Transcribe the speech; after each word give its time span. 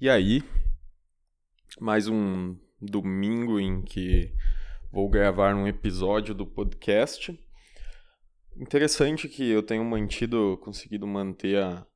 E 0.00 0.10
aí, 0.10 0.42
mais 1.80 2.08
um 2.08 2.58
domingo 2.80 3.60
em 3.60 3.80
que 3.80 4.34
vou 4.90 5.08
gravar 5.08 5.54
um 5.54 5.68
episódio 5.68 6.34
do 6.34 6.44
podcast. 6.44 7.38
Interessante 8.56 9.28
que 9.28 9.48
eu 9.48 9.62
tenho 9.62 9.84
mantido, 9.84 10.58
conseguido 10.60 11.06
manter 11.06 11.62
a, 11.62 11.86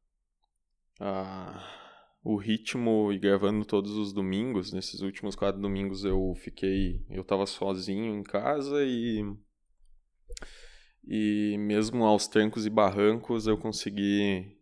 a, 1.01 2.19
o 2.23 2.37
ritmo 2.37 3.13
e 3.13 3.19
gravando 3.19 3.65
todos 3.65 3.91
os 3.91 4.13
domingos. 4.13 4.73
Nesses 4.73 5.01
últimos 5.01 5.35
quatro 5.35 5.61
domingos 5.61 6.05
eu 6.05 6.35
fiquei, 6.37 7.05
eu 7.11 7.23
estava 7.23 7.47
sozinho 7.47 8.17
em 8.17 8.23
casa 8.23 8.85
e 8.85 9.25
e 11.05 11.57
mesmo 11.59 12.05
aos 12.05 12.29
trancos 12.29 12.65
e 12.65 12.71
barrancos 12.71 13.49
eu 13.49 13.59
consegui 13.59 14.57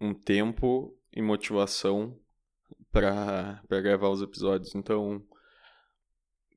um 0.00 0.12
tempo 0.12 0.98
e 1.12 1.22
motivação 1.22 2.18
para 2.94 3.80
gravar 3.82 4.08
os 4.08 4.22
episódios. 4.22 4.72
Então, 4.76 5.20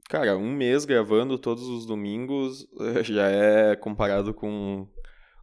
cara, 0.08 0.38
um 0.38 0.54
mês 0.54 0.86
gravando 0.86 1.40
todos 1.40 1.64
os 1.64 1.88
domingos 1.88 2.68
já 3.04 3.28
é 3.28 3.76
comparado 3.76 4.36
com, 4.36 4.88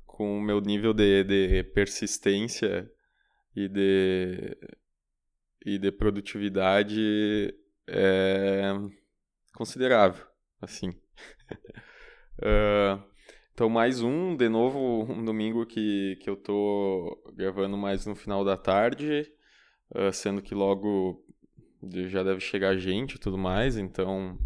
com 0.06 0.38
o 0.38 0.40
meu 0.40 0.60
nível 0.60 0.94
de, 0.94 1.24
de 1.24 1.64
persistência 1.64 2.88
e 3.56 3.68
de, 3.68 4.56
e 5.66 5.78
de 5.78 5.90
produtividade 5.90 7.52
é 7.88 8.72
considerável, 9.56 10.24
assim. 10.62 10.90
uh, 12.38 13.02
então, 13.52 13.68
mais 13.68 14.00
um, 14.00 14.36
de 14.36 14.48
novo, 14.48 15.02
um 15.10 15.24
domingo 15.24 15.66
que, 15.66 16.16
que 16.22 16.30
eu 16.30 16.36
tô 16.36 17.20
gravando 17.34 17.76
mais 17.76 18.06
no 18.06 18.14
final 18.14 18.44
da 18.44 18.56
tarde, 18.56 19.28
uh, 19.94 20.12
sendo 20.12 20.42
que 20.42 20.54
logo 20.54 21.24
já 22.08 22.22
deve 22.22 22.40
chegar 22.40 22.76
gente 22.76 23.14
e 23.14 23.18
tudo 23.18 23.36
mais, 23.38 23.76
então 23.76 24.38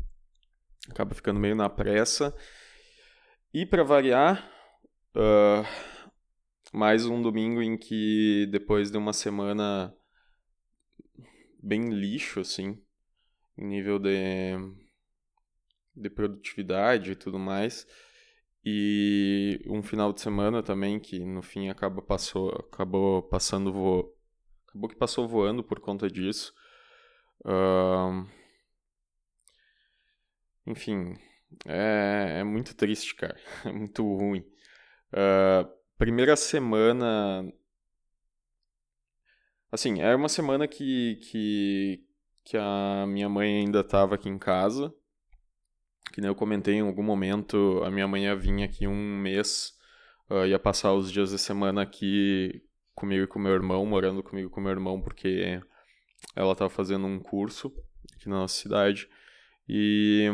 acaba 0.90 1.14
ficando 1.14 1.40
meio 1.40 1.55
na 1.55 1.68
pressa. 1.68 2.34
E 3.52 3.64
para 3.64 3.82
variar, 3.82 4.50
uh, 5.16 5.64
mais 6.72 7.06
um 7.06 7.22
domingo 7.22 7.62
em 7.62 7.77
que 7.77 8.46
depois 8.50 8.90
de 8.90 8.98
uma 8.98 9.12
semana 9.12 9.94
bem 11.62 11.88
lixo, 11.88 12.40
assim, 12.40 12.80
em 13.56 13.66
nível 13.66 13.98
de, 13.98 14.55
de 15.94 16.10
produtividade 16.10 17.12
e 17.12 17.16
tudo 17.16 17.38
mais, 17.38 17.86
e 18.64 19.60
um 19.66 19.83
final 19.83 20.12
de 20.12 20.20
semana 20.20 20.62
também 20.62 21.00
que 21.00 21.24
no 21.24 21.42
fim 21.42 21.68
acaba 21.68 22.02
passou, 22.02 22.50
acabou 22.50 23.22
passando 23.22 23.72
vo... 23.72 24.14
acabou 24.69 24.88
que 24.88 24.97
passou 24.97 25.27
voando 25.27 25.62
por 25.64 25.80
conta 25.80 26.08
disso. 26.08 26.55
Uh... 27.44 28.27
Enfim, 30.66 31.16
é, 31.66 32.38
é 32.41 32.44
muito 32.44 32.74
triste, 32.74 33.14
cara. 33.14 33.39
É 33.64 33.72
muito 33.72 34.02
ruim. 34.02 34.41
Uh, 35.12 35.69
primeira 35.96 36.36
semana. 36.36 37.50
Assim, 39.70 40.00
era 40.00 40.16
uma 40.16 40.28
semana 40.28 40.66
que, 40.66 41.16
que, 41.16 42.05
que 42.44 42.56
a 42.56 43.06
minha 43.06 43.28
mãe 43.28 43.58
ainda 43.58 43.80
estava 43.80 44.14
aqui 44.14 44.28
em 44.28 44.39
casa 44.39 44.94
que 46.12 46.20
nem 46.20 46.28
eu 46.28 46.34
comentei 46.34 46.74
em 46.74 46.80
algum 46.80 47.02
momento, 47.02 47.83
a 47.84 47.91
minha 47.91 48.08
mãe 48.08 48.24
ia 48.24 48.36
vir 48.36 48.62
aqui 48.62 48.86
um 48.86 49.19
mês, 49.19 49.72
uh, 50.30 50.46
ia 50.46 50.58
passar 50.58 50.92
os 50.92 51.12
dias 51.12 51.33
da 51.33 51.39
semana 51.39 51.83
aqui 51.83 52.62
comigo 52.98 53.24
e 53.24 53.27
com 53.28 53.38
meu 53.38 53.52
irmão, 53.52 53.86
morando 53.86 54.22
comigo 54.22 54.48
e 54.48 54.50
com 54.50 54.60
meu 54.60 54.72
irmão, 54.72 55.00
porque 55.00 55.62
ela 56.34 56.52
estava 56.52 56.68
fazendo 56.68 57.06
um 57.06 57.20
curso 57.20 57.72
aqui 58.12 58.28
na 58.28 58.36
nossa 58.36 58.60
cidade. 58.60 59.08
E, 59.68 60.28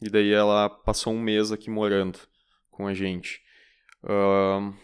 e 0.00 0.08
daí 0.08 0.32
ela 0.32 0.70
passou 0.70 1.12
um 1.12 1.20
mês 1.20 1.52
aqui 1.52 1.68
morando 1.68 2.18
com 2.70 2.86
a 2.86 2.94
gente. 2.94 3.42
Uh, 4.02 4.74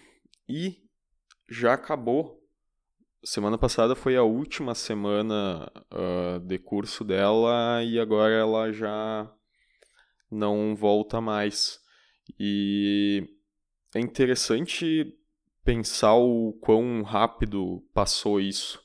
e 0.48 0.82
já 1.48 1.72
acabou. 1.72 2.38
Semana 3.24 3.56
passada 3.56 3.94
foi 3.94 4.16
a 4.16 4.22
última 4.22 4.74
semana 4.74 5.70
uh, 5.92 6.40
de 6.40 6.58
curso 6.58 7.04
dela 7.04 7.82
e 7.82 7.98
agora 7.98 8.34
ela 8.34 8.72
já 8.72 9.32
não 10.30 10.74
volta 10.74 11.20
mais. 11.20 11.80
E 12.38 13.26
é 13.94 14.00
interessante 14.00 15.16
pensar 15.64 16.14
o 16.14 16.52
quão 16.60 17.02
rápido 17.02 17.82
passou 17.94 18.40
isso, 18.40 18.82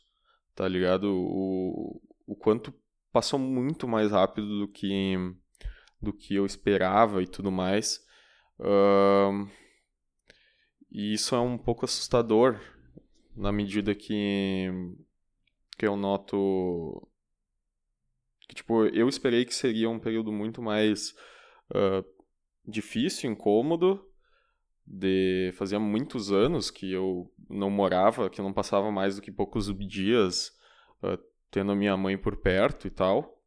tá 0.56 0.68
ligado? 0.68 1.06
O, 1.06 2.02
o 2.26 2.36
quanto 2.36 2.74
passou 3.12 3.40
muito 3.40 3.88
mais 3.88 4.12
rápido 4.12 4.60
do 4.60 4.68
que, 4.68 5.16
do 6.02 6.14
que 6.14 6.36
eu 6.36 6.46
esperava 6.46 7.22
e 7.22 7.28
tudo 7.28 7.52
mais. 7.52 8.00
Uh, 8.60 9.50
e 10.92 11.14
isso 11.14 11.36
é 11.36 11.40
um 11.40 11.58
pouco 11.58 11.86
assustador 11.86 12.60
na 13.36 13.52
medida 13.52 13.94
que, 13.94 14.68
que 15.78 15.86
eu 15.86 15.96
noto 15.96 17.08
que, 18.48 18.56
tipo, 18.56 18.86
eu 18.86 19.10
esperei 19.10 19.46
que 19.46 19.54
seria 19.54 19.90
um 19.90 20.00
período 20.00 20.32
muito 20.32 20.62
mais 20.62 21.14
uh, 21.72 22.06
difícil, 22.66 23.30
incômodo. 23.30 24.07
De 24.90 25.52
fazia 25.58 25.80
muitos 25.80 26.32
anos 26.32 26.72
que 26.72 26.92
eu 26.92 27.30
não 27.50 27.70
morava, 27.70 28.30
que 28.30 28.40
eu 28.40 28.46
não 28.46 28.54
passava 28.54 28.90
mais 28.92 29.18
do 29.18 29.22
que 29.22 29.32
poucos 29.32 29.68
dias 29.86 30.52
uh, 31.04 31.18
tendo 31.52 31.74
a 31.74 31.76
minha 31.76 31.98
mãe 31.98 32.18
por 32.18 32.38
perto 32.38 32.88
e 32.88 32.90
tal. 32.90 33.38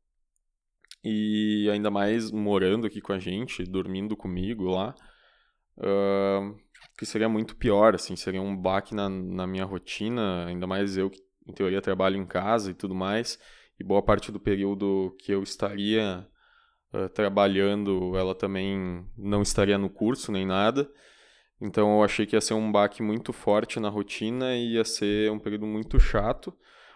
E 1.02 1.68
ainda 1.72 1.90
mais 1.90 2.30
morando 2.30 2.86
aqui 2.86 3.00
com 3.00 3.12
a 3.12 3.18
gente, 3.18 3.64
dormindo 3.64 4.16
comigo 4.16 4.64
lá. 4.64 4.94
Uh, 5.78 6.58
que 6.98 7.06
seria 7.06 7.28
muito 7.28 7.56
pior, 7.56 7.94
assim, 7.94 8.14
seria 8.16 8.42
um 8.42 8.54
baque 8.54 8.94
na, 8.94 9.08
na 9.08 9.46
minha 9.46 9.64
rotina, 9.64 10.44
ainda 10.44 10.66
mais 10.66 10.98
eu 10.98 11.08
que 11.08 11.18
em 11.46 11.52
teoria 11.52 11.80
trabalho 11.80 12.16
em 12.16 12.26
casa 12.26 12.70
e 12.70 12.74
tudo 12.74 12.94
mais, 12.94 13.38
e 13.78 13.84
boa 13.84 14.02
parte 14.02 14.30
do 14.30 14.38
período 14.38 15.16
que 15.18 15.32
eu 15.32 15.42
estaria 15.42 16.26
uh, 16.92 17.08
trabalhando, 17.08 18.14
ela 18.16 18.34
também 18.34 19.06
não 19.16 19.40
estaria 19.40 19.78
no 19.78 19.88
curso 19.88 20.30
nem 20.30 20.44
nada. 20.44 20.90
Então 21.60 21.97
eu 21.97 22.03
achei 22.03 22.25
que 22.25 22.34
ia 22.34 22.41
ser 22.41 22.54
um 22.54 22.72
baque 22.72 23.03
muito 23.03 23.32
forte 23.32 23.78
na 23.78 23.88
rotina 23.88 24.56
e 24.56 24.75
ia 24.75 24.84
ser 24.84 25.31
um 25.31 25.38
período 25.38 25.66
muito 25.66 26.00
chato, 26.00 26.53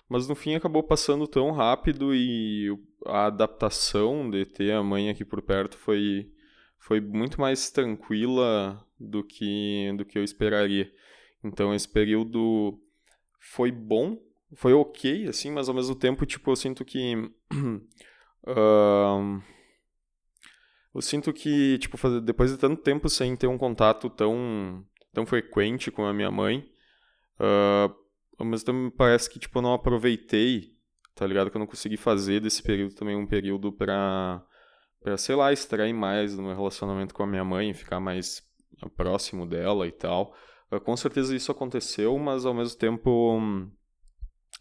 mas 0.09 0.27
no 0.27 0.35
fim 0.35 0.55
acabou 0.55 0.83
passando 0.83 1.27
tão 1.27 1.51
rápido 1.51 2.15
e 2.15 2.69
a 3.07 3.27
adaptação 3.27 4.31
de 4.31 4.47
ter 4.47 4.73
a 4.73 4.83
mãe 4.83 5.11
aqui 5.11 5.25
por 5.25 5.43
perto 5.43 5.77
foi, 5.77 6.31
foi 6.79 7.01
muito 7.01 7.41
mais 7.41 7.71
tranquila 7.71 8.83
do 8.99 9.23
que, 9.23 9.93
do 9.99 10.05
que 10.05 10.19
eu 10.19 10.25
esperaria. 10.25 10.91
Então 11.43 11.75
esse 11.75 11.89
período 11.89 12.81
foi 13.39 13.71
bom, 13.71 14.19
foi 14.55 14.73
ok, 14.73 15.29
assim, 15.29 15.51
mas 15.51 15.69
ao 15.69 15.75
mesmo 15.75 15.95
tempo, 15.95 16.25
tipo, 16.25 16.51
eu 16.51 16.57
sinto 16.57 16.85
que. 16.85 17.15
uh, 18.47 19.43
Eu 20.95 21.03
sinto 21.03 21.33
que, 21.33 21.77
tipo, 21.79 21.99
depois 22.21 22.53
de 22.53 22.59
tanto 22.59 22.81
tempo 22.81 23.09
sem 23.09 23.35
ter 23.37 23.49
um 23.49 23.59
contato 23.59 24.09
tão, 24.09 24.85
tão 25.13 25.27
frequente 25.27 25.91
com 25.91 26.05
a 26.05 26.15
minha 26.15 26.31
mãe, 26.31 26.71
uh, 27.41 27.93
ao 28.39 28.47
mesmo 28.47 28.67
tempo 28.67 28.97
parece 28.97 29.29
que, 29.29 29.41
tipo, 29.41 29.59
eu 29.59 29.63
não 29.63 29.73
aproveitei, 29.73 30.73
tá 31.15 31.27
ligado? 31.27 31.51
Que 31.51 31.57
eu 31.57 31.61
não 31.61 31.67
consegui 31.67 31.97
fazer 31.97 32.41
desse 32.41 32.63
período 32.63 32.95
também 32.95 33.17
um 33.17 33.27
período 33.27 33.73
pra, 33.73 34.41
pra 35.01 35.17
sei 35.17 35.35
lá, 35.35 35.53
extrair 35.53 35.93
mais 35.93 36.37
do 36.37 36.43
meu 36.43 36.55
relacionamento 36.55 37.13
com 37.13 37.25
a 37.25 37.27
minha 37.27 37.45
mãe, 37.45 37.75
ficar 37.75 37.99
mais 37.99 38.41
próximo 38.97 39.47
dela 39.47 39.89
e 39.89 39.93
tal. 39.93 40.33
Uh, 40.71 40.81
com 40.81 40.97
certeza 40.97 41.35
isso 41.35 41.51
aconteceu, 41.51 42.17
mas 42.19 42.47
ao 42.47 42.55
mesmo 42.55 42.79
tempo, 42.79 43.41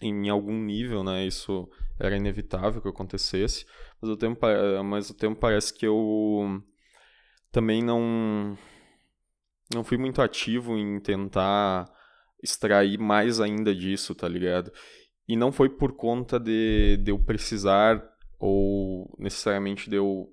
em 0.02 0.30
algum 0.30 0.58
nível, 0.60 1.04
né, 1.04 1.26
isso 1.26 1.70
era 2.00 2.18
inevitável 2.18 2.82
que 2.82 2.88
acontecesse 2.90 3.66
mas 4.04 4.10
o 4.10 4.18
tempo, 4.18 4.46
mas 4.84 5.10
o 5.10 5.14
tempo 5.14 5.40
parece 5.40 5.74
que 5.74 5.88
eu 5.88 6.62
também 7.54 7.82
não 7.82 8.58
não 9.74 9.82
fui 9.82 9.98
muito 9.98 10.22
ativo 10.22 10.78
em 10.78 11.00
tentar 11.00 11.90
extrair 12.44 12.98
mais 13.00 13.40
ainda 13.40 13.74
disso, 13.74 14.14
tá 14.14 14.28
ligado? 14.28 14.74
E 15.26 15.38
não 15.38 15.54
foi 15.54 15.70
por 15.70 15.94
conta 15.94 16.38
de, 16.38 16.98
de 16.98 17.12
eu 17.12 17.18
precisar 17.18 18.04
ou 18.38 19.16
necessariamente 19.18 19.90
de 19.90 19.96
eu 19.96 20.28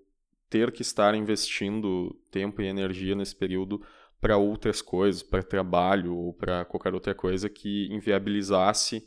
ter 0.48 0.72
que 0.72 0.82
estar 0.82 1.14
investindo 1.14 2.12
tempo 2.28 2.60
e 2.60 2.66
energia 2.66 3.14
nesse 3.14 3.36
período 3.36 3.80
para 4.20 4.36
outras 4.36 4.82
coisas, 4.82 5.22
para 5.22 5.44
trabalho 5.44 6.16
ou 6.16 6.34
para 6.34 6.64
qualquer 6.64 6.92
outra 6.92 7.14
coisa 7.14 7.48
que 7.48 7.86
inviabilizasse 7.92 9.06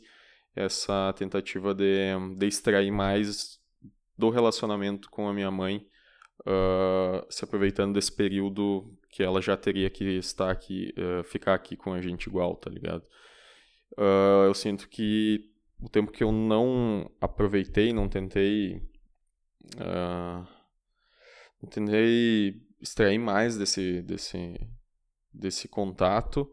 essa 0.54 1.12
tentativa 1.16 1.74
de, 1.74 2.12
de 2.36 2.46
extrair 2.46 2.90
mais 2.90 3.58
do 4.16 4.30
relacionamento 4.30 5.10
com 5.10 5.28
a 5.28 5.34
minha 5.34 5.50
mãe, 5.50 5.86
uh, 6.40 7.26
se 7.28 7.44
aproveitando 7.44 7.94
desse 7.94 8.12
período 8.12 8.96
que 9.10 9.22
ela 9.22 9.40
já 9.40 9.56
teria 9.56 9.90
que 9.90 10.04
estar 10.18 10.50
aqui, 10.50 10.94
uh, 10.96 11.24
ficar 11.24 11.54
aqui 11.54 11.76
com 11.76 11.92
a 11.92 12.00
gente 12.00 12.26
igual, 12.26 12.56
tá 12.56 12.70
ligado? 12.70 13.02
Uh, 13.98 14.46
eu 14.46 14.54
sinto 14.54 14.88
que 14.88 15.50
o 15.80 15.88
tempo 15.88 16.12
que 16.12 16.22
eu 16.22 16.32
não 16.32 17.10
aproveitei, 17.20 17.92
não 17.92 18.08
tentei. 18.08 18.82
Não 21.60 21.70
tentei 21.70 22.60
extrair 22.80 23.18
mais 23.18 23.56
desse, 23.56 24.02
desse, 24.02 24.60
desse 25.32 25.66
contato 25.66 26.52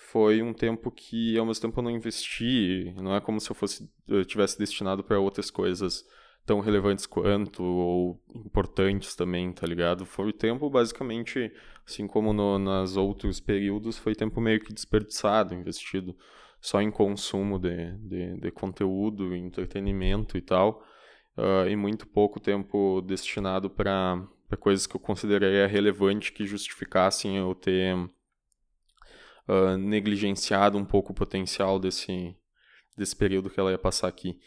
foi 0.00 0.42
um 0.42 0.52
tempo 0.52 0.90
que 0.90 1.36
ao 1.38 1.44
mesmo 1.44 1.60
tempo 1.60 1.78
eu 1.78 1.84
não 1.84 1.90
investi, 1.90 2.92
não 2.96 3.14
é 3.14 3.20
como 3.20 3.38
se 3.38 3.50
eu 3.50 3.54
fosse 3.54 3.88
eu 4.08 4.24
tivesse 4.24 4.58
destinado 4.58 5.04
para 5.04 5.20
outras 5.20 5.50
coisas 5.50 6.04
tão 6.44 6.58
relevantes 6.60 7.06
quanto 7.06 7.62
ou 7.62 8.20
importantes 8.34 9.14
também, 9.14 9.52
tá 9.52 9.66
ligado? 9.66 10.06
Foi 10.06 10.32
tempo 10.32 10.70
basicamente, 10.70 11.52
assim 11.86 12.06
como 12.06 12.32
no, 12.32 12.58
nas 12.58 12.96
outros 12.96 13.40
períodos, 13.40 13.98
foi 13.98 14.14
tempo 14.14 14.40
meio 14.40 14.58
que 14.60 14.72
desperdiçado, 14.72 15.54
investido 15.54 16.16
só 16.60 16.80
em 16.80 16.90
consumo 16.90 17.58
de, 17.58 17.92
de, 17.98 18.40
de 18.40 18.50
conteúdo, 18.50 19.34
entretenimento 19.36 20.36
e 20.36 20.40
tal, 20.40 20.82
uh, 21.36 21.68
e 21.68 21.76
muito 21.76 22.06
pouco 22.06 22.40
tempo 22.40 23.02
destinado 23.02 23.68
para 23.68 24.26
coisas 24.58 24.86
que 24.86 24.96
eu 24.96 25.00
consideraria 25.00 25.66
relevante 25.66 26.32
que 26.32 26.46
justificassem 26.46 27.36
eu 27.36 27.54
ter 27.54 27.96
uh, 29.50 29.76
negligenciado 29.76 30.78
um 30.78 30.84
pouco 30.84 31.12
o 31.12 31.14
potencial 31.14 31.78
desse, 31.78 32.34
desse 32.96 33.16
período 33.16 33.50
que 33.50 33.58
ela 33.58 33.72
ia 33.72 33.78
passar 33.78 34.06
aqui. 34.06 34.38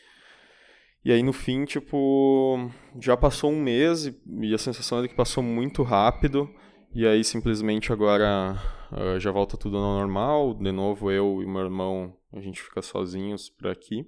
E 1.03 1.11
aí 1.11 1.21
no 1.21 1.33
fim, 1.33 1.65
tipo, 1.65 2.71
já 2.99 3.17
passou 3.17 3.51
um 3.51 3.61
mês 3.61 4.05
e, 4.05 4.21
e 4.41 4.53
a 4.53 4.57
sensação 4.57 5.03
é 5.03 5.07
que 5.07 5.15
passou 5.15 5.43
muito 5.43 5.83
rápido. 5.83 6.49
E 6.95 7.05
aí 7.05 7.23
simplesmente 7.23 7.91
agora 7.91 8.57
uh, 8.91 9.19
já 9.19 9.31
volta 9.31 9.57
tudo 9.57 9.77
ao 9.77 9.99
normal. 9.99 10.53
De 10.53 10.71
novo 10.71 11.11
eu 11.11 11.41
e 11.41 11.45
meu 11.45 11.61
irmão, 11.61 12.15
a 12.31 12.39
gente 12.39 12.61
fica 12.61 12.81
sozinhos 12.81 13.49
por 13.49 13.67
aqui. 13.67 14.07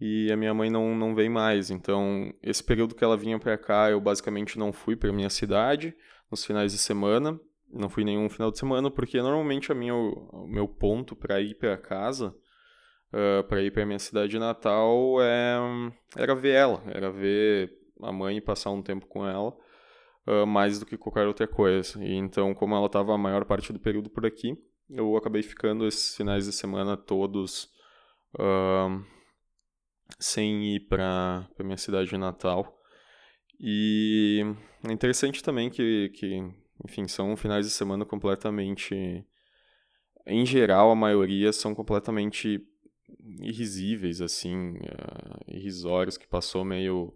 E 0.00 0.32
a 0.32 0.36
minha 0.36 0.54
mãe 0.54 0.70
não, 0.70 0.96
não 0.96 1.14
vem 1.14 1.28
mais. 1.28 1.70
Então, 1.70 2.32
esse 2.42 2.64
período 2.64 2.94
que 2.94 3.04
ela 3.04 3.16
vinha 3.16 3.38
para 3.38 3.56
cá, 3.56 3.88
eu 3.88 4.00
basicamente 4.00 4.58
não 4.58 4.72
fui 4.72 4.96
para 4.96 5.12
minha 5.12 5.30
cidade 5.30 5.94
nos 6.28 6.44
finais 6.44 6.72
de 6.72 6.78
semana 6.78 7.38
não 7.72 7.88
fui 7.88 8.04
nenhum 8.04 8.28
final 8.28 8.50
de 8.50 8.58
semana, 8.58 8.90
porque 8.90 9.20
normalmente 9.20 9.72
a 9.72 9.74
minha, 9.74 9.94
o 9.94 10.46
meu 10.46 10.68
ponto 10.68 11.16
para 11.16 11.40
ir 11.40 11.54
para 11.54 11.76
casa, 11.76 12.28
uh, 13.12 13.40
ah, 13.40 13.44
para 13.44 13.62
ir 13.62 13.70
para 13.72 13.86
minha 13.86 13.98
cidade 13.98 14.38
natal, 14.38 15.16
é, 15.20 15.56
era 16.16 16.34
ver 16.34 16.54
ela, 16.54 16.82
era 16.86 17.10
ver 17.10 17.72
a 18.02 18.12
mãe 18.12 18.36
e 18.36 18.40
passar 18.40 18.70
um 18.70 18.82
tempo 18.82 19.06
com 19.06 19.26
ela, 19.26 19.56
uh, 20.26 20.46
mais 20.46 20.78
do 20.78 20.86
que 20.86 20.98
qualquer 20.98 21.26
outra 21.26 21.48
coisa. 21.48 22.02
E 22.04 22.14
então, 22.14 22.54
como 22.54 22.74
ela 22.74 22.86
estava 22.86 23.14
a 23.14 23.18
maior 23.18 23.44
parte 23.44 23.72
do 23.72 23.80
período 23.80 24.10
por 24.10 24.26
aqui, 24.26 24.56
eu 24.90 25.16
acabei 25.16 25.42
ficando 25.42 25.86
esses 25.86 26.14
finais 26.16 26.44
de 26.44 26.52
semana 26.52 26.96
todos 26.96 27.70
uh, 28.38 29.02
sem 30.18 30.76
ir 30.76 30.80
para 30.88 31.48
minha 31.60 31.78
cidade 31.78 32.16
natal. 32.18 32.78
E 33.58 34.42
é 34.88 34.92
interessante 34.92 35.42
também 35.42 35.70
que, 35.70 36.10
que 36.10 36.52
enfim, 36.84 37.06
são 37.08 37.36
finais 37.36 37.66
de 37.66 37.72
semana 37.72 38.04
completamente. 38.04 39.24
Em 40.26 40.46
geral, 40.46 40.90
a 40.90 40.96
maioria 40.96 41.52
são 41.52 41.74
completamente 41.74 42.60
irrisíveis, 43.40 44.20
assim, 44.20 44.76
uh, 44.76 45.44
irrisórios, 45.48 46.16
que 46.16 46.26
passou 46.26 46.64
meio. 46.64 47.14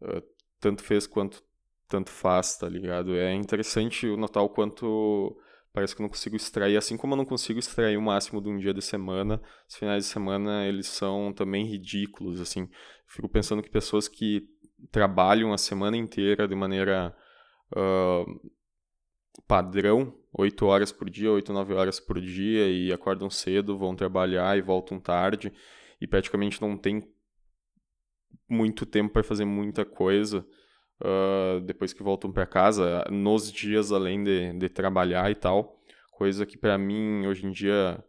Uh, 0.00 0.22
tanto 0.60 0.82
fez 0.82 1.06
quanto 1.06 1.42
tanto 1.90 2.08
faz, 2.08 2.56
tá 2.56 2.68
ligado? 2.68 3.16
É 3.16 3.34
interessante 3.34 4.06
notar 4.16 4.44
o 4.44 4.48
quanto 4.48 5.36
parece 5.72 5.94
que 5.94 6.00
eu 6.00 6.04
não 6.04 6.08
consigo 6.08 6.36
extrair, 6.36 6.76
assim 6.76 6.96
como 6.96 7.14
eu 7.14 7.16
não 7.16 7.24
consigo 7.24 7.58
extrair 7.58 7.96
o 7.96 8.02
máximo 8.02 8.40
de 8.40 8.48
um 8.48 8.56
dia 8.58 8.72
de 8.72 8.80
semana, 8.80 9.42
os 9.68 9.76
finais 9.76 10.04
de 10.04 10.10
semana 10.10 10.66
eles 10.66 10.86
são 10.86 11.32
também 11.32 11.66
ridículos, 11.66 12.40
assim. 12.40 12.68
fico 13.06 13.28
pensando 13.28 13.62
que 13.62 13.70
pessoas 13.70 14.08
que 14.08 14.48
trabalham 14.90 15.52
a 15.52 15.58
semana 15.58 15.96
inteira 15.96 16.48
de 16.48 16.54
maneira 16.54 17.14
uh, 17.76 18.50
padrão, 19.46 20.14
8 20.32 20.66
horas 20.66 20.92
por 20.92 21.08
dia, 21.08 21.30
8, 21.30 21.52
9 21.52 21.74
horas 21.74 22.00
por 22.00 22.20
dia, 22.20 22.68
e 22.68 22.92
acordam 22.92 23.30
cedo, 23.30 23.76
vão 23.78 23.94
trabalhar 23.94 24.56
e 24.56 24.62
voltam 24.62 24.98
tarde, 24.98 25.52
e 26.00 26.06
praticamente 26.06 26.60
não 26.60 26.76
tem 26.76 27.02
muito 28.48 28.84
tempo 28.84 29.12
para 29.12 29.22
fazer 29.22 29.44
muita 29.44 29.84
coisa 29.84 30.44
uh, 31.00 31.60
depois 31.60 31.92
que 31.92 32.02
voltam 32.02 32.32
para 32.32 32.46
casa, 32.46 33.04
nos 33.10 33.50
dias 33.50 33.92
além 33.92 34.22
de, 34.22 34.52
de 34.54 34.68
trabalhar 34.68 35.30
e 35.30 35.34
tal. 35.34 35.78
Coisa 36.12 36.44
que 36.44 36.58
para 36.58 36.76
mim, 36.76 37.26
hoje 37.26 37.46
em 37.46 37.50
dia, 37.50 38.02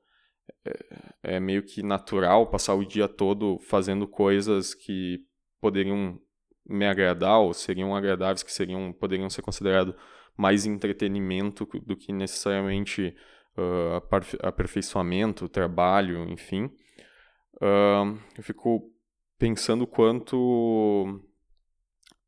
é, 0.65 1.35
é 1.35 1.39
meio 1.39 1.63
que 1.63 1.81
natural 1.81 2.47
passar 2.47 2.75
o 2.75 2.85
dia 2.85 3.07
todo 3.07 3.59
fazendo 3.59 4.07
coisas 4.07 4.73
que 4.73 5.25
poderiam 5.59 6.19
me 6.65 6.85
agradar 6.85 7.39
ou 7.39 7.53
seriam 7.53 7.95
agradáveis, 7.95 8.43
que 8.43 8.51
seriam 8.51 8.91
poderiam 8.93 9.29
ser 9.29 9.41
considerados 9.41 9.95
mais 10.37 10.65
entretenimento 10.65 11.67
do 11.85 11.95
que 11.95 12.11
necessariamente 12.11 13.15
uh, 13.57 14.37
aperfeiçoamento, 14.41 15.49
trabalho, 15.49 16.23
enfim. 16.29 16.65
Uh, 17.55 18.17
eu 18.37 18.43
fico 18.43 18.91
pensando 19.37 19.85
quanto 19.85 21.21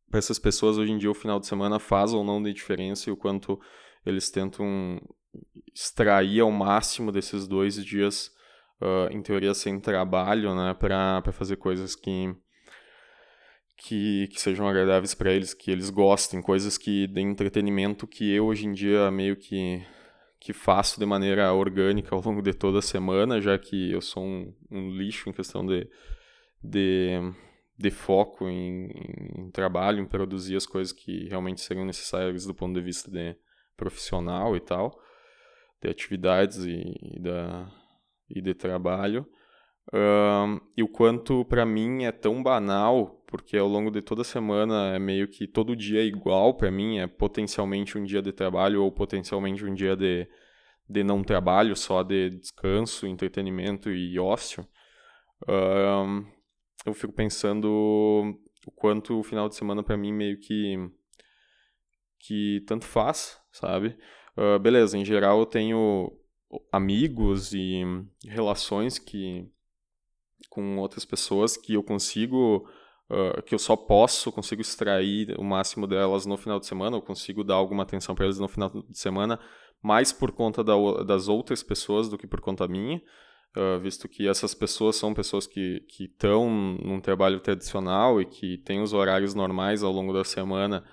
para 0.09 0.19
essas 0.19 0.37
pessoas 0.37 0.77
hoje 0.77 0.91
em 0.91 0.97
dia 0.97 1.09
o 1.09 1.15
final 1.15 1.39
de 1.39 1.47
semana 1.47 1.79
faz 1.79 2.13
ou 2.13 2.23
não 2.23 2.41
de 2.41 2.53
diferença 2.53 3.09
e 3.09 3.13
o 3.13 3.17
quanto 3.17 3.59
eles 4.05 4.29
tentam 4.29 5.01
extrair 5.73 6.41
ao 6.41 6.51
máximo 6.51 7.11
desses 7.11 7.47
dois 7.47 7.83
dias, 7.83 8.29
uh, 8.79 9.11
em 9.11 9.21
teoria 9.21 9.53
sem 9.53 9.79
trabalho, 9.79 10.53
né, 10.53 10.73
para 10.73 11.31
fazer 11.31 11.55
coisas 11.55 11.95
que 11.95 12.35
que, 13.77 14.27
que 14.27 14.39
sejam 14.39 14.67
agradáveis 14.67 15.13
para 15.13 15.31
eles, 15.31 15.53
que 15.53 15.71
eles 15.71 15.89
gostem, 15.89 16.41
coisas 16.41 16.77
que 16.77 17.07
deem 17.07 17.31
entretenimento 17.31 18.07
que 18.07 18.31
eu 18.31 18.45
hoje 18.45 18.65
em 18.65 18.73
dia 18.73 19.09
meio 19.11 19.35
que, 19.35 19.85
que 20.39 20.53
faço 20.53 20.99
de 20.99 21.05
maneira 21.05 21.53
orgânica 21.53 22.15
ao 22.15 22.21
longo 22.21 22.41
de 22.41 22.53
toda 22.53 22.79
a 22.79 22.81
semana, 22.81 23.41
já 23.41 23.57
que 23.57 23.91
eu 23.91 24.01
sou 24.01 24.23
um, 24.23 24.53
um 24.71 24.91
lixo 24.91 25.29
em 25.29 25.33
questão 25.33 25.65
de, 25.65 25.89
de, 26.63 27.19
de 27.77 27.91
foco 27.91 28.47
em, 28.47 28.89
em, 29.37 29.51
trabalho, 29.51 29.99
em 29.99 30.05
produzir 30.05 30.55
as 30.55 30.65
coisas 30.65 30.93
que 30.93 31.27
realmente 31.27 31.61
seriam 31.61 31.85
necessárias 31.85 32.45
do 32.45 32.53
ponto 32.53 32.75
de 32.75 32.81
vista 32.81 33.09
de 33.09 33.35
profissional 33.75 34.55
e 34.55 34.59
tal, 34.59 34.97
de 35.81 35.89
atividades 35.89 36.63
e, 36.65 36.93
e 37.01 37.19
da, 37.19 37.71
e 38.29 38.41
de 38.41 38.53
trabalho. 38.53 39.27
Um, 39.93 40.59
e 40.77 40.83
o 40.83 40.87
quanto 40.87 41.43
para 41.45 41.65
mim 41.65 42.05
é 42.05 42.11
tão 42.11 42.41
banal, 42.41 43.22
porque 43.33 43.57
ao 43.57 43.67
longo 43.67 43.89
de 43.89 43.99
toda 43.99 44.21
a 44.21 44.23
semana 44.23 44.93
é 44.93 44.99
meio 44.99 45.27
que 45.27 45.47
todo 45.47 45.75
dia 45.75 46.01
é 46.01 46.05
igual 46.05 46.53
para 46.53 46.69
mim, 46.69 46.99
é 46.99 47.07
potencialmente 47.07 47.97
um 47.97 48.03
dia 48.03 48.21
de 48.21 48.31
trabalho 48.31 48.83
ou 48.83 48.91
potencialmente 48.91 49.65
um 49.65 49.73
dia 49.73 49.95
de, 49.95 50.29
de 50.87 51.03
não 51.03 51.23
trabalho, 51.23 51.75
só 51.75 52.03
de 52.03 52.29
descanso, 52.29 53.07
entretenimento 53.07 53.89
e 53.89 54.19
ócio. 54.19 54.63
Eu 56.85 56.93
fico 56.93 57.11
pensando 57.11 58.39
o 58.67 58.71
quanto 58.71 59.19
o 59.19 59.23
final 59.23 59.49
de 59.49 59.55
semana 59.55 59.81
para 59.81 59.97
mim 59.97 60.13
meio 60.13 60.39
que 60.39 60.77
que 62.19 62.63
tanto 62.67 62.85
faz, 62.85 63.41
sabe? 63.51 63.97
Uh, 64.37 64.59
beleza, 64.59 64.95
em 64.95 65.03
geral 65.03 65.39
eu 65.39 65.47
tenho 65.47 66.15
amigos 66.71 67.51
e 67.51 67.81
relações 68.27 68.99
que 68.99 69.51
com 70.51 70.77
outras 70.77 71.03
pessoas 71.03 71.57
que 71.57 71.73
eu 71.73 71.81
consigo, 71.81 72.69
uh, 73.13 73.41
que 73.43 73.53
eu 73.53 73.59
só 73.59 73.75
posso, 73.75 74.31
consigo 74.31 74.61
extrair 74.61 75.35
o 75.39 75.43
máximo 75.43 75.85
delas 75.87 76.25
no 76.25 76.35
final 76.35 76.59
de 76.59 76.65
semana, 76.65 76.97
eu 76.97 77.01
consigo 77.01 77.43
dar 77.43 77.55
alguma 77.55 77.83
atenção 77.83 78.15
para 78.15 78.25
elas 78.25 78.39
no 78.39 78.47
final 78.47 78.69
de 78.69 78.97
semana, 78.97 79.39
mais 79.81 80.11
por 80.11 80.31
conta 80.31 80.63
da, 80.63 80.73
das 81.05 81.27
outras 81.27 81.61
pessoas 81.61 82.09
do 82.09 82.17
que 82.17 82.25
por 82.25 82.41
conta 82.41 82.67
minha, 82.67 83.01
uh, 83.55 83.79
visto 83.79 84.09
que 84.09 84.27
essas 84.27 84.53
pessoas 84.53 84.95
são 84.95 85.13
pessoas 85.13 85.45
que 85.45 85.85
estão 85.99 86.49
num 86.49 86.99
trabalho 86.99 87.39
tradicional 87.39 88.19
e 88.19 88.25
que 88.25 88.57
têm 88.59 88.81
os 88.81 88.93
horários 88.93 89.35
normais 89.35 89.83
ao 89.83 89.91
longo 89.91 90.11
da 90.13 90.23
semana 90.23 90.83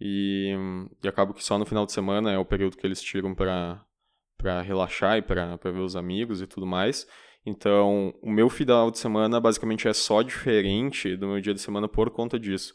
e, 0.00 0.56
e 1.02 1.08
acabo 1.08 1.34
que 1.34 1.44
só 1.44 1.58
no 1.58 1.66
final 1.66 1.84
de 1.84 1.92
semana 1.92 2.32
é 2.32 2.38
o 2.38 2.44
período 2.44 2.76
que 2.76 2.86
eles 2.86 3.02
tiram 3.02 3.34
para 3.34 4.62
relaxar 4.62 5.18
e 5.18 5.22
para 5.22 5.56
ver 5.56 5.80
os 5.80 5.94
amigos 5.94 6.40
e 6.40 6.46
tudo 6.46 6.66
mais. 6.66 7.06
Então, 7.44 8.14
o 8.22 8.30
meu 8.30 8.50
final 8.50 8.90
de 8.90 8.98
semana 8.98 9.40
basicamente 9.40 9.88
é 9.88 9.92
só 9.92 10.22
diferente 10.22 11.16
do 11.16 11.26
meu 11.26 11.40
dia 11.40 11.54
de 11.54 11.60
semana 11.60 11.88
por 11.88 12.10
conta 12.10 12.38
disso. 12.38 12.74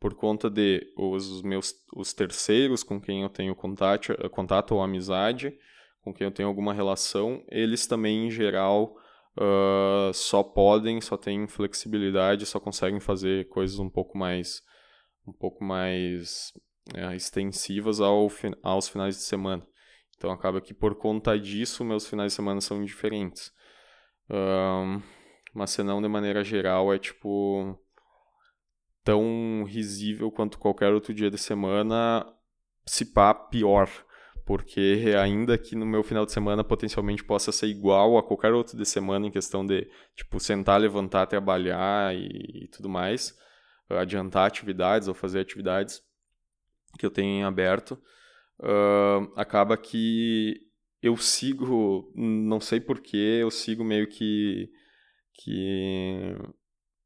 Por 0.00 0.14
conta 0.14 0.48
de 0.48 0.86
os 0.96 1.42
meus 1.42 1.74
os 1.94 2.12
terceiros 2.12 2.82
com 2.82 3.00
quem 3.00 3.22
eu 3.22 3.28
tenho 3.28 3.54
contato, 3.54 4.14
contato 4.30 4.74
ou 4.74 4.82
amizade, 4.82 5.52
com 6.02 6.14
quem 6.14 6.24
eu 6.24 6.30
tenho 6.30 6.48
alguma 6.48 6.72
relação, 6.72 7.44
eles 7.50 7.86
também, 7.86 8.26
em 8.26 8.30
geral, 8.30 8.96
uh, 9.36 10.12
só 10.14 10.42
podem, 10.42 11.00
só 11.00 11.16
têm 11.16 11.46
flexibilidade, 11.46 12.46
só 12.46 12.58
conseguem 12.58 13.00
fazer 13.00 13.48
coisas 13.48 13.78
um 13.78 13.90
pouco 13.90 14.16
mais, 14.16 14.62
um 15.26 15.32
pouco 15.32 15.62
mais 15.64 16.52
é, 16.94 17.14
extensivas 17.14 18.00
ao, 18.00 18.28
aos 18.62 18.88
finais 18.88 19.16
de 19.16 19.22
semana. 19.22 19.66
Então 20.16 20.30
acaba 20.30 20.60
que 20.60 20.74
por 20.74 20.94
conta 20.94 21.38
disso 21.38 21.84
meus 21.84 22.06
finais 22.06 22.32
de 22.32 22.36
semana 22.36 22.60
são 22.60 22.84
diferentes. 22.84 23.52
Um, 24.30 25.02
mas 25.54 25.70
se 25.70 25.82
não 25.82 26.02
de 26.02 26.08
maneira 26.08 26.44
geral, 26.44 26.92
é 26.92 26.98
tipo 26.98 27.78
tão 29.02 29.64
risível 29.66 30.30
quanto 30.30 30.58
qualquer 30.58 30.92
outro 30.92 31.14
dia 31.14 31.30
de 31.30 31.38
semana, 31.38 32.26
se 32.86 33.06
pá, 33.06 33.32
pior. 33.32 33.88
Porque 34.44 35.14
ainda 35.20 35.58
que 35.58 35.76
no 35.76 35.84
meu 35.84 36.02
final 36.02 36.24
de 36.24 36.32
semana 36.32 36.64
potencialmente 36.64 37.22
possa 37.24 37.52
ser 37.52 37.66
igual 37.66 38.16
a 38.16 38.22
qualquer 38.22 38.52
outro 38.52 38.76
de 38.76 38.84
semana 38.86 39.26
em 39.26 39.30
questão 39.30 39.64
de, 39.64 39.86
tipo, 40.16 40.40
sentar, 40.40 40.80
levantar, 40.80 41.26
trabalhar 41.26 42.14
e, 42.14 42.64
e 42.64 42.68
tudo 42.68 42.88
mais, 42.88 43.36
adiantar 43.90 44.46
atividades 44.46 45.08
ou 45.08 45.14
fazer 45.14 45.40
atividades 45.40 46.02
que 46.98 47.04
eu 47.04 47.10
tenho 47.10 47.40
em 47.40 47.44
aberto, 47.44 47.92
uh, 48.60 49.32
acaba 49.36 49.76
que 49.76 50.67
eu 51.02 51.16
sigo, 51.16 52.12
não 52.14 52.60
sei 52.60 52.80
porquê, 52.80 53.38
eu 53.40 53.50
sigo 53.50 53.84
meio 53.84 54.06
que, 54.08 54.68
que 55.32 56.34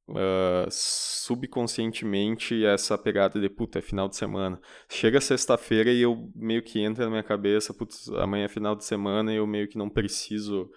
uh, 0.09 0.67
subconscientemente 0.71 2.65
essa 2.65 2.97
pegada 2.97 3.41
de, 3.41 3.49
puta, 3.49 3.79
é 3.79 3.83
final 3.83 4.09
de 4.09 4.17
semana. 4.17 4.61
Chega 4.89 5.21
sexta-feira 5.21 5.91
e 5.91 6.03
eu 6.03 6.31
meio 6.35 6.63
que 6.63 6.81
entra 6.81 7.05
na 7.05 7.11
minha 7.11 7.23
cabeça, 7.23 7.75
putz, 7.75 8.09
amanhã 8.11 8.47
é 8.47 8.49
final 8.49 8.75
de 8.75 8.85
semana 8.85 9.33
e 9.33 9.37
eu 9.37 9.47
meio 9.47 9.69
que 9.69 9.79
não 9.79 9.91
preciso, 9.91 10.71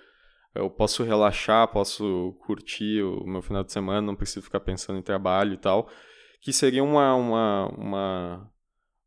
eu 0.53 0.69
posso 0.69 1.03
relaxar, 1.03 1.71
posso 1.71 2.33
curtir 2.45 3.01
o 3.01 3.25
meu 3.25 3.41
final 3.41 3.63
de 3.63 3.71
semana, 3.71 4.01
não 4.01 4.15
preciso 4.15 4.43
ficar 4.43 4.59
pensando 4.59 4.99
em 4.99 5.03
trabalho 5.03 5.53
e 5.53 5.57
tal, 5.57 5.89
que 6.41 6.51
seria 6.51 6.83
uma, 6.83 7.15
uma, 7.15 7.67
uma 7.77 8.54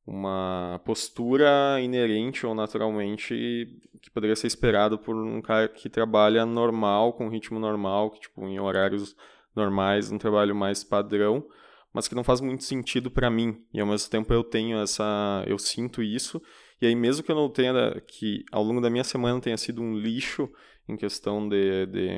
uma 0.09 0.81
postura 0.87 1.79
inerente 1.83 2.47
ou 2.47 2.55
naturalmente 2.55 3.79
que 4.01 4.11
poderia 4.11 4.35
ser 4.35 4.47
esperado 4.47 4.99
por 4.99 5.15
um 5.15 5.43
cara 5.43 5.69
que 5.69 5.91
trabalha 5.91 6.47
normal, 6.47 7.13
com 7.13 7.29
ritmo 7.29 7.61
normal, 7.61 8.11
que 8.11 8.21
tipo 8.21 8.43
em 8.47 8.59
horários 8.59 9.15
normais, 9.55 10.11
um 10.11 10.17
trabalho 10.17 10.55
mais 10.55 10.83
padrão, 10.83 11.47
mas 11.93 12.09
que 12.09 12.15
não 12.15 12.25
faz 12.25 12.41
muito 12.41 12.65
sentido 12.65 13.11
para 13.11 13.31
mim. 13.31 13.63
E 13.73 13.81
ao 13.81 13.87
mesmo 13.87 14.11
tempo 14.11 14.33
eu 14.33 14.43
tenho 14.43 14.79
essa, 14.79 15.45
eu 15.47 15.59
sinto 15.59 16.03
isso. 16.03 16.41
E 16.81 16.87
aí 16.87 16.95
mesmo 16.95 17.23
que 17.23 17.31
eu 17.31 17.37
não 17.37 17.51
tenha 17.51 18.01
que 18.07 18.45
ao 18.51 18.63
longo 18.63 18.81
da 18.81 18.89
minha 18.89 19.05
semana 19.05 19.41
tenha 19.41 19.59
sido 19.59 19.83
um 19.83 19.95
lixo 19.95 20.49
em 20.89 20.97
questão 20.97 21.47
de, 21.47 21.85
de, 21.87 22.09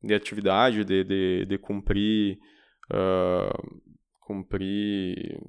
de 0.00 0.14
atividade, 0.14 0.84
de, 0.84 1.02
de, 1.02 1.46
de 1.46 1.58
cumprir 1.58 2.38
uh, 2.92 3.80
cumprir 4.20 5.40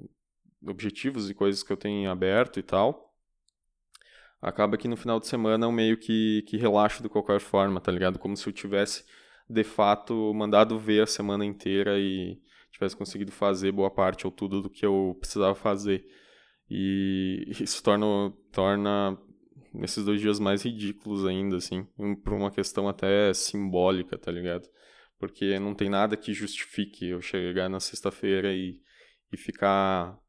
objetivos 0.68 1.30
e 1.30 1.34
coisas 1.34 1.64
que 1.64 1.72
eu 1.72 1.78
tenho 1.78 2.10
aberto 2.10 2.60
e 2.60 2.64
tal, 2.64 3.14
acaba 4.42 4.78
que 4.78 4.88
no 4.88 4.98
final 4.98 5.20
de 5.20 5.28
semana 5.28 5.66
eu 5.66 5.72
meio 5.72 5.98
que, 5.98 6.44
que 6.48 6.58
relaxo 6.58 7.02
de 7.02 7.10
qualquer 7.10 7.40
forma, 7.40 7.82
tá 7.82 7.92
ligado? 7.92 8.20
Como 8.20 8.36
se 8.38 8.48
eu 8.48 8.54
tivesse, 8.54 9.04
de 9.50 9.64
fato, 9.64 10.34
mandado 10.34 10.78
ver 10.78 11.04
a 11.04 11.08
semana 11.08 11.46
inteira 11.46 11.98
e 12.00 12.40
tivesse 12.72 12.96
conseguido 12.96 13.32
fazer 13.32 13.72
boa 13.72 13.90
parte 13.90 14.26
ou 14.26 14.32
tudo 14.32 14.62
do 14.62 14.70
que 14.70 14.86
eu 14.86 15.18
precisava 15.20 15.56
fazer. 15.56 16.06
E 16.70 17.46
isso 17.60 17.82
torna, 17.84 18.32
torna 18.52 19.18
esses 19.82 20.06
dois 20.06 20.22
dias 20.22 20.40
mais 20.40 20.64
ridículos 20.64 21.26
ainda, 21.26 21.58
assim, 21.58 21.86
por 22.24 22.34
uma 22.34 22.52
questão 22.52 22.88
até 22.88 23.34
simbólica, 23.34 24.18
tá 24.18 24.32
ligado? 24.32 24.68
Porque 25.18 25.58
não 25.60 25.74
tem 25.74 25.90
nada 25.90 26.18
que 26.18 26.34
justifique 26.34 27.10
eu 27.10 27.22
chegar 27.22 27.70
na 27.70 27.80
sexta-feira 27.80 28.54
e, 28.54 28.80
e 29.32 29.38
ficar 29.38 30.20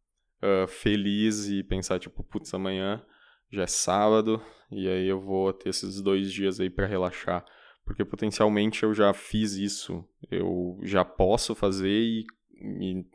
uh, 0.43 0.67
feliz 0.67 1.49
e 1.49 1.63
pensar, 1.63 1.99
tipo, 1.99 2.23
putz, 2.25 2.53
amanhã 2.55 3.05
já 3.51 3.63
é 3.63 3.67
sábado 3.67 4.43
e 4.71 4.89
aí 4.89 5.07
eu 5.07 5.21
vou 5.21 5.53
ter 5.53 5.71
esses 5.71 6.01
dois 6.03 6.33
dias 6.33 6.61
aí 6.61 6.69
para 6.69 6.87
relaxar. 6.87 7.45
Porque 7.85 8.05
potencialmente 8.05 8.83
eu 8.83 8.93
já 8.93 9.13
fiz 9.13 9.53
isso, 9.55 10.05
eu 10.29 10.79
já 10.83 11.05
posso 11.05 11.55
fazer 11.55 11.89
e, 11.89 12.27
e, 12.61 13.07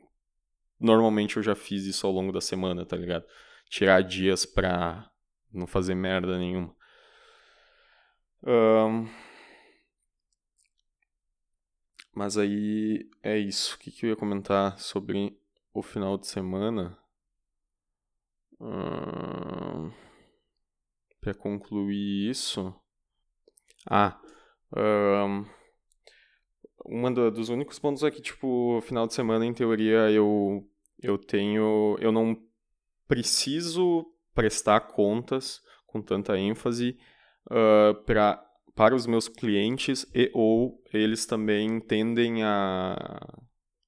normalmente 0.80 1.36
eu 1.36 1.44
já 1.44 1.56
fiz 1.56 1.84
isso 1.86 2.08
ao 2.08 2.14
longo 2.14 2.32
da 2.32 2.40
semana, 2.40 2.86
tá 2.86 2.96
ligado? 2.96 3.26
Tirar 3.70 4.02
dias 4.02 4.46
pra 4.46 5.12
não 5.52 5.68
fazer 5.68 5.94
merda 5.94 6.38
nenhuma. 6.38 6.74
Um... 8.44 9.08
Mas 12.14 12.38
aí 12.38 13.10
é 13.24 13.38
isso. 13.38 13.76
O 13.76 13.80
que, 13.80 13.92
que 13.92 14.06
eu 14.06 14.10
ia 14.10 14.16
comentar 14.16 14.78
sobre 14.80 15.38
o 15.74 15.82
final 15.82 16.18
de 16.18 16.28
semana? 16.28 16.98
Para 21.20 21.34
concluir 21.34 22.30
isso. 22.30 22.74
Ah, 23.90 24.20
um, 24.76 25.46
um 26.86 27.14
dos 27.32 27.50
únicos 27.50 27.80
pontos 27.80 28.04
é 28.04 28.12
que, 28.12 28.22
tipo, 28.22 28.80
final 28.82 29.08
de 29.08 29.14
semana, 29.14 29.46
em 29.46 29.54
teoria, 29.54 30.12
eu, 30.12 30.68
eu 31.02 31.18
tenho. 31.18 31.98
Eu 32.00 32.12
não 32.12 32.38
preciso 33.08 34.06
prestar 34.34 34.82
contas 34.82 35.62
com 35.86 36.02
tanta 36.02 36.38
ênfase 36.38 36.98
uh, 37.48 37.94
pra, 38.06 38.44
para 38.76 38.96
os 38.96 39.06
meus 39.06 39.28
clientes 39.28 40.06
e 40.16 40.32
ou 40.34 40.82
eles 40.94 41.26
também 41.26 41.80
tendem 41.82 42.44
a, 42.44 43.20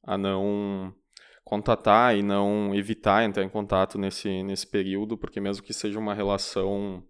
a 0.04 0.18
não 0.18 0.94
contatar 1.44 2.16
e 2.16 2.24
não 2.24 2.74
evitar 2.74 3.24
entrar 3.24 3.44
em 3.44 3.50
contato 3.50 3.98
nesse, 3.98 4.44
nesse 4.44 4.66
período, 4.66 5.18
porque 5.18 5.40
mesmo 5.42 5.64
que 5.64 5.74
seja 5.74 6.00
uma 6.00 6.14
relação 6.14 7.04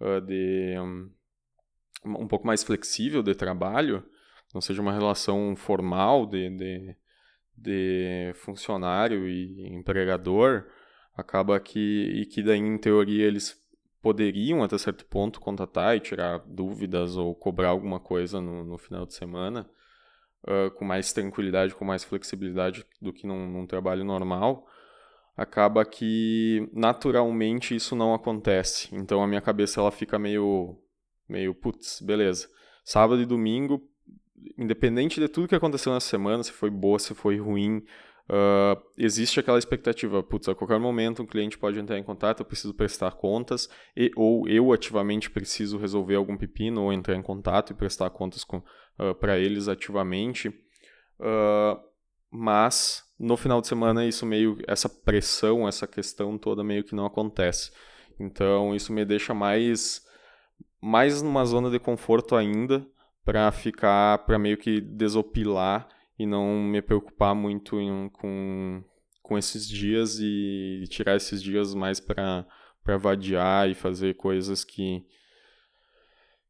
uh, 0.00 0.20
de 0.20 0.74
um, 0.78 2.22
um, 2.22 2.28
pouco 2.28 2.46
mais 2.46 2.62
flexível 2.62 3.22
de 3.22 3.34
trabalho, 3.34 4.04
não 4.54 4.60
seja 4.60 4.80
uma 4.80 4.92
relação 4.92 5.54
formal 5.54 6.26
de, 6.26 6.48
de, 6.50 6.96
de 7.56 8.32
funcionário 8.36 9.28
e 9.28 9.68
empregador, 9.68 10.66
acaba 11.14 11.60
que, 11.60 12.10
e 12.14 12.26
que 12.26 12.42
daí 12.42 12.58
em 12.58 12.78
teoria 12.78 13.26
eles 13.26 13.56
poderiam 14.00 14.62
até 14.62 14.78
certo 14.78 15.04
ponto 15.04 15.40
contatar 15.40 15.96
e 15.96 16.00
tirar 16.00 16.38
dúvidas 16.46 17.16
ou 17.16 17.34
cobrar 17.34 17.68
alguma 17.68 18.00
coisa 18.00 18.40
no, 18.40 18.64
no 18.64 18.78
final 18.78 19.04
de 19.04 19.12
semana, 19.12 19.68
uh, 20.44 20.70
com 20.72 20.84
mais 20.84 21.12
tranquilidade, 21.12 21.74
com 21.74 21.84
mais 21.84 22.04
flexibilidade 22.04 22.84
do 23.00 23.12
que 23.12 23.26
num, 23.26 23.50
num 23.50 23.66
trabalho 23.66 24.04
normal, 24.04 24.66
acaba 25.36 25.84
que 25.84 26.68
naturalmente 26.72 27.74
isso 27.74 27.94
não 27.94 28.14
acontece. 28.14 28.88
Então 28.92 29.22
a 29.22 29.26
minha 29.26 29.40
cabeça 29.40 29.80
ela 29.80 29.90
fica 29.90 30.18
meio, 30.18 30.76
meio 31.28 31.54
putz, 31.54 32.00
beleza. 32.00 32.48
Sábado 32.84 33.20
e 33.20 33.26
domingo, 33.26 33.82
independente 34.56 35.20
de 35.20 35.28
tudo 35.28 35.48
que 35.48 35.54
aconteceu 35.54 35.92
nessa 35.92 36.08
semana, 36.08 36.42
se 36.42 36.52
foi 36.52 36.70
boa, 36.70 36.98
se 36.98 37.14
foi 37.14 37.38
ruim, 37.38 37.84
Uh, 38.30 38.78
existe 38.98 39.40
aquela 39.40 39.58
expectativa, 39.58 40.22
putz, 40.22 40.50
a 40.50 40.54
qualquer 40.54 40.78
momento 40.78 41.22
um 41.22 41.26
cliente 41.26 41.56
pode 41.56 41.78
entrar 41.78 41.98
em 41.98 42.02
contato, 42.02 42.40
eu 42.40 42.46
preciso 42.46 42.74
prestar 42.74 43.12
contas, 43.12 43.70
e, 43.96 44.10
ou 44.14 44.46
eu 44.46 44.70
ativamente 44.70 45.30
preciso 45.30 45.78
resolver 45.78 46.14
algum 46.14 46.36
pepino, 46.36 46.82
ou 46.82 46.92
entrar 46.92 47.16
em 47.16 47.22
contato 47.22 47.72
e 47.72 47.74
prestar 47.74 48.10
contas 48.10 48.44
uh, 48.98 49.10
ah, 49.10 49.14
para 49.14 49.38
eles 49.38 49.68
ativamente. 49.68 50.48
Uh, 50.48 51.80
mas 52.30 53.04
no 53.18 53.36
final 53.36 53.60
de 53.60 53.66
semana 53.66 54.06
isso 54.06 54.24
meio, 54.26 54.58
essa 54.66 54.88
pressão, 54.88 55.66
essa 55.66 55.86
questão 55.86 56.38
toda 56.38 56.62
meio 56.62 56.84
que 56.84 56.94
não 56.94 57.06
acontece. 57.06 57.72
Então 58.18 58.74
isso 58.74 58.92
me 58.92 59.04
deixa 59.04 59.32
mais, 59.34 60.04
mais 60.80 61.22
numa 61.22 61.44
zona 61.44 61.70
de 61.70 61.78
conforto 61.78 62.36
ainda 62.36 62.86
para 63.24 63.50
ficar, 63.52 64.18
para 64.24 64.38
meio 64.38 64.56
que 64.56 64.80
desopilar 64.80 65.88
e 66.18 66.26
não 66.26 66.60
me 66.62 66.82
preocupar 66.82 67.34
muito 67.34 67.80
em, 67.80 68.08
com, 68.08 68.82
com 69.22 69.38
esses 69.38 69.68
dias 69.68 70.18
e 70.20 70.84
tirar 70.88 71.16
esses 71.16 71.42
dias 71.42 71.74
mais 71.74 72.00
para 72.00 72.46
vadiar 72.98 73.68
e 73.68 73.74
fazer 73.74 74.14
coisas 74.14 74.64
que, 74.64 75.04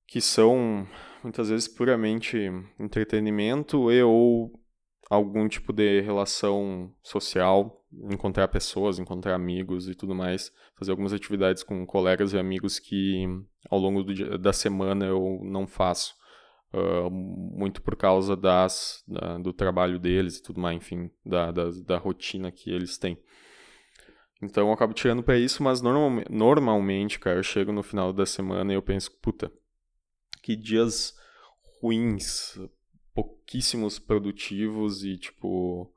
que 0.06 0.20
são 0.20 0.86
muitas 1.22 1.48
vezes 1.48 1.68
puramente 1.68 2.36
entretenimento 2.78 3.90
e 3.90 4.02
ou 4.02 4.52
algum 5.10 5.48
tipo 5.48 5.72
de 5.72 6.00
relação 6.00 6.92
social, 7.02 7.82
encontrar 8.10 8.48
pessoas, 8.48 8.98
encontrar 8.98 9.34
amigos 9.34 9.88
e 9.88 9.94
tudo 9.94 10.14
mais, 10.14 10.52
fazer 10.78 10.90
algumas 10.90 11.12
atividades 11.12 11.62
com 11.62 11.86
colegas 11.86 12.32
e 12.32 12.38
amigos 12.38 12.78
que 12.78 13.24
ao 13.70 13.78
longo 13.78 14.02
do, 14.02 14.38
da 14.38 14.52
semana 14.52 15.06
eu 15.06 15.40
não 15.42 15.66
faço. 15.66 16.16
Uh, 16.70 17.10
muito 17.10 17.80
por 17.80 17.96
causa 17.96 18.36
das, 18.36 19.02
da, 19.08 19.38
do 19.38 19.54
trabalho 19.54 19.98
deles 19.98 20.36
e 20.36 20.42
tudo 20.42 20.60
mais, 20.60 20.76
enfim, 20.76 21.10
da, 21.24 21.50
da, 21.50 21.70
da 21.86 21.96
rotina 21.96 22.52
que 22.52 22.70
eles 22.70 22.98
têm. 22.98 23.18
Então 24.42 24.68
eu 24.68 24.72
acabo 24.72 24.92
tirando 24.92 25.22
para 25.22 25.38
isso, 25.38 25.62
mas 25.62 25.80
normal, 25.80 26.22
normalmente, 26.28 27.18
cara, 27.18 27.38
eu 27.38 27.42
chego 27.42 27.72
no 27.72 27.82
final 27.82 28.12
da 28.12 28.26
semana 28.26 28.70
e 28.70 28.76
eu 28.76 28.82
penso, 28.82 29.10
puta, 29.22 29.50
que 30.48 30.56
dias 30.56 31.14
ruins, 31.82 32.58
pouquíssimos 33.14 33.98
produtivos 33.98 35.04
e, 35.04 35.18
tipo, 35.18 35.92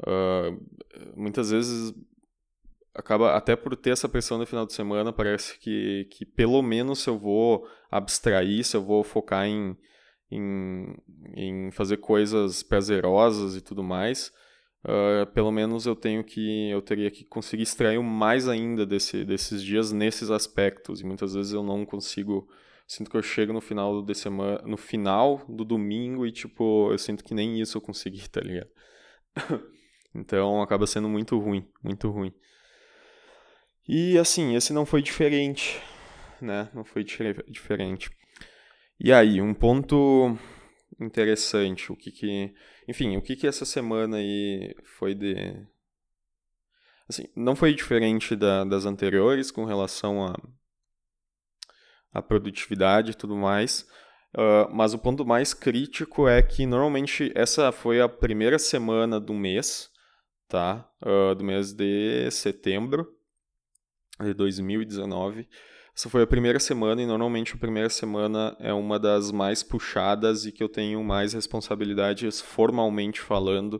uh, 0.00 1.16
muitas 1.16 1.52
vezes 1.52 1.94
acaba 2.92 3.36
até 3.36 3.54
por 3.54 3.76
ter 3.76 3.90
essa 3.90 4.08
pressão 4.08 4.36
no 4.36 4.46
final 4.46 4.66
de 4.66 4.72
semana, 4.72 5.12
parece 5.12 5.60
que, 5.60 6.08
que 6.10 6.26
pelo 6.26 6.60
menos 6.60 6.98
se 6.98 7.08
eu 7.08 7.16
vou 7.16 7.68
abstrair, 7.88 8.64
se 8.64 8.76
eu 8.76 8.82
vou 8.82 9.04
focar 9.04 9.46
em 9.46 9.76
em, 10.28 10.96
em 11.36 11.70
fazer 11.70 11.98
coisas 11.98 12.64
prazerosas 12.64 13.54
e 13.54 13.60
tudo 13.60 13.84
mais, 13.84 14.32
uh, 14.84 15.30
pelo 15.32 15.52
menos 15.52 15.86
eu 15.86 15.94
tenho 15.94 16.24
que 16.24 16.68
eu 16.68 16.82
teria 16.82 17.12
que 17.12 17.24
conseguir 17.24 17.62
extrair 17.62 18.02
mais 18.02 18.48
ainda 18.48 18.84
desse, 18.84 19.24
desses 19.24 19.62
dias 19.62 19.92
nesses 19.92 20.30
aspectos. 20.30 21.00
E 21.00 21.04
muitas 21.04 21.34
vezes 21.34 21.52
eu 21.52 21.62
não 21.62 21.86
consigo 21.86 22.48
sinto 22.86 23.10
que 23.10 23.16
eu 23.16 23.22
chego 23.22 23.52
no 23.52 23.60
final 23.60 24.02
do 24.02 24.14
semana 24.14 24.60
no 24.64 24.76
final 24.76 25.44
do 25.48 25.64
domingo 25.64 26.26
e 26.26 26.32
tipo 26.32 26.90
eu 26.92 26.98
sinto 26.98 27.24
que 27.24 27.34
nem 27.34 27.60
isso 27.60 27.78
eu 27.78 27.82
consegui 27.82 28.26
tá 28.28 28.40
ligado? 28.40 28.70
Então 30.14 30.62
acaba 30.62 30.86
sendo 30.86 31.08
muito 31.08 31.38
ruim 31.38 31.68
muito 31.82 32.10
ruim. 32.10 32.32
E 33.88 34.18
assim 34.18 34.54
esse 34.54 34.72
não 34.72 34.86
foi 34.86 35.02
diferente 35.02 35.80
né? 36.40 36.68
Não 36.74 36.84
foi 36.84 37.04
diferente. 37.04 38.10
E 39.00 39.12
aí 39.12 39.40
um 39.40 39.54
ponto 39.54 40.36
interessante 41.00 41.90
o 41.90 41.96
que 41.96 42.12
que 42.12 42.54
enfim 42.86 43.16
o 43.16 43.22
que 43.22 43.34
que 43.34 43.48
essa 43.48 43.64
semana 43.64 44.18
aí 44.18 44.76
foi 44.84 45.12
de 45.12 45.34
assim 47.08 47.24
não 47.34 47.56
foi 47.56 47.74
diferente 47.74 48.36
da, 48.36 48.62
das 48.62 48.86
anteriores 48.86 49.50
com 49.50 49.64
relação 49.64 50.24
a 50.24 50.38
a 52.14 52.22
produtividade 52.22 53.10
e 53.10 53.14
tudo 53.14 53.36
mais. 53.36 53.86
Uh, 54.36 54.72
mas 54.72 54.94
o 54.94 54.98
ponto 54.98 55.26
mais 55.26 55.52
crítico 55.52 56.26
é 56.28 56.40
que 56.40 56.64
normalmente 56.64 57.30
essa 57.34 57.70
foi 57.70 58.00
a 58.00 58.08
primeira 58.08 58.58
semana 58.58 59.20
do 59.20 59.34
mês, 59.34 59.90
tá? 60.48 60.88
Uh, 61.02 61.34
do 61.34 61.44
mês 61.44 61.72
de 61.72 62.30
setembro 62.30 63.06
de 64.20 64.32
2019. 64.32 65.48
Essa 65.96 66.10
foi 66.10 66.22
a 66.22 66.26
primeira 66.26 66.58
semana 66.58 67.00
e 67.00 67.06
normalmente 67.06 67.54
a 67.54 67.58
primeira 67.58 67.88
semana 67.88 68.56
é 68.58 68.72
uma 68.72 68.98
das 68.98 69.30
mais 69.30 69.62
puxadas 69.62 70.44
e 70.44 70.50
que 70.50 70.62
eu 70.62 70.68
tenho 70.68 71.02
mais 71.04 71.32
responsabilidades 71.32 72.40
formalmente 72.40 73.20
falando, 73.20 73.74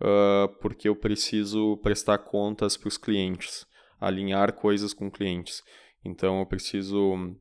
uh, 0.00 0.48
porque 0.60 0.88
eu 0.88 0.94
preciso 0.94 1.76
prestar 1.78 2.18
contas 2.18 2.76
para 2.76 2.86
os 2.86 2.96
clientes, 2.96 3.66
alinhar 4.00 4.52
coisas 4.52 4.94
com 4.94 5.10
clientes. 5.10 5.64
Então 6.04 6.38
eu 6.38 6.46
preciso 6.46 7.36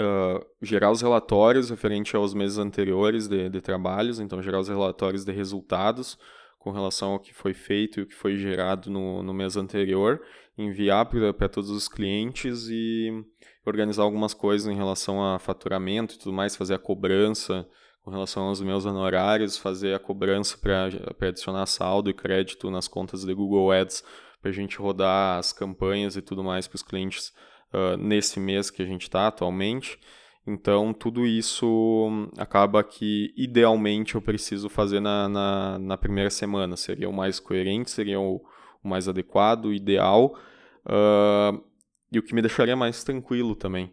uh, 0.00 0.44
gerar 0.62 0.90
os 0.90 1.02
relatórios 1.02 1.70
referente 1.70 2.16
aos 2.16 2.34
meses 2.34 2.58
anteriores 2.58 3.28
de, 3.28 3.48
de 3.48 3.60
trabalhos, 3.60 4.20
então 4.20 4.42
gerar 4.42 4.60
os 4.60 4.68
relatórios 4.68 5.24
de 5.24 5.32
resultados 5.32 6.18
com 6.58 6.70
relação 6.70 7.12
ao 7.12 7.20
que 7.20 7.32
foi 7.32 7.54
feito 7.54 8.00
e 8.00 8.02
o 8.02 8.06
que 8.06 8.14
foi 8.14 8.36
gerado 8.36 8.90
no, 8.90 9.22
no 9.22 9.32
mês 9.32 9.56
anterior, 9.56 10.20
enviar 10.56 11.06
para 11.06 11.48
todos 11.48 11.70
os 11.70 11.88
clientes 11.88 12.68
e 12.68 13.24
organizar 13.64 14.02
algumas 14.02 14.34
coisas 14.34 14.70
em 14.70 14.76
relação 14.76 15.22
a 15.22 15.38
faturamento 15.38 16.14
e 16.14 16.18
tudo 16.18 16.32
mais, 16.32 16.56
fazer 16.56 16.74
a 16.74 16.78
cobrança 16.78 17.66
com 18.02 18.10
relação 18.10 18.44
aos 18.44 18.60
meus 18.60 18.84
honorários, 18.86 19.56
fazer 19.56 19.94
a 19.94 19.98
cobrança 19.98 20.58
para 20.58 21.28
adicionar 21.28 21.66
saldo 21.66 22.10
e 22.10 22.14
crédito 22.14 22.70
nas 22.70 22.88
contas 22.88 23.22
de 23.22 23.34
Google 23.34 23.70
Ads, 23.70 24.02
para 24.40 24.50
a 24.50 24.54
gente 24.54 24.78
rodar 24.78 25.38
as 25.38 25.52
campanhas 25.52 26.16
e 26.16 26.22
tudo 26.22 26.42
mais 26.42 26.66
para 26.66 26.76
os 26.76 26.82
clientes 26.82 27.32
uh, 27.72 27.96
nesse 27.96 28.40
mês 28.40 28.70
que 28.70 28.82
a 28.82 28.86
gente 28.86 29.02
está 29.02 29.26
atualmente. 29.26 29.98
Então, 30.46 30.94
tudo 30.94 31.26
isso 31.26 32.30
acaba 32.38 32.82
que, 32.82 33.34
idealmente, 33.36 34.14
eu 34.14 34.22
preciso 34.22 34.70
fazer 34.70 34.98
na, 34.98 35.28
na, 35.28 35.78
na 35.78 35.96
primeira 35.98 36.30
semana. 36.30 36.74
Seria 36.74 37.08
o 37.08 37.12
mais 37.12 37.38
coerente, 37.38 37.90
seria 37.90 38.18
o, 38.18 38.36
o 38.82 38.88
mais 38.88 39.08
adequado, 39.08 39.74
ideal. 39.74 40.38
Uh, 40.86 41.62
e 42.10 42.18
o 42.18 42.22
que 42.22 42.34
me 42.34 42.40
deixaria 42.40 42.74
mais 42.74 43.04
tranquilo 43.04 43.54
também. 43.54 43.92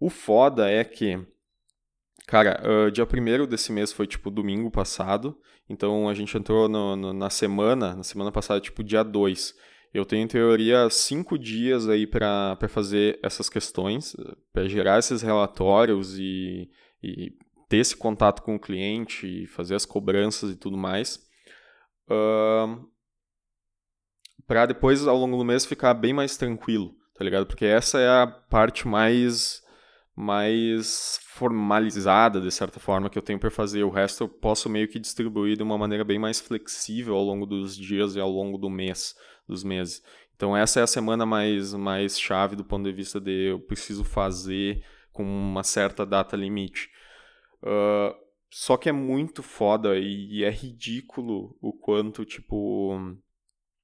O 0.00 0.08
foda 0.08 0.70
é 0.70 0.82
que, 0.82 1.20
cara, 2.26 2.62
uh, 2.64 2.90
dia 2.90 3.04
1 3.04 3.46
desse 3.46 3.70
mês 3.70 3.92
foi, 3.92 4.06
tipo, 4.06 4.30
domingo 4.30 4.70
passado. 4.70 5.38
Então, 5.68 6.08
a 6.08 6.14
gente 6.14 6.36
entrou 6.36 6.66
no, 6.66 6.96
no, 6.96 7.12
na 7.12 7.28
semana, 7.28 7.94
na 7.94 8.02
semana 8.02 8.32
passada, 8.32 8.58
tipo, 8.58 8.82
dia 8.82 9.02
2. 9.02 9.54
Eu 9.94 10.04
tenho, 10.04 10.24
em 10.24 10.26
teoria, 10.26 10.90
cinco 10.90 11.38
dias 11.38 11.88
aí 11.88 12.04
para 12.04 12.58
fazer 12.68 13.16
essas 13.22 13.48
questões, 13.48 14.16
para 14.52 14.66
gerar 14.66 14.98
esses 14.98 15.22
relatórios 15.22 16.18
e, 16.18 16.68
e, 17.00 17.32
ter 17.68 17.76
esse 17.76 17.96
contato 17.96 18.42
com 18.42 18.56
o 18.56 18.60
cliente, 18.60 19.24
e 19.24 19.46
fazer 19.46 19.76
as 19.76 19.86
cobranças 19.86 20.50
e 20.50 20.56
tudo 20.56 20.76
mais. 20.76 21.24
Uh, 22.10 22.84
para 24.48 24.66
depois, 24.66 25.06
ao 25.06 25.16
longo 25.16 25.36
do 25.36 25.44
mês, 25.44 25.64
ficar 25.64 25.94
bem 25.94 26.12
mais 26.12 26.36
tranquilo, 26.36 26.92
tá 27.16 27.24
ligado? 27.24 27.46
Porque 27.46 27.64
essa 27.64 28.00
é 28.00 28.08
a 28.08 28.26
parte 28.26 28.88
mais 28.88 29.62
mais 30.16 31.18
formalizada, 31.24 32.40
de 32.40 32.50
certa 32.50 32.78
forma, 32.78 33.10
que 33.10 33.18
eu 33.18 33.22
tenho 33.22 33.38
para 33.38 33.50
fazer. 33.50 33.82
O 33.82 33.90
resto 33.90 34.24
eu 34.24 34.28
posso 34.28 34.68
meio 34.68 34.86
que 34.86 35.00
distribuir 35.00 35.56
de 35.56 35.62
uma 35.64 35.76
maneira 35.76 36.04
bem 36.04 36.20
mais 36.20 36.40
flexível 36.40 37.16
ao 37.16 37.24
longo 37.24 37.44
dos 37.46 37.76
dias 37.76 38.14
e 38.14 38.20
ao 38.20 38.30
longo 38.30 38.56
do 38.56 38.70
mês 38.70 39.16
dos 39.46 39.64
meses. 39.64 40.02
Então 40.36 40.56
essa 40.56 40.80
é 40.80 40.82
a 40.82 40.86
semana 40.86 41.24
mais, 41.24 41.74
mais 41.74 42.18
chave 42.18 42.56
do 42.56 42.64
ponto 42.64 42.84
de 42.84 42.92
vista 42.92 43.20
de 43.20 43.50
eu 43.50 43.60
preciso 43.60 44.04
fazer 44.04 44.84
com 45.12 45.24
uma 45.24 45.62
certa 45.62 46.04
data 46.04 46.36
limite. 46.36 46.90
Uh, 47.62 48.14
só 48.50 48.76
que 48.76 48.88
é 48.88 48.92
muito 48.92 49.42
foda 49.42 49.98
e 49.98 50.44
é 50.44 50.50
ridículo 50.50 51.56
o 51.60 51.72
quanto, 51.72 52.24
tipo. 52.24 53.16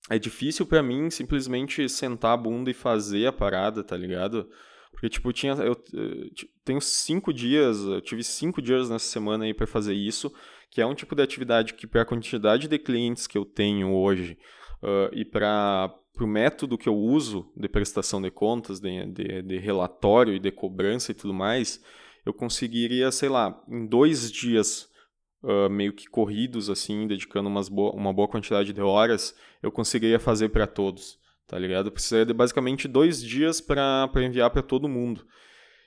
É 0.08 0.18
difícil 0.18 0.64
para 0.64 0.82
mim 0.82 1.10
simplesmente 1.10 1.88
sentar 1.88 2.34
a 2.34 2.36
bunda 2.36 2.70
e 2.70 2.74
fazer 2.74 3.26
a 3.26 3.32
parada, 3.32 3.82
tá 3.82 3.96
ligado? 3.96 4.48
Porque, 4.92 5.08
tipo, 5.08 5.32
tinha, 5.32 5.54
eu, 5.54 5.76
eu 5.92 6.30
tenho 6.64 6.80
cinco 6.80 7.32
dias, 7.32 7.80
eu 7.80 8.00
tive 8.00 8.22
cinco 8.22 8.62
dias 8.62 8.90
nessa 8.90 9.06
semana 9.06 9.44
aí 9.44 9.54
para 9.54 9.66
fazer 9.66 9.94
isso, 9.94 10.32
que 10.70 10.80
é 10.80 10.86
um 10.86 10.94
tipo 10.94 11.14
de 11.14 11.22
atividade 11.22 11.74
que, 11.74 11.86
para 11.86 12.02
a 12.02 12.06
quantidade 12.06 12.68
de 12.68 12.78
clientes 12.78 13.26
que 13.26 13.38
eu 13.38 13.44
tenho 13.44 13.92
hoje, 13.92 14.38
uh, 14.82 15.12
e 15.12 15.24
para 15.24 15.94
o 16.20 16.26
método 16.26 16.78
que 16.78 16.88
eu 16.88 16.96
uso 16.96 17.50
de 17.56 17.68
prestação 17.68 18.20
de 18.20 18.30
contas, 18.30 18.80
de, 18.80 19.06
de, 19.06 19.42
de, 19.42 19.58
relatório 19.58 20.34
e 20.34 20.38
de 20.38 20.50
cobrança 20.50 21.12
e 21.12 21.14
tudo 21.14 21.32
mais, 21.32 21.82
eu 22.24 22.34
conseguiria, 22.34 23.10
sei 23.10 23.28
lá, 23.28 23.62
em 23.68 23.86
dois 23.86 24.30
dias 24.30 24.90
uh, 25.42 25.70
meio 25.70 25.92
que 25.92 26.08
corridos, 26.08 26.68
assim, 26.68 27.06
dedicando 27.06 27.48
umas 27.48 27.68
bo 27.68 27.90
uma 27.90 28.12
boa 28.12 28.28
quantidade 28.28 28.72
de 28.72 28.80
horas, 28.80 29.34
eu 29.62 29.72
conseguiria 29.72 30.18
fazer 30.18 30.50
para 30.50 30.66
todos, 30.66 31.18
tá 31.46 31.58
ligado? 31.58 31.86
Eu 31.86 31.92
precisaria 31.92 32.26
de 32.26 32.34
basicamente 32.34 32.86
dois 32.86 33.22
dias 33.22 33.60
para 33.60 34.10
enviar 34.16 34.50
para 34.50 34.62
todo 34.62 34.88
mundo. 34.88 35.26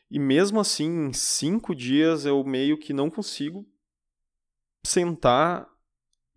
E 0.10 0.20
mesmo 0.20 0.60
assim, 0.60 1.08
em 1.08 1.14
cinco 1.14 1.74
dias 1.74 2.26
eu 2.26 2.44
meio 2.44 2.78
que 2.78 2.94
não 2.94 3.10
consigo 3.10 3.66
sentar 4.86 5.68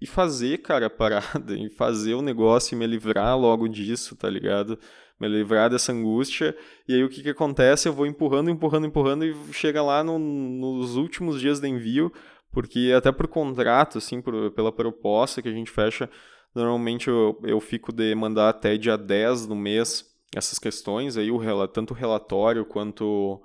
e 0.01 0.07
fazer, 0.07 0.59
cara, 0.59 0.87
a 0.87 0.91
parada, 0.91 1.55
e 1.57 1.69
fazer 1.71 2.15
o 2.15 2.23
negócio 2.23 2.75
e 2.75 2.79
me 2.79 2.87
livrar 2.87 3.39
logo 3.39 3.69
disso, 3.69 4.15
tá 4.17 4.29
ligado? 4.29 4.79
Me 5.19 5.29
livrar 5.29 5.71
dessa 5.71 5.93
angústia. 5.93 6.57
E 6.87 6.95
aí 6.95 7.03
o 7.03 7.09
que 7.09 7.23
que 7.23 7.31
acontece? 7.31 7.89
Eu 7.89 7.93
vou 7.93 8.07
empurrando, 8.07 8.51
empurrando, 8.51 8.87
empurrando 8.87 9.25
e 9.25 9.35
chega 9.53 9.83
lá 9.83 10.05
no, 10.05 10.19
nos 10.19 10.97
últimos 10.97 11.41
dias 11.41 11.59
de 11.59 11.69
envio, 11.69 12.13
porque 12.53 12.93
até 12.97 13.11
por 13.11 13.27
contrato, 13.27 13.99
assim, 13.99 14.21
por, 14.21 14.51
pela 14.53 14.71
proposta 14.71 15.41
que 15.41 15.49
a 15.49 15.53
gente 15.53 15.71
fecha, 15.71 16.11
normalmente 16.55 17.09
eu, 17.09 17.39
eu 17.45 17.61
fico 17.61 17.93
de 17.93 18.15
mandar 18.15 18.51
até 18.51 18.77
dia 18.77 18.97
10 18.99 19.47
do 19.47 19.57
mês 19.57 20.05
essas 20.35 20.59
questões, 20.59 21.17
aí 21.17 21.31
o, 21.31 21.67
tanto 21.69 21.93
o 21.93 21.97
relatório 21.97 22.65
quanto, 22.67 23.41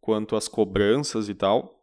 quanto 0.00 0.36
as 0.36 0.46
cobranças 0.46 1.28
e 1.28 1.34
tal. 1.34 1.77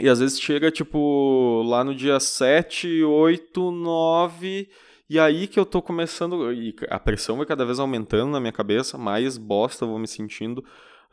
E 0.00 0.08
às 0.08 0.20
vezes 0.20 0.40
chega, 0.40 0.70
tipo, 0.70 1.62
lá 1.66 1.82
no 1.82 1.94
dia 1.94 2.20
7, 2.20 3.02
8, 3.02 3.70
9, 3.70 4.68
e 5.10 5.18
aí 5.18 5.46
que 5.46 5.58
eu 5.58 5.66
tô 5.66 5.80
começando. 5.82 6.52
E 6.52 6.74
a 6.88 6.98
pressão 7.00 7.36
vai 7.36 7.46
cada 7.46 7.64
vez 7.64 7.78
aumentando 7.78 8.30
na 8.30 8.40
minha 8.40 8.52
cabeça, 8.52 8.98
mais 8.98 9.38
bosta 9.38 9.84
eu 9.84 9.88
vou 9.88 9.98
me 9.98 10.06
sentindo, 10.06 10.64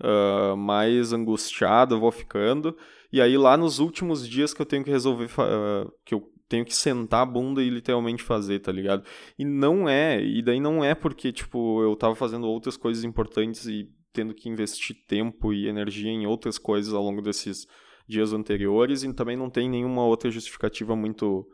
uh, 0.02 0.56
mais 0.56 1.14
angustiado 1.14 1.96
eu 1.96 2.00
vou 2.00 2.12
ficando. 2.12 2.78
E 3.12 3.22
aí 3.22 3.38
lá 3.38 3.56
nos 3.56 3.80
últimos 3.80 4.28
dias 4.28 4.54
que 4.54 4.62
eu 4.62 4.66
tenho 4.66 4.84
que 4.84 4.92
resolver, 4.92 5.26
uh, 5.26 5.92
que 6.04 6.14
eu 6.14 6.30
tenho 6.48 6.66
que 6.66 6.76
sentar 6.76 7.24
a 7.24 7.26
bunda 7.26 7.64
e 7.64 7.70
literalmente 7.70 8.22
fazer, 8.22 8.60
tá 8.60 8.72
ligado? 8.72 9.04
E 9.40 9.44
não 9.46 9.90
é, 9.90 10.22
e 10.24 10.42
daí 10.44 10.60
não 10.60 10.84
é 10.84 10.94
porque, 10.94 11.32
tipo, 11.32 11.82
eu 11.82 11.96
tava 11.96 12.14
fazendo 12.16 12.48
outras 12.48 12.78
coisas 12.78 13.04
importantes 13.04 13.66
e 13.66 13.90
tendo 14.14 14.34
que 14.34 14.48
investir 14.48 14.96
tempo 15.08 15.52
e 15.52 15.68
energia 15.68 16.12
em 16.12 16.28
outras 16.28 16.58
coisas 16.58 16.94
ao 16.94 17.04
longo 17.04 17.22
desses 17.22 17.68
dias 18.08 18.34
anteriores 18.34 19.04
e 19.04 19.14
também 19.14 19.36
não 19.36 19.50
tem 19.50 19.70
nenhuma 19.70 20.06
outra 20.06 20.30
justificativa 20.30 20.96
muito 20.96 21.48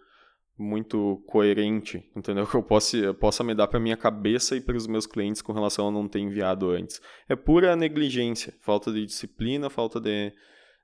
muito 0.57 1.21
coerente, 1.25 2.03
entendeu? 2.15 2.45
Que 2.47 2.55
eu 2.55 2.63
possa, 2.63 3.13
possa 3.15 3.43
me 3.43 3.55
dar 3.55 3.67
para 3.67 3.79
minha 3.79 3.97
cabeça 3.97 4.55
e 4.55 4.61
para 4.61 4.77
os 4.77 4.85
meus 4.85 5.07
clientes 5.07 5.41
com 5.41 5.53
relação 5.53 5.87
a 5.87 5.91
não 5.91 6.07
ter 6.07 6.19
enviado 6.19 6.69
antes. 6.69 7.01
É 7.27 7.35
pura 7.35 7.75
negligência, 7.75 8.53
falta 8.61 8.91
de 8.91 9.05
disciplina, 9.05 9.69
falta 9.69 9.99
de, 9.99 10.31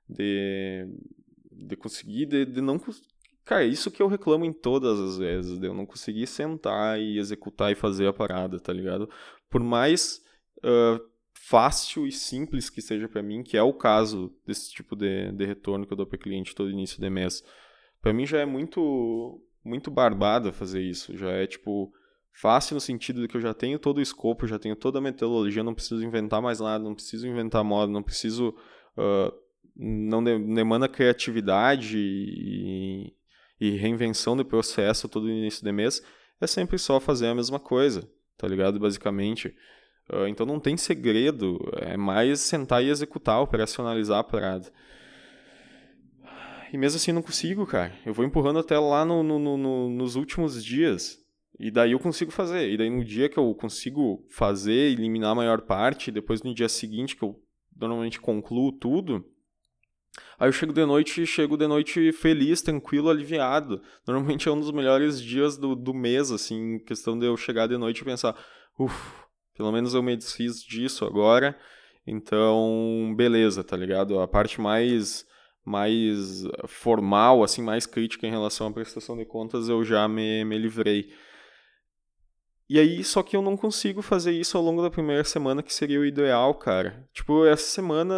de, 0.08 0.86
de 1.52 1.76
conseguir, 1.76 2.26
de, 2.26 2.44
de 2.44 2.60
não... 2.60 2.80
Cara, 3.44 3.64
isso 3.64 3.90
que 3.90 4.02
eu 4.02 4.08
reclamo 4.08 4.44
em 4.44 4.52
todas 4.52 4.98
as 5.00 5.16
vezes, 5.16 5.58
de 5.58 5.66
eu 5.66 5.72
não 5.72 5.86
conseguir 5.86 6.26
sentar 6.26 7.00
e 7.00 7.18
executar 7.18 7.72
e 7.72 7.76
fazer 7.76 8.06
a 8.06 8.12
parada, 8.12 8.58
tá 8.58 8.72
ligado? 8.72 9.08
Por 9.48 9.62
mais 9.62 10.20
uh, 10.58 11.00
fácil 11.48 12.06
e 12.06 12.12
simples 12.12 12.68
que 12.68 12.82
seja 12.82 13.08
para 13.08 13.22
mim, 13.22 13.42
que 13.42 13.56
é 13.56 13.62
o 13.62 13.72
caso 13.72 14.30
desse 14.46 14.70
tipo 14.70 14.94
de, 14.94 15.32
de 15.32 15.46
retorno 15.46 15.86
que 15.86 15.92
eu 15.92 15.96
dou 15.96 16.06
para 16.06 16.18
cliente 16.18 16.54
todo 16.54 16.70
início 16.70 17.00
de 17.00 17.08
mês, 17.08 17.42
para 18.02 18.12
mim 18.12 18.26
já 18.26 18.38
é 18.38 18.44
muito 18.44 19.40
muito 19.64 19.90
barbada 19.90 20.52
fazer 20.52 20.82
isso. 20.82 21.16
Já 21.16 21.30
é 21.30 21.46
tipo 21.46 21.90
fácil 22.32 22.74
no 22.74 22.80
sentido 22.80 23.22
de 23.22 23.28
que 23.28 23.36
eu 23.36 23.40
já 23.40 23.54
tenho 23.54 23.78
todo 23.78 23.96
o 23.96 24.02
escopo, 24.02 24.46
já 24.46 24.58
tenho 24.58 24.76
toda 24.76 24.98
a 24.98 25.02
metodologia, 25.02 25.64
não 25.64 25.74
preciso 25.74 26.04
inventar 26.04 26.42
mais 26.42 26.60
nada, 26.60 26.84
não 26.84 26.94
preciso 26.94 27.26
inventar 27.26 27.64
moda, 27.64 27.90
não 27.90 28.02
preciso 28.02 28.50
uh, 28.96 29.32
não 29.74 30.22
demanda 30.22 30.86
criatividade 30.86 31.96
e, 31.98 33.14
e 33.58 33.70
reinvenção 33.70 34.36
do 34.36 34.44
processo 34.44 35.08
todo 35.08 35.30
início 35.30 35.64
de 35.64 35.72
mês. 35.72 36.02
É 36.40 36.46
sempre 36.46 36.78
só 36.78 37.00
fazer 37.00 37.28
a 37.28 37.34
mesma 37.34 37.58
coisa, 37.58 38.08
tá 38.36 38.46
ligado? 38.46 38.78
Basicamente. 38.78 39.54
Uh, 40.10 40.26
então 40.26 40.46
não 40.46 40.58
tem 40.58 40.76
segredo, 40.76 41.58
é 41.76 41.96
mais 41.96 42.40
sentar 42.40 42.82
e 42.82 42.88
executar, 42.88 43.40
operacionalizar 43.40 44.18
a 44.18 44.24
parada. 44.24 44.72
E 46.72 46.78
mesmo 46.78 46.96
assim 46.96 47.12
não 47.12 47.22
consigo, 47.22 47.66
cara. 47.66 47.92
Eu 48.04 48.12
vou 48.12 48.24
empurrando 48.24 48.58
até 48.58 48.78
lá 48.78 49.04
no, 49.04 49.22
no, 49.22 49.38
no, 49.38 49.88
nos 49.90 50.16
últimos 50.16 50.62
dias. 50.64 51.18
E 51.58 51.70
daí 51.70 51.92
eu 51.92 51.98
consigo 51.98 52.30
fazer. 52.30 52.70
E 52.70 52.76
daí 52.76 52.90
no 52.90 53.04
dia 53.04 53.28
que 53.28 53.38
eu 53.38 53.54
consigo 53.54 54.24
fazer, 54.30 54.92
eliminar 54.92 55.32
a 55.32 55.34
maior 55.34 55.62
parte, 55.62 56.10
depois 56.10 56.42
no 56.42 56.54
dia 56.54 56.68
seguinte 56.68 57.16
que 57.16 57.24
eu 57.24 57.40
normalmente 57.76 58.20
concluo 58.20 58.72
tudo, 58.72 59.24
Aí 60.38 60.48
eu 60.48 60.52
chego 60.52 60.72
de 60.72 60.84
noite, 60.84 61.26
chego 61.26 61.56
de 61.56 61.66
noite 61.66 62.12
feliz, 62.12 62.62
tranquilo, 62.62 63.10
aliviado. 63.10 63.82
Normalmente 64.06 64.48
é 64.48 64.52
um 64.52 64.60
dos 64.60 64.70
melhores 64.70 65.20
dias 65.20 65.56
do, 65.56 65.74
do 65.74 65.92
mês, 65.92 66.30
assim, 66.30 66.78
questão 66.80 67.18
de 67.18 67.26
eu 67.26 67.36
chegar 67.36 67.66
de 67.66 67.76
noite 67.76 68.00
e 68.00 68.04
pensar, 68.04 68.36
uff, 68.78 69.27
pelo 69.58 69.72
menos 69.72 69.92
eu 69.92 70.02
me 70.02 70.16
desfiz 70.16 70.62
disso 70.62 71.04
agora. 71.04 71.58
Então, 72.06 73.12
beleza, 73.16 73.64
tá 73.64 73.76
ligado? 73.76 74.20
A 74.20 74.28
parte 74.28 74.60
mais 74.60 75.26
mais 75.64 76.44
formal, 76.66 77.42
assim, 77.44 77.60
mais 77.60 77.84
crítica 77.84 78.26
em 78.26 78.30
relação 78.30 78.68
à 78.68 78.72
prestação 78.72 79.18
de 79.18 79.26
contas, 79.26 79.68
eu 79.68 79.84
já 79.84 80.08
me, 80.08 80.42
me 80.44 80.56
livrei. 80.56 81.12
E 82.70 82.78
aí, 82.78 83.02
só 83.02 83.22
que 83.22 83.36
eu 83.36 83.42
não 83.42 83.56
consigo 83.56 84.00
fazer 84.00 84.32
isso 84.32 84.56
ao 84.56 84.62
longo 84.62 84.80
da 84.80 84.90
primeira 84.90 85.24
semana, 85.24 85.62
que 85.62 85.74
seria 85.74 86.00
o 86.00 86.06
ideal, 86.06 86.54
cara. 86.54 87.06
Tipo, 87.12 87.44
essa 87.44 87.64
semana 87.64 88.14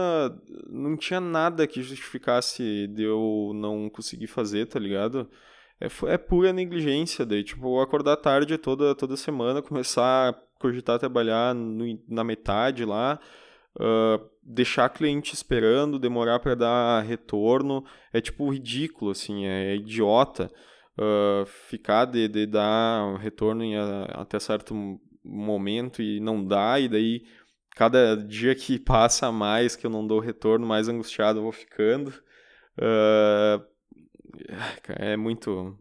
não 0.69 0.97
tinha 0.97 1.21
nada 1.21 1.67
que 1.67 1.83
justificasse 1.83 2.87
de 2.89 3.03
eu 3.03 3.53
não 3.55 3.89
conseguir 3.89 4.27
fazer, 4.27 4.67
tá 4.67 4.79
ligado? 4.79 5.29
É, 5.81 5.89
é 6.13 6.19
pura 6.19 6.53
negligência, 6.53 7.25
daí, 7.25 7.43
tipo, 7.43 7.81
acordar 7.81 8.17
tarde 8.17 8.59
toda, 8.59 8.95
toda 8.95 9.17
semana, 9.17 9.63
começar 9.63 10.37
cogitar 10.61 10.99
trabalhar 10.99 11.55
no, 11.55 11.85
na 12.07 12.23
metade 12.23 12.85
lá, 12.85 13.19
uh, 13.77 14.31
deixar 14.43 14.91
cliente 14.91 15.35
esperando, 15.35 15.99
demorar 15.99 16.39
para 16.39 16.55
dar 16.55 17.03
retorno, 17.03 17.85
é 18.13 18.21
tipo 18.21 18.51
ridículo, 18.53 19.11
assim, 19.11 19.47
é, 19.47 19.73
é 19.73 19.77
idiota. 19.77 20.53
Uh, 20.99 21.47
ficar 21.47 22.05
de, 22.05 22.29
de 22.29 22.45
dar 22.47 23.17
retorno 23.17 23.65
em 23.65 23.75
a, 23.77 24.05
até 24.17 24.39
certo 24.39 24.75
momento 25.25 26.03
e 26.03 26.21
não 26.21 26.45
dá, 26.45 26.79
e 26.79 26.89
daí 26.89 27.25
cada 27.75 28.17
dia 28.17 28.55
que 28.55 28.79
passa 28.81 29.33
mais 29.33 29.75
que 29.75 29.87
eu 29.87 29.91
não 29.91 30.07
dou 30.07 30.21
retorno, 30.21 30.67
mais 30.67 30.89
angustiado 30.89 31.39
eu 31.39 31.45
vou 31.45 31.53
ficando. 31.53 32.13
Uh, 32.77 33.65
é 34.97 35.17
muito 35.17 35.79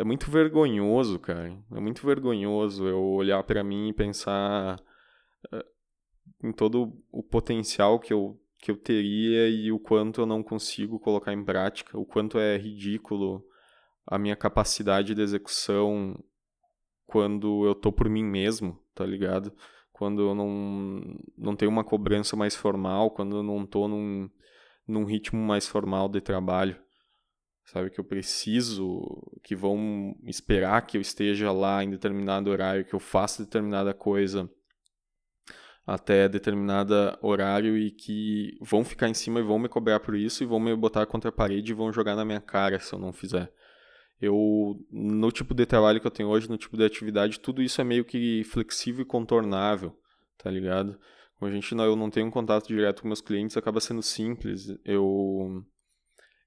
é 0.00 0.04
muito 0.04 0.30
vergonhoso, 0.30 1.18
cara. 1.18 1.54
É 1.72 1.78
muito 1.78 2.06
vergonhoso 2.06 2.88
eu 2.88 3.02
olhar 3.02 3.42
para 3.42 3.62
mim 3.62 3.90
e 3.90 3.92
pensar 3.92 4.80
uh, 5.52 5.64
em 6.42 6.50
todo 6.52 6.90
o 7.12 7.22
potencial 7.22 8.00
que 8.00 8.10
eu, 8.10 8.40
que 8.58 8.70
eu 8.70 8.78
teria 8.78 9.50
e 9.50 9.70
o 9.70 9.78
quanto 9.78 10.22
eu 10.22 10.26
não 10.26 10.42
consigo 10.42 10.98
colocar 10.98 11.34
em 11.34 11.44
prática, 11.44 11.98
o 11.98 12.06
quanto 12.06 12.38
é 12.38 12.56
ridículo 12.56 13.44
a 14.06 14.18
minha 14.18 14.34
capacidade 14.34 15.14
de 15.14 15.20
execução 15.20 16.18
quando 17.06 17.66
eu 17.66 17.74
tô 17.74 17.92
por 17.92 18.08
mim 18.08 18.24
mesmo, 18.24 18.82
tá 18.94 19.04
ligado? 19.04 19.52
Quando 19.92 20.22
eu 20.22 20.34
não, 20.34 21.02
não 21.36 21.54
tenho 21.54 21.70
uma 21.70 21.84
cobrança 21.84 22.34
mais 22.34 22.56
formal, 22.56 23.10
quando 23.10 23.36
eu 23.36 23.42
não 23.42 23.66
tô 23.66 23.86
num, 23.86 24.30
num 24.88 25.04
ritmo 25.04 25.38
mais 25.38 25.68
formal 25.68 26.08
de 26.08 26.22
trabalho 26.22 26.80
sabe? 27.64 27.90
Que 27.90 28.00
eu 28.00 28.04
preciso, 28.04 29.02
que 29.42 29.54
vão 29.54 30.16
esperar 30.24 30.86
que 30.86 30.96
eu 30.96 31.00
esteja 31.00 31.52
lá 31.52 31.82
em 31.84 31.90
determinado 31.90 32.50
horário, 32.50 32.84
que 32.84 32.94
eu 32.94 33.00
faça 33.00 33.44
determinada 33.44 33.94
coisa 33.94 34.50
até 35.86 36.28
determinado 36.28 36.94
horário 37.20 37.76
e 37.76 37.90
que 37.90 38.56
vão 38.60 38.84
ficar 38.84 39.08
em 39.08 39.14
cima 39.14 39.40
e 39.40 39.42
vão 39.42 39.58
me 39.58 39.68
cobrar 39.68 39.98
por 39.98 40.14
isso 40.14 40.42
e 40.42 40.46
vão 40.46 40.60
me 40.60 40.74
botar 40.76 41.06
contra 41.06 41.30
a 41.30 41.32
parede 41.32 41.72
e 41.72 41.74
vão 41.74 41.92
jogar 41.92 42.14
na 42.14 42.24
minha 42.24 42.40
cara 42.40 42.78
se 42.78 42.92
eu 42.92 42.98
não 42.98 43.12
fizer. 43.12 43.52
Eu, 44.20 44.78
no 44.90 45.32
tipo 45.32 45.54
de 45.54 45.64
trabalho 45.64 46.00
que 46.00 46.06
eu 46.06 46.10
tenho 46.10 46.28
hoje, 46.28 46.48
no 46.48 46.58
tipo 46.58 46.76
de 46.76 46.84
atividade, 46.84 47.40
tudo 47.40 47.62
isso 47.62 47.80
é 47.80 47.84
meio 47.84 48.04
que 48.04 48.44
flexível 48.44 49.02
e 49.02 49.06
contornável, 49.06 49.98
tá 50.38 50.50
ligado? 50.50 50.98
Como 51.38 51.50
a 51.50 51.54
gente 51.54 51.74
não, 51.74 51.84
eu 51.84 51.96
não 51.96 52.10
tenho 52.10 52.26
um 52.26 52.30
contato 52.30 52.68
direto 52.68 53.00
com 53.00 53.08
meus 53.08 53.22
clientes, 53.22 53.56
acaba 53.56 53.80
sendo 53.80 54.02
simples. 54.02 54.68
Eu 54.84 55.64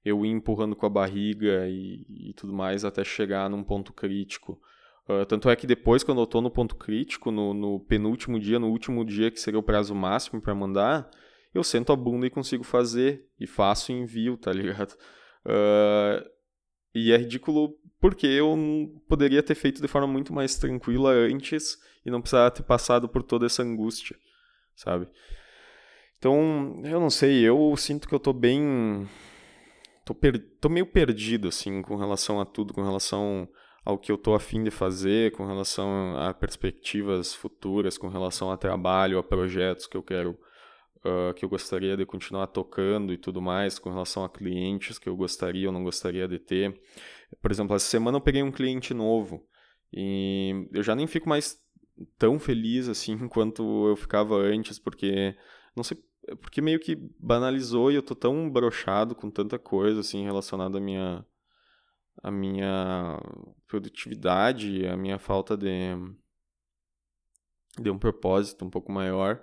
eu 0.04 0.24
ir 0.24 0.30
empurrando 0.30 0.76
com 0.76 0.84
a 0.84 0.90
barriga 0.90 1.66
e, 1.68 2.04
e 2.08 2.32
tudo 2.34 2.52
mais 2.52 2.84
até 2.84 3.02
chegar 3.02 3.48
num 3.48 3.64
ponto 3.64 3.92
crítico. 3.92 4.60
Uh, 5.08 5.24
tanto 5.26 5.48
é 5.48 5.56
que 5.56 5.66
depois, 5.66 6.02
quando 6.02 6.18
eu 6.18 6.24
estou 6.24 6.40
no 6.40 6.50
ponto 6.50 6.76
crítico, 6.76 7.30
no, 7.30 7.54
no, 7.54 7.80
penúltimo 7.80 8.38
dia, 8.38 8.58
no 8.58 8.68
último 8.68 9.04
dia, 9.04 9.30
que 9.30 9.40
seria 9.40 9.58
o 9.58 9.62
prazo 9.62 9.94
máximo 9.94 10.40
para 10.40 10.54
mandar, 10.54 11.10
eu 11.54 11.62
sento 11.62 11.92
a 11.92 11.96
bunda 11.96 12.26
e 12.26 12.30
consigo 12.30 12.64
fazer. 12.64 13.26
E 13.38 13.46
faço 13.46 13.92
e 13.92 13.94
envio, 13.94 14.36
tá 14.36 14.52
ligado? 14.52 14.92
Uh, 15.44 16.24
e 16.94 17.12
é 17.12 17.16
ridículo 17.16 17.76
porque 18.00 18.26
eu 18.26 18.56
poderia 19.08 19.42
ter 19.42 19.54
feito 19.54 19.80
de 19.80 19.88
forma 19.88 20.06
muito 20.06 20.32
mais 20.32 20.56
tranquila 20.56 21.10
antes 21.10 21.78
e 22.04 22.10
não 22.10 22.20
precisava 22.20 22.50
ter 22.50 22.62
passado 22.62 23.08
por 23.08 23.22
toda 23.22 23.46
essa 23.46 23.62
angústia, 23.62 24.16
sabe? 24.76 25.08
Então, 26.18 26.82
eu 26.84 27.00
não 27.00 27.10
sei, 27.10 27.42
eu 27.42 27.74
sinto 27.76 28.06
que 28.06 28.14
eu 28.14 28.18
estou 28.18 28.32
bem 28.32 29.08
tô, 30.04 30.14
per... 30.14 30.38
tô 30.60 30.68
meio 30.68 30.86
perdido, 30.86 31.48
assim, 31.48 31.82
com 31.82 31.96
relação 31.96 32.40
a 32.40 32.44
tudo, 32.44 32.74
com 32.74 32.82
relação 32.82 33.48
ao 33.84 33.98
que 33.98 34.10
eu 34.10 34.16
tô 34.16 34.34
afim 34.34 34.62
de 34.62 34.70
fazer, 34.70 35.32
com 35.32 35.46
relação 35.46 36.16
a 36.16 36.32
perspectivas 36.32 37.34
futuras, 37.34 37.98
com 37.98 38.08
relação 38.08 38.50
a 38.50 38.56
trabalho, 38.56 39.18
a 39.18 39.22
projetos 39.22 39.86
que 39.86 39.96
eu 39.96 40.02
quero, 40.02 40.38
uh, 41.04 41.34
que 41.34 41.44
eu 41.44 41.48
gostaria 41.48 41.96
de 41.96 42.06
continuar 42.06 42.46
tocando 42.46 43.12
e 43.12 43.18
tudo 43.18 43.42
mais, 43.42 43.78
com 43.78 43.90
relação 43.90 44.24
a 44.24 44.28
clientes 44.28 44.98
que 44.98 45.08
eu 45.08 45.16
gostaria 45.16 45.68
ou 45.68 45.72
não 45.72 45.84
gostaria 45.84 46.26
de 46.26 46.38
ter. 46.38 46.80
Por 47.42 47.50
exemplo, 47.50 47.76
essa 47.76 47.86
semana 47.86 48.16
eu 48.16 48.22
peguei 48.22 48.42
um 48.42 48.52
cliente 48.52 48.94
novo 48.94 49.46
e 49.92 50.66
eu 50.72 50.82
já 50.82 50.94
nem 50.94 51.06
fico 51.06 51.28
mais 51.28 51.58
tão 52.18 52.38
feliz 52.38 52.88
assim 52.88 53.16
quanto 53.28 53.88
eu 53.88 53.96
ficava 53.96 54.34
antes, 54.36 54.78
porque 54.78 55.36
não 55.76 55.84
sei 55.84 55.98
porque 56.40 56.60
meio 56.60 56.80
que 56.80 56.96
banalizou 57.18 57.90
e 57.90 57.94
eu 57.94 58.02
tô 58.02 58.14
tão 58.14 58.50
brochado 58.50 59.14
com 59.14 59.30
tanta 59.30 59.58
coisa 59.58 60.00
assim 60.00 60.24
relacionada 60.24 60.78
à 60.78 60.80
minha 60.80 61.24
a 62.22 62.30
minha 62.30 63.20
produtividade, 63.66 64.86
a 64.86 64.96
minha 64.96 65.18
falta 65.18 65.56
de 65.56 65.96
de 67.78 67.90
um 67.90 67.98
propósito 67.98 68.64
um 68.64 68.70
pouco 68.70 68.92
maior, 68.92 69.42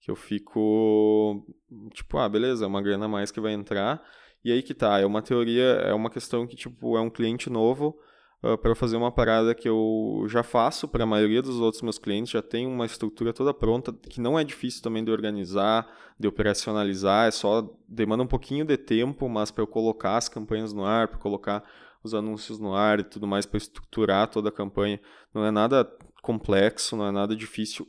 que 0.00 0.10
eu 0.10 0.16
fico 0.16 1.44
tipo, 1.92 2.16
ah, 2.18 2.28
beleza, 2.28 2.64
é 2.64 2.68
uma 2.68 2.82
grana 2.82 3.06
a 3.06 3.08
mais 3.08 3.30
que 3.30 3.40
vai 3.40 3.52
entrar. 3.52 4.02
E 4.44 4.52
aí 4.52 4.62
que 4.62 4.74
tá, 4.74 4.98
é 4.98 5.06
uma 5.06 5.22
teoria, 5.22 5.64
é 5.64 5.92
uma 5.92 6.10
questão 6.10 6.46
que 6.46 6.56
tipo 6.56 6.96
é 6.96 7.00
um 7.00 7.10
cliente 7.10 7.50
novo, 7.50 7.98
ah, 8.42 8.58
para 8.58 8.74
fazer 8.74 8.96
uma 8.96 9.12
parada 9.12 9.54
que 9.54 9.68
eu 9.68 10.24
já 10.28 10.42
faço 10.42 10.88
para 10.88 11.04
a 11.04 11.06
maioria 11.06 11.40
dos 11.40 11.60
outros 11.60 11.82
meus 11.82 11.98
clientes, 11.98 12.32
já 12.32 12.42
tem 12.42 12.66
uma 12.66 12.84
estrutura 12.84 13.32
toda 13.32 13.54
pronta, 13.54 13.92
que 13.92 14.20
não 14.20 14.36
é 14.38 14.42
difícil 14.42 14.82
também 14.82 15.04
de 15.04 15.12
organizar, 15.12 15.88
de 16.18 16.26
operacionalizar, 16.26 17.28
é 17.28 17.30
só 17.30 17.72
demanda 17.88 18.24
um 18.24 18.26
pouquinho 18.26 18.64
de 18.64 18.76
tempo, 18.76 19.28
mas 19.28 19.52
para 19.52 19.62
eu 19.62 19.66
colocar 19.66 20.16
as 20.16 20.28
campanhas 20.28 20.72
no 20.72 20.84
ar, 20.84 21.06
para 21.06 21.18
colocar 21.18 21.62
os 22.02 22.14
anúncios 22.14 22.58
no 22.58 22.74
ar 22.74 22.98
e 22.98 23.04
tudo 23.04 23.28
mais, 23.28 23.46
para 23.46 23.58
estruturar 23.58 24.28
toda 24.28 24.48
a 24.48 24.52
campanha, 24.52 25.00
não 25.32 25.44
é 25.44 25.52
nada 25.52 25.84
complexo, 26.20 26.96
não 26.96 27.06
é 27.06 27.12
nada 27.12 27.36
difícil 27.36 27.86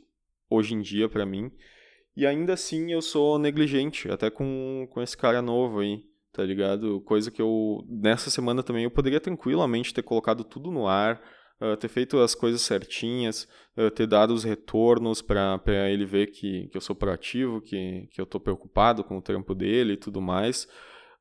hoje 0.48 0.74
em 0.74 0.80
dia 0.80 1.08
para 1.08 1.26
mim. 1.26 1.50
E 2.16 2.24
ainda 2.24 2.52
assim 2.52 2.92
eu 2.92 3.02
sou 3.02 3.40
negligente, 3.40 4.08
até 4.08 4.30
com, 4.30 4.86
com 4.92 5.02
esse 5.02 5.16
cara 5.16 5.42
novo 5.42 5.80
aí 5.80 6.04
tá 6.34 6.42
ligado? 6.42 7.00
Coisa 7.02 7.30
que 7.30 7.40
eu, 7.40 7.84
nessa 7.88 8.28
semana 8.28 8.60
também, 8.60 8.82
eu 8.82 8.90
poderia 8.90 9.20
tranquilamente 9.20 9.94
ter 9.94 10.02
colocado 10.02 10.42
tudo 10.42 10.72
no 10.72 10.88
ar, 10.88 11.22
uh, 11.60 11.76
ter 11.76 11.86
feito 11.86 12.18
as 12.18 12.34
coisas 12.34 12.60
certinhas, 12.60 13.48
uh, 13.76 13.88
ter 13.88 14.08
dado 14.08 14.34
os 14.34 14.42
retornos 14.42 15.22
para 15.22 15.88
ele 15.88 16.04
ver 16.04 16.26
que, 16.26 16.66
que 16.66 16.76
eu 16.76 16.80
sou 16.80 16.96
proativo, 16.96 17.60
que, 17.60 18.08
que 18.10 18.20
eu 18.20 18.26
tô 18.26 18.40
preocupado 18.40 19.04
com 19.04 19.16
o 19.16 19.22
trampo 19.22 19.54
dele 19.54 19.92
e 19.92 19.96
tudo 19.96 20.20
mais. 20.20 20.66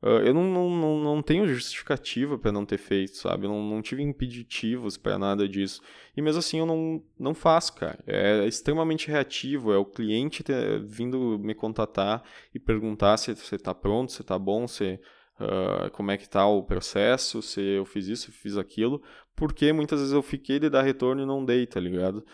Uh, 0.04 0.20
eu 0.20 0.34
não, 0.34 0.44
não, 0.44 1.00
não, 1.00 1.22
tenho 1.22 1.48
justificativa 1.48 2.38
para 2.38 2.52
não 2.52 2.66
ter 2.66 2.78
feito, 2.78 3.16
sabe? 3.16 3.46
Eu 3.46 3.52
não, 3.52 3.64
não 3.64 3.82
tive 3.82 4.04
impeditivos 4.04 4.98
para 4.98 5.18
nada 5.18 5.48
disso. 5.48 5.82
E 6.18 6.22
mesmo 6.22 6.40
assim 6.40 6.60
eu 6.60 6.66
não, 6.66 7.02
não 7.18 7.34
faço, 7.34 7.74
cara. 7.74 8.04
É 8.06 8.46
extremamente 8.46 9.08
reativo. 9.08 9.72
É 9.72 9.78
o 9.78 9.86
cliente 9.86 10.44
ter, 10.44 10.84
vindo 10.84 11.40
me 11.40 11.56
contatar 11.56 12.22
e 12.54 12.60
perguntar 12.60 13.16
se 13.16 13.34
você 13.34 13.56
está 13.56 13.74
pronto, 13.74 14.12
se 14.12 14.20
está 14.20 14.38
bom, 14.38 14.68
se, 14.68 15.00
uh, 15.40 15.90
como 15.92 16.12
é 16.12 16.18
que 16.18 16.24
está 16.24 16.46
o 16.46 16.64
processo, 16.64 17.42
se 17.42 17.62
eu 17.62 17.86
fiz 17.86 18.08
isso, 18.08 18.30
se 18.30 18.32
fiz 18.38 18.58
aquilo. 18.58 19.02
Porque 19.34 19.72
muitas 19.72 20.00
vezes 20.00 20.14
eu 20.14 20.22
fiquei 20.22 20.60
de 20.60 20.70
dar 20.70 20.82
retorno 20.82 21.24
e 21.24 21.26
não 21.26 21.46
dei, 21.46 21.66
tá 21.66 21.80
ligado? 21.80 22.26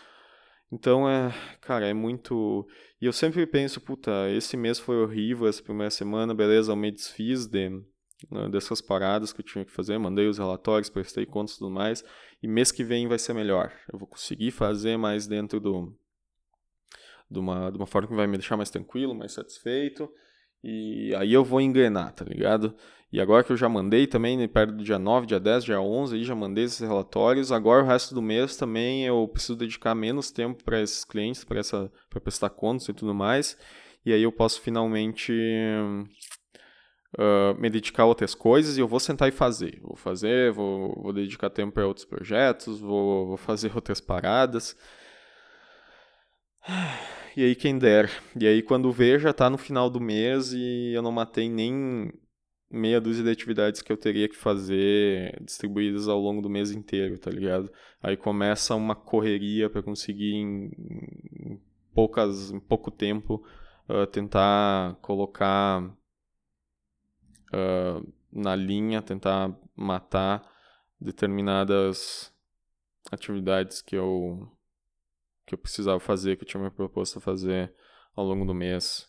Então 0.72 1.08
é, 1.08 1.34
cara, 1.60 1.86
é 1.86 1.94
muito. 1.94 2.66
E 3.00 3.06
eu 3.06 3.12
sempre 3.12 3.44
penso, 3.46 3.80
puta, 3.80 4.30
esse 4.30 4.56
mês 4.56 4.78
foi 4.78 5.02
horrível, 5.02 5.48
essa 5.48 5.62
primeira 5.62 5.90
semana, 5.90 6.34
beleza, 6.34 6.70
eu 6.72 6.76
me 6.76 6.90
desfiz 6.92 7.46
de, 7.46 7.70
né, 8.30 8.48
dessas 8.50 8.80
paradas 8.80 9.32
que 9.32 9.40
eu 9.40 9.44
tinha 9.44 9.64
que 9.64 9.72
fazer, 9.72 9.98
mandei 9.98 10.28
os 10.28 10.38
relatórios, 10.38 10.88
prestei 10.88 11.26
contas 11.26 11.54
e 11.54 11.58
tudo 11.58 11.70
mais, 11.70 12.04
e 12.42 12.46
mês 12.46 12.70
que 12.70 12.84
vem 12.84 13.08
vai 13.08 13.18
ser 13.18 13.34
melhor. 13.34 13.72
Eu 13.92 13.98
vou 13.98 14.06
conseguir 14.06 14.50
fazer 14.52 14.96
mais 14.96 15.26
dentro 15.26 15.58
do. 15.58 15.92
De 17.28 17.38
uma, 17.38 17.70
de 17.70 17.76
uma 17.76 17.86
forma 17.86 18.08
que 18.08 18.14
vai 18.14 18.26
me 18.26 18.36
deixar 18.36 18.56
mais 18.56 18.70
tranquilo, 18.70 19.14
mais 19.14 19.32
satisfeito. 19.32 20.12
E 20.62 21.14
aí 21.16 21.32
eu 21.32 21.44
vou 21.44 21.60
engrenar, 21.60 22.12
tá 22.12 22.24
ligado? 22.24 22.74
E 23.12 23.20
agora 23.20 23.42
que 23.42 23.50
eu 23.50 23.56
já 23.56 23.68
mandei 23.68 24.06
também, 24.06 24.36
né, 24.36 24.46
perto 24.46 24.74
do 24.74 24.84
dia 24.84 24.98
9, 24.98 25.26
dia 25.26 25.40
10, 25.40 25.64
dia 25.64 25.80
11, 25.80 26.14
aí 26.14 26.24
já 26.24 26.34
mandei 26.34 26.64
esses 26.64 26.78
relatórios. 26.78 27.50
Agora 27.50 27.82
o 27.82 27.86
resto 27.86 28.14
do 28.14 28.22
mês 28.22 28.56
também 28.56 29.04
eu 29.04 29.26
preciso 29.26 29.56
dedicar 29.56 29.94
menos 29.94 30.30
tempo 30.30 30.62
para 30.62 30.80
esses 30.80 31.04
clientes, 31.04 31.42
para 31.42 31.58
essa 31.58 31.90
para 32.08 32.20
prestar 32.20 32.50
contas 32.50 32.88
e 32.88 32.92
tudo 32.92 33.12
mais. 33.14 33.58
E 34.04 34.12
aí 34.12 34.22
eu 34.22 34.30
posso 34.30 34.60
finalmente 34.60 35.32
uh, 37.18 37.60
me 37.60 37.68
dedicar 37.68 38.04
a 38.04 38.06
outras 38.06 38.34
coisas 38.34 38.76
e 38.76 38.80
eu 38.80 38.88
vou 38.88 39.00
sentar 39.00 39.28
e 39.28 39.32
fazer. 39.32 39.80
Vou 39.82 39.96
fazer, 39.96 40.52
vou, 40.52 40.94
vou 41.02 41.12
dedicar 41.12 41.50
tempo 41.50 41.72
para 41.72 41.86
outros 41.86 42.06
projetos, 42.06 42.80
vou, 42.80 43.26
vou 43.28 43.36
fazer 43.36 43.72
outras 43.74 44.00
paradas. 44.00 44.76
E 47.40 47.42
aí 47.42 47.54
quem 47.54 47.78
der. 47.78 48.10
E 48.38 48.46
aí 48.46 48.60
quando 48.60 48.92
vê 48.92 49.18
já 49.18 49.32
tá 49.32 49.48
no 49.48 49.56
final 49.56 49.88
do 49.88 49.98
mês 49.98 50.52
e 50.52 50.92
eu 50.92 51.00
não 51.00 51.10
matei 51.10 51.48
nem 51.48 52.12
meia 52.70 53.00
dúzia 53.00 53.24
de 53.24 53.30
atividades 53.30 53.80
que 53.80 53.90
eu 53.90 53.96
teria 53.96 54.28
que 54.28 54.36
fazer 54.36 55.42
distribuídas 55.42 56.06
ao 56.06 56.20
longo 56.20 56.42
do 56.42 56.50
mês 56.50 56.70
inteiro, 56.70 57.16
tá 57.16 57.30
ligado? 57.30 57.72
Aí 58.02 58.14
começa 58.14 58.74
uma 58.74 58.94
correria 58.94 59.70
para 59.70 59.82
conseguir 59.82 60.34
em, 60.34 61.58
poucas, 61.94 62.50
em 62.50 62.60
pouco 62.60 62.90
tempo 62.90 63.42
uh, 63.88 64.06
tentar 64.06 64.96
colocar 64.96 65.82
uh, 67.54 68.12
na 68.30 68.54
linha, 68.54 69.00
tentar 69.00 69.58
matar 69.74 70.46
determinadas 71.00 72.30
atividades 73.10 73.80
que 73.80 73.96
eu 73.96 74.46
que 75.50 75.54
eu 75.54 75.58
precisava 75.58 75.98
fazer, 75.98 76.36
que 76.36 76.44
eu 76.44 76.48
tinha 76.48 76.62
me 76.62 76.70
proposto 76.70 77.18
a 77.18 77.20
fazer 77.20 77.74
ao 78.14 78.24
longo 78.24 78.44
do 78.44 78.54
mês. 78.54 79.08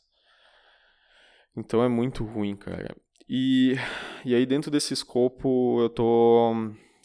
Então 1.56 1.84
é 1.84 1.88
muito 1.88 2.26
ruim, 2.26 2.56
cara. 2.56 2.96
E, 3.30 3.76
e 4.26 4.34
aí, 4.34 4.44
dentro 4.46 4.72
desse 4.72 4.92
escopo, 4.92 5.80
eu 5.82 5.90
tô 5.90 6.52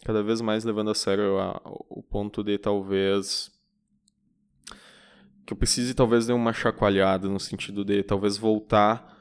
cada 0.03 0.23
vez 0.23 0.41
mais 0.41 0.63
levando 0.63 0.89
a 0.89 0.95
sério 0.95 1.37
a, 1.37 1.61
o 1.87 2.01
ponto 2.01 2.43
de 2.43 2.57
talvez. 2.57 3.51
que 5.45 5.53
eu 5.53 5.57
precise 5.57 5.93
talvez 5.93 6.25
de 6.25 6.33
uma 6.33 6.51
chacoalhada, 6.51 7.29
no 7.29 7.39
sentido 7.39 7.85
de 7.85 8.01
talvez 8.01 8.37
voltar 8.37 9.16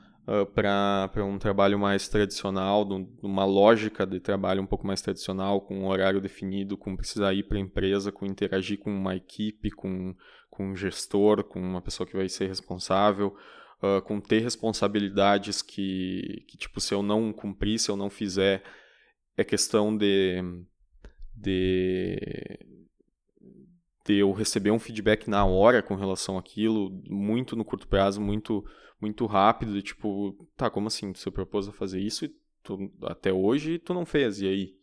para 0.55 1.25
um 1.25 1.39
trabalho 1.39 1.79
mais 1.79 2.09
tradicional, 2.09 2.87
uma 3.23 3.45
lógica 3.45 4.05
de 4.05 4.19
trabalho 4.19 4.61
um 4.61 4.67
pouco 4.67 4.87
mais 4.87 5.01
tradicional, 5.01 5.61
com 5.61 5.79
um 5.79 5.87
horário 5.87 6.21
definido, 6.21 6.77
com 6.77 6.97
precisar 6.97 7.33
ir 7.33 7.45
para 7.45 7.59
a 7.59 7.61
empresa, 7.61 8.11
com 8.11 8.27
interagir 8.27 8.79
com 8.79 8.91
uma 8.91 9.15
equipe, 9.15 9.71
com, 9.71 10.15
com 10.51 10.71
um 10.71 10.77
gestor, 10.77 11.45
com 11.45 11.61
uma 11.61 11.81
pessoa 11.81 12.07
que 12.07 12.17
vai 12.17 12.29
ser 12.29 12.49
responsável 12.49 13.37
uh, 13.83 14.03
com 14.03 14.21
ter 14.21 14.41
responsabilidades 14.41 15.63
que, 15.63 16.45
que, 16.49 16.57
tipo, 16.57 16.81
se 16.81 16.95
eu 16.95 17.03
não 17.03 17.33
cumprir, 17.33 17.79
se 17.79 17.91
eu 17.91 17.97
não 17.97 18.11
fizer, 18.11 18.63
é 19.37 19.45
questão 19.45 19.97
de, 19.97 20.43
de, 21.35 22.19
de 24.05 24.15
eu 24.15 24.33
receber 24.33 24.71
um 24.71 24.79
feedback 24.79 25.29
na 25.29 25.45
hora 25.45 25.83
com 25.83 25.95
relação 25.95 26.39
àquilo, 26.39 26.91
muito 27.09 27.57
no 27.57 27.65
curto 27.65 27.87
prazo, 27.89 28.21
muito, 28.21 28.65
muito 29.01 29.27
rápido, 29.27 29.81
tipo, 29.83 30.49
tá, 30.57 30.71
como 30.71 30.89
assim? 30.89 31.13
Você 31.15 31.31
propôs 31.31 31.69
a 31.69 31.73
fazer 31.73 32.01
isso 32.01 32.25
e 32.25 32.35
tu, 32.63 32.93
até 33.03 33.33
hoje 33.33 33.79
tu 33.79 33.93
não 33.95 34.07
fez, 34.07 34.41
e 34.41 34.49
aí? 34.49 34.77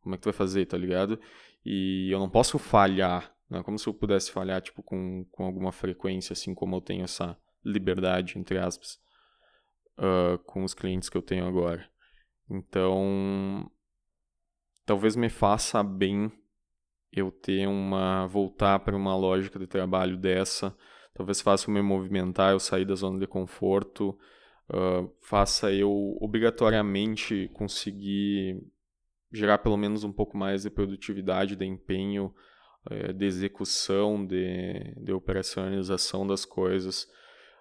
Como 0.00 0.14
é 0.14 0.18
que 0.18 0.22
tu 0.22 0.26
vai 0.26 0.34
fazer, 0.34 0.66
tá 0.66 0.76
ligado? 0.76 1.18
E 1.64 2.10
eu 2.10 2.18
não 2.18 2.28
posso 2.28 2.58
falhar, 2.58 3.34
né? 3.48 3.62
Como 3.62 3.78
se 3.78 3.86
eu 3.86 3.94
pudesse 3.94 4.30
falhar, 4.30 4.60
tipo, 4.60 4.82
com, 4.82 5.24
com 5.30 5.44
alguma 5.44 5.72
frequência, 5.72 6.34
assim 6.34 6.54
como 6.54 6.76
eu 6.76 6.80
tenho 6.80 7.04
essa, 7.04 7.38
liberdade, 7.64 8.38
entre 8.38 8.58
aspas, 8.58 9.00
uh, 9.98 10.38
com 10.44 10.62
os 10.62 10.74
clientes 10.74 11.08
que 11.08 11.16
eu 11.16 11.22
tenho 11.22 11.46
agora. 11.46 11.88
Então, 12.48 13.70
talvez 14.84 15.16
me 15.16 15.30
faça 15.30 15.82
bem 15.82 16.30
eu 17.10 17.30
ter 17.30 17.66
uma. 17.66 18.26
voltar 18.26 18.78
para 18.80 18.96
uma 18.96 19.16
lógica 19.16 19.58
de 19.58 19.66
trabalho 19.66 20.16
dessa. 20.16 20.76
Talvez 21.14 21.40
faça 21.40 21.70
eu 21.70 21.74
me 21.74 21.80
movimentar, 21.80 22.52
eu 22.52 22.60
sair 22.60 22.84
da 22.84 22.96
zona 22.96 23.20
de 23.20 23.26
conforto, 23.26 24.18
uh, 24.68 25.08
faça 25.22 25.72
eu 25.72 26.16
obrigatoriamente 26.20 27.48
conseguir 27.54 28.60
gerar 29.32 29.58
pelo 29.58 29.76
menos 29.76 30.02
um 30.02 30.12
pouco 30.12 30.36
mais 30.36 30.64
de 30.64 30.70
produtividade, 30.70 31.54
de 31.54 31.64
empenho, 31.64 32.34
uh, 32.90 33.12
de 33.12 33.24
execução, 33.24 34.26
de, 34.26 34.94
de 34.96 35.12
operacionalização 35.12 36.26
das 36.26 36.44
coisas. 36.44 37.04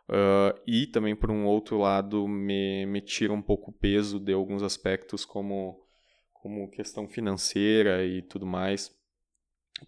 Uh, 0.10 0.60
e 0.68 0.88
também, 0.88 1.16
por 1.16 1.32
um 1.32 1.46
outro 1.46 1.78
lado, 1.78 2.28
me, 2.28 2.86
me 2.88 3.02
tira 3.02 3.32
um 3.32 3.42
pouco 3.42 3.72
o 3.72 3.74
peso 3.74 4.20
de 4.20 4.34
alguns 4.34 4.64
aspectos, 4.64 5.24
como, 5.24 5.80
como 6.34 6.70
questão 6.72 7.08
financeira 7.08 8.04
e 8.04 8.22
tudo 8.24 8.46
mais, 8.46 8.92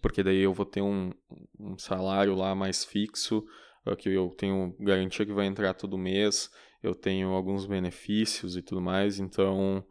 porque 0.00 0.22
daí 0.22 0.40
eu 0.40 0.52
vou 0.52 0.66
ter 0.66 0.82
um, 0.82 1.10
um 1.58 1.78
salário 1.78 2.34
lá 2.34 2.54
mais 2.54 2.84
fixo, 2.84 3.44
uh, 3.86 3.96
que 3.96 4.08
eu 4.08 4.28
tenho 4.30 4.74
garantia 4.80 5.26
que 5.26 5.32
vai 5.32 5.46
entrar 5.46 5.74
todo 5.74 5.98
mês, 5.98 6.50
eu 6.82 6.94
tenho 6.94 7.30
alguns 7.30 7.66
benefícios 7.66 8.56
e 8.56 8.62
tudo 8.62 8.80
mais, 8.80 9.18
então 9.18 9.84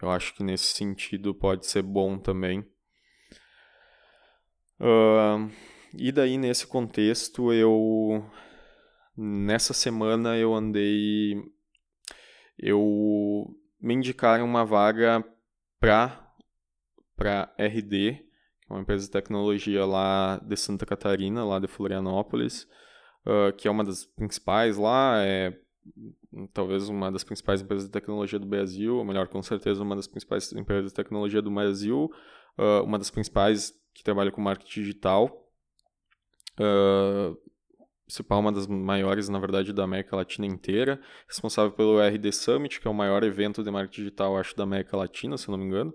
eu 0.00 0.10
acho 0.10 0.34
que 0.34 0.42
nesse 0.42 0.74
sentido 0.74 1.34
pode 1.34 1.66
ser 1.66 1.82
bom 1.82 2.18
também. 2.18 2.60
Uh, 4.80 5.50
e 5.96 6.12
daí, 6.12 6.38
nesse 6.38 6.66
contexto, 6.66 7.52
eu 7.52 8.24
Nessa 9.20 9.74
semana 9.74 10.36
eu 10.36 10.54
andei. 10.54 11.34
Eu 12.56 13.52
me 13.80 13.94
indicaram 13.94 14.44
uma 14.44 14.64
vaga 14.64 15.24
para 15.80 16.24
para 17.16 17.52
RD, 17.58 18.24
uma 18.68 18.80
empresa 18.80 19.04
de 19.04 19.10
tecnologia 19.10 19.84
lá 19.84 20.38
de 20.38 20.56
Santa 20.56 20.84
Catarina, 20.84 21.44
lá 21.44 21.58
de 21.58 21.66
Florianópolis, 21.66 22.68
uh, 23.26 23.52
que 23.56 23.66
é 23.66 23.70
uma 23.70 23.84
das 23.84 24.04
principais 24.04 24.76
lá, 24.76 25.22
é 25.22 25.58
talvez 26.52 26.88
uma 26.88 27.10
das 27.10 27.24
principais 27.24 27.62
empresas 27.62 27.86
de 27.86 27.92
tecnologia 27.92 28.38
do 28.38 28.46
Brasil, 28.46 28.96
ou 28.96 29.04
melhor, 29.04 29.28
com 29.28 29.42
certeza 29.42 29.82
uma 29.82 29.96
das 29.96 30.06
principais 30.06 30.52
empresas 30.52 30.90
de 30.90 30.94
tecnologia 30.94 31.40
do 31.40 31.50
Brasil, 31.50 32.10
uh, 32.58 32.84
uma 32.84 32.98
das 32.98 33.10
principais 33.10 33.72
que 33.94 34.04
trabalha 34.04 34.30
com 34.30 34.40
marketing 34.40 34.80
digital. 34.80 35.44
Uh, 36.60 37.36
principal, 38.04 38.40
uma 38.40 38.52
das 38.52 38.66
maiores, 38.66 39.28
na 39.28 39.38
verdade, 39.38 39.72
da 39.72 39.84
América 39.84 40.16
Latina 40.16 40.46
inteira, 40.46 41.00
responsável 41.26 41.72
pelo 41.72 42.00
RD 42.00 42.32
Summit, 42.32 42.80
que 42.80 42.88
é 42.88 42.90
o 42.90 42.94
maior 42.94 43.22
evento 43.22 43.62
de 43.62 43.70
marketing 43.70 44.02
digital, 44.02 44.36
acho, 44.36 44.56
da 44.56 44.64
América 44.64 44.96
Latina, 44.96 45.36
se 45.36 45.48
eu 45.48 45.52
não 45.52 45.58
me 45.58 45.66
engano. 45.66 45.94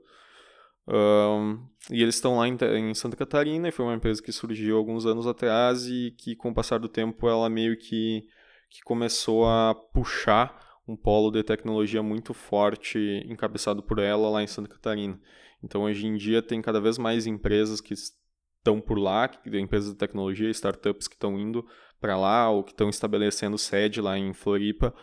Um, 0.87 1.65
e 1.89 2.01
eles 2.01 2.15
estão 2.15 2.37
lá 2.37 2.47
em, 2.47 2.57
em, 2.77 2.93
Santa 2.93 3.15
Catarina, 3.15 3.67
e 3.67 3.71
foi 3.71 3.85
uma 3.85 3.95
empresa 3.95 4.21
que 4.21 4.31
surgiu 4.31 4.77
alguns 4.77 5.05
anos 5.05 5.25
atrás 5.25 5.87
e 5.87 6.11
que, 6.17 6.35
com 6.35 6.49
o 6.49 6.53
passar 6.53 6.79
do 6.79 6.89
tempo, 6.89 7.27
ela 7.27 7.49
meio 7.49 7.77
que, 7.77 8.23
que 8.69 8.81
começou 8.83 9.47
a 9.47 9.73
puxar 9.93 10.61
um 10.87 10.95
polo 10.95 11.31
de 11.31 11.43
tecnologia 11.43 12.03
muito 12.03 12.33
forte, 12.33 12.99
encabeçado 13.25 13.81
por 13.81 13.99
ela 13.99 14.29
lá 14.29 14.43
em 14.43 14.47
Santa 14.47 14.69
Catarina. 14.69 15.19
Então, 15.63 15.83
hoje 15.83 16.05
em 16.05 16.15
dia, 16.15 16.41
tem 16.41 16.61
cada 16.61 16.81
vez 16.81 16.97
mais 16.97 17.25
empresas 17.25 17.79
que 17.79 17.93
estão 17.93 18.81
por 18.81 18.97
lá, 18.97 19.29
empresas 19.45 19.91
de 19.91 19.97
tecnologia, 19.97 20.49
startups 20.49 21.07
que 21.07 21.15
estão 21.15 21.39
indo 21.39 21.65
para 22.01 22.17
lá 22.17 22.49
ou 22.49 22.63
que 22.63 22.71
estão 22.71 22.89
estabelecendo 22.89 23.57
sede 23.57 24.01
lá 24.01 24.17
em 24.17 24.33
Floripa, 24.33 24.93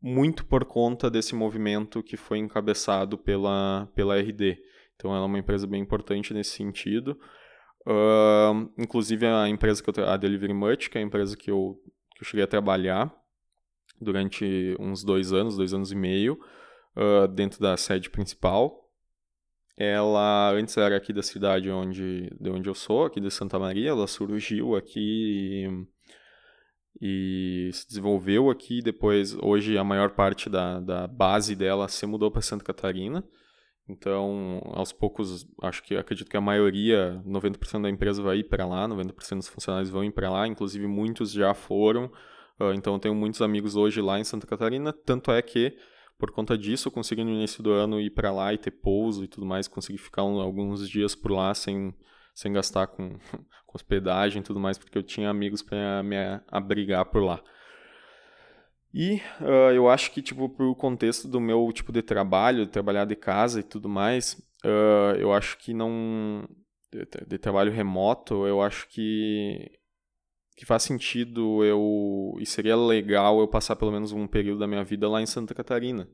muito 0.00 0.44
por 0.44 0.64
conta 0.64 1.08
desse 1.08 1.36
movimento 1.36 2.02
que 2.02 2.16
foi 2.16 2.38
encabeçado 2.38 3.16
pela, 3.16 3.88
pela 3.94 4.18
RD. 4.18 4.58
Então 4.96 5.14
ela 5.14 5.24
é 5.24 5.26
uma 5.26 5.38
empresa 5.38 5.66
bem 5.66 5.82
importante 5.82 6.32
nesse 6.32 6.50
sentido. 6.50 7.18
Uh, 7.86 8.70
inclusive 8.78 9.26
a 9.26 9.48
empresa 9.48 9.82
que 9.82 9.90
eu 9.90 10.08
a 10.08 10.16
Delivery 10.16 10.54
Much, 10.54 10.88
que 10.88 10.98
é 10.98 11.00
a 11.00 11.04
empresa 11.04 11.36
que 11.36 11.50
eu, 11.50 11.80
que 12.14 12.22
eu 12.22 12.26
cheguei 12.26 12.44
a 12.44 12.48
trabalhar 12.48 13.12
durante 14.00 14.76
uns 14.78 15.02
dois 15.02 15.32
anos, 15.32 15.56
dois 15.56 15.74
anos 15.74 15.90
e 15.90 15.96
meio, 15.96 16.38
uh, 16.96 17.26
dentro 17.28 17.60
da 17.60 17.76
sede 17.76 18.10
principal. 18.10 18.82
Ela 19.76 20.52
antes 20.52 20.76
era 20.76 20.96
aqui 20.96 21.12
da 21.12 21.22
cidade 21.22 21.70
onde, 21.70 22.30
de 22.38 22.50
onde 22.50 22.68
eu 22.68 22.74
sou, 22.74 23.06
aqui 23.06 23.20
de 23.20 23.30
Santa 23.30 23.58
Maria. 23.58 23.90
Ela 23.90 24.06
surgiu 24.06 24.76
aqui 24.76 25.66
e, 27.00 27.68
e 27.68 27.72
se 27.72 27.88
desenvolveu 27.88 28.50
aqui. 28.50 28.82
Depois, 28.82 29.34
hoje, 29.42 29.78
a 29.78 29.82
maior 29.82 30.10
parte 30.10 30.50
da, 30.50 30.78
da 30.78 31.06
base 31.06 31.56
dela 31.56 31.88
se 31.88 32.04
mudou 32.06 32.30
para 32.30 32.42
Santa 32.42 32.64
Catarina. 32.64 33.24
Então, 33.88 34.60
aos 34.74 34.92
poucos, 34.92 35.46
acho 35.60 35.82
que 35.82 35.96
acredito 35.96 36.30
que 36.30 36.36
a 36.36 36.40
maioria, 36.40 37.20
90% 37.26 37.82
da 37.82 37.90
empresa 37.90 38.22
vai 38.22 38.38
ir 38.38 38.44
para 38.44 38.64
lá, 38.64 38.86
90% 38.88 39.38
dos 39.38 39.48
funcionários 39.48 39.90
vão 39.90 40.04
ir 40.04 40.12
para 40.12 40.30
lá, 40.30 40.46
inclusive 40.46 40.86
muitos 40.86 41.32
já 41.32 41.52
foram. 41.52 42.06
Uh, 42.60 42.72
então, 42.74 42.94
eu 42.94 42.98
tenho 42.98 43.14
muitos 43.14 43.42
amigos 43.42 43.74
hoje 43.74 44.00
lá 44.00 44.20
em 44.20 44.24
Santa 44.24 44.46
Catarina, 44.46 44.92
tanto 44.92 45.32
é 45.32 45.42
que 45.42 45.76
por 46.22 46.30
conta 46.30 46.56
disso, 46.56 46.86
eu 46.86 46.92
consegui 46.92 47.24
no 47.24 47.32
início 47.32 47.64
do 47.64 47.72
ano 47.72 48.00
ir 48.00 48.10
para 48.10 48.30
lá 48.30 48.54
e 48.54 48.56
ter 48.56 48.70
pouso 48.70 49.24
e 49.24 49.26
tudo 49.26 49.44
mais, 49.44 49.66
consegui 49.66 49.98
ficar 49.98 50.22
um, 50.22 50.40
alguns 50.40 50.88
dias 50.88 51.16
por 51.16 51.32
lá 51.32 51.52
sem, 51.52 51.92
sem 52.32 52.52
gastar 52.52 52.86
com, 52.86 53.18
com 53.66 53.76
hospedagem 53.76 54.40
e 54.40 54.44
tudo 54.44 54.60
mais, 54.60 54.78
porque 54.78 54.96
eu 54.96 55.02
tinha 55.02 55.28
amigos 55.28 55.62
para 55.62 56.00
me 56.04 56.14
abrigar 56.46 57.06
por 57.06 57.24
lá. 57.24 57.42
E 58.94 59.22
uh, 59.40 59.72
eu 59.74 59.88
acho 59.88 60.10
que, 60.12 60.20
tipo, 60.20 60.48
pro 60.48 60.74
contexto 60.74 61.26
do 61.26 61.40
meu 61.40 61.70
tipo 61.72 61.90
de 61.90 62.02
trabalho, 62.02 62.66
trabalhar 62.66 63.06
de 63.06 63.16
casa 63.16 63.60
e 63.60 63.62
tudo 63.62 63.88
mais, 63.88 64.34
uh, 64.64 65.16
eu 65.18 65.32
acho 65.32 65.56
que 65.58 65.72
não. 65.72 66.46
De, 66.90 67.06
de, 67.26 67.38
trabalho 67.38 67.72
remoto, 67.72 68.46
eu 68.46 68.60
acho 68.60 68.86
que 68.88 69.78
que 70.54 70.66
faz 70.66 70.82
sentido 70.82 71.64
eu 71.64 72.36
e 72.38 72.44
seria 72.44 72.76
legal 72.76 73.40
eu 73.40 73.48
passar 73.48 73.76
pelo 73.76 73.90
menos 73.90 74.12
um 74.12 74.26
período 74.26 74.58
da 74.58 74.66
minha 74.66 74.84
vida 74.84 75.08
lá 75.08 75.22
em 75.22 75.26
Santa 75.26 75.54
Catarina, 75.54 76.06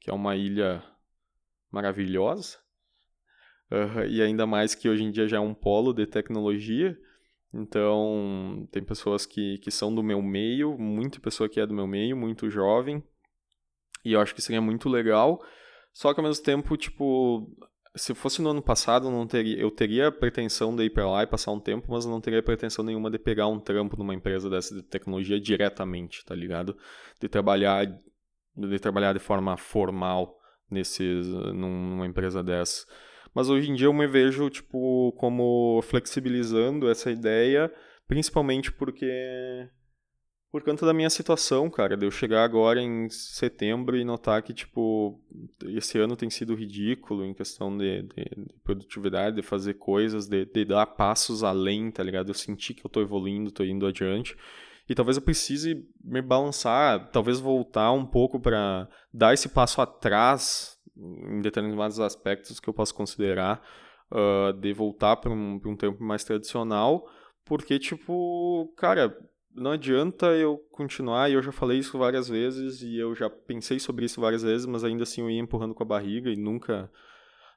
que 0.00 0.10
é 0.10 0.12
uma 0.12 0.34
ilha 0.34 0.82
maravilhosa. 1.70 2.58
Uh, 3.70 4.04
e 4.08 4.20
ainda 4.20 4.46
mais 4.46 4.74
que 4.74 4.88
hoje 4.88 5.04
em 5.04 5.10
dia 5.10 5.26
já 5.28 5.36
é 5.36 5.40
um 5.40 5.54
polo 5.54 5.92
de 5.92 6.06
tecnologia. 6.06 6.98
Então, 7.54 8.66
tem 8.72 8.82
pessoas 8.82 9.24
que, 9.24 9.58
que 9.58 9.70
são 9.70 9.94
do 9.94 10.02
meu 10.02 10.20
meio, 10.20 10.76
muita 10.76 11.20
pessoa 11.20 11.48
que 11.48 11.60
é 11.60 11.66
do 11.66 11.72
meu 11.72 11.86
meio, 11.86 12.16
muito 12.16 12.50
jovem. 12.50 13.02
E 14.04 14.12
eu 14.12 14.20
acho 14.20 14.34
que 14.34 14.42
seria 14.42 14.60
muito 14.60 14.88
legal. 14.88 15.40
Só 15.92 16.12
que 16.12 16.20
ao 16.20 16.26
mesmo 16.26 16.42
tempo, 16.42 16.76
tipo, 16.76 17.48
se 17.94 18.12
fosse 18.12 18.42
no 18.42 18.50
ano 18.50 18.60
passado, 18.60 19.08
não 19.08 19.24
teria, 19.24 19.56
eu 19.56 19.70
teria 19.70 20.10
pretensão 20.10 20.74
de 20.74 20.82
ir 20.82 20.90
para 20.90 21.08
lá 21.08 21.22
e 21.22 21.26
passar 21.28 21.52
um 21.52 21.60
tempo, 21.60 21.86
mas 21.90 22.04
não 22.04 22.20
teria 22.20 22.42
pretensão 22.42 22.84
nenhuma 22.84 23.08
de 23.08 23.18
pegar 23.18 23.46
um 23.46 23.60
trampo 23.60 23.96
numa 23.96 24.14
empresa 24.14 24.50
dessa 24.50 24.74
de 24.74 24.82
tecnologia 24.82 25.40
diretamente, 25.40 26.24
tá 26.24 26.34
ligado? 26.34 26.76
De 27.20 27.28
trabalhar 27.28 27.86
de 28.56 28.78
trabalhar 28.78 29.12
de 29.12 29.18
forma 29.18 29.56
formal 29.56 30.36
nesses 30.70 31.26
numa 31.26 32.06
empresa 32.06 32.42
dessa. 32.42 32.84
Mas 33.34 33.48
hoje 33.48 33.70
em 33.70 33.74
dia 33.74 33.86
eu 33.86 33.92
me 33.92 34.06
vejo 34.06 34.48
tipo 34.48 35.12
como 35.18 35.80
flexibilizando 35.82 36.88
essa 36.88 37.10
ideia, 37.10 37.72
principalmente 38.06 38.70
porque 38.70 39.10
por 40.54 40.62
conta 40.62 40.86
da 40.86 40.94
minha 40.94 41.10
situação, 41.10 41.68
cara, 41.68 41.96
de 41.96 42.06
eu 42.06 42.12
chegar 42.12 42.44
agora 42.44 42.80
em 42.80 43.08
setembro 43.10 43.96
e 43.96 44.04
notar 44.04 44.40
que, 44.40 44.54
tipo, 44.54 45.20
esse 45.64 45.98
ano 45.98 46.14
tem 46.14 46.30
sido 46.30 46.54
ridículo 46.54 47.24
em 47.24 47.34
questão 47.34 47.76
de, 47.76 48.02
de, 48.02 48.24
de 48.24 48.54
produtividade, 48.62 49.34
de 49.34 49.42
fazer 49.42 49.74
coisas, 49.74 50.28
de, 50.28 50.44
de, 50.44 50.64
dar 50.64 50.86
passos 50.86 51.42
além, 51.42 51.90
tá 51.90 52.04
ligado? 52.04 52.28
Eu 52.28 52.34
senti 52.34 52.72
que 52.72 52.86
eu 52.86 52.88
tô 52.88 53.02
evoluindo, 53.02 53.50
tô 53.50 53.64
indo 53.64 53.84
adiante. 53.84 54.36
E 54.88 54.94
talvez 54.94 55.16
eu 55.16 55.24
precise 55.24 55.84
me 56.00 56.22
balançar, 56.22 57.10
talvez 57.10 57.40
voltar 57.40 57.90
um 57.90 58.06
pouco 58.06 58.38
para 58.38 58.88
dar 59.12 59.34
esse 59.34 59.48
passo 59.48 59.80
atrás 59.80 60.73
em 60.96 61.40
determinados 61.40 62.00
aspectos 62.00 62.60
que 62.60 62.68
eu 62.68 62.74
posso 62.74 62.94
considerar, 62.94 63.62
uh, 64.10 64.52
de 64.52 64.72
voltar 64.72 65.16
para 65.16 65.30
um, 65.30 65.60
um 65.64 65.76
tempo 65.76 66.02
mais 66.02 66.24
tradicional, 66.24 67.08
porque, 67.44 67.78
tipo, 67.78 68.72
cara 68.76 69.16
não 69.54 69.70
adianta 69.70 70.26
eu 70.26 70.58
continuar, 70.72 71.30
e 71.30 71.34
eu 71.34 71.42
já 71.42 71.52
falei 71.52 71.78
isso 71.78 71.96
várias 71.96 72.28
vezes, 72.28 72.82
e 72.82 72.96
eu 72.98 73.14
já 73.14 73.30
pensei 73.30 73.78
sobre 73.78 74.04
isso 74.04 74.20
várias 74.20 74.42
vezes, 74.42 74.66
mas 74.66 74.82
ainda 74.82 75.04
assim 75.04 75.20
eu 75.20 75.30
ia 75.30 75.40
empurrando 75.40 75.74
com 75.74 75.82
a 75.82 75.86
barriga 75.86 76.30
e 76.30 76.36
nunca 76.36 76.90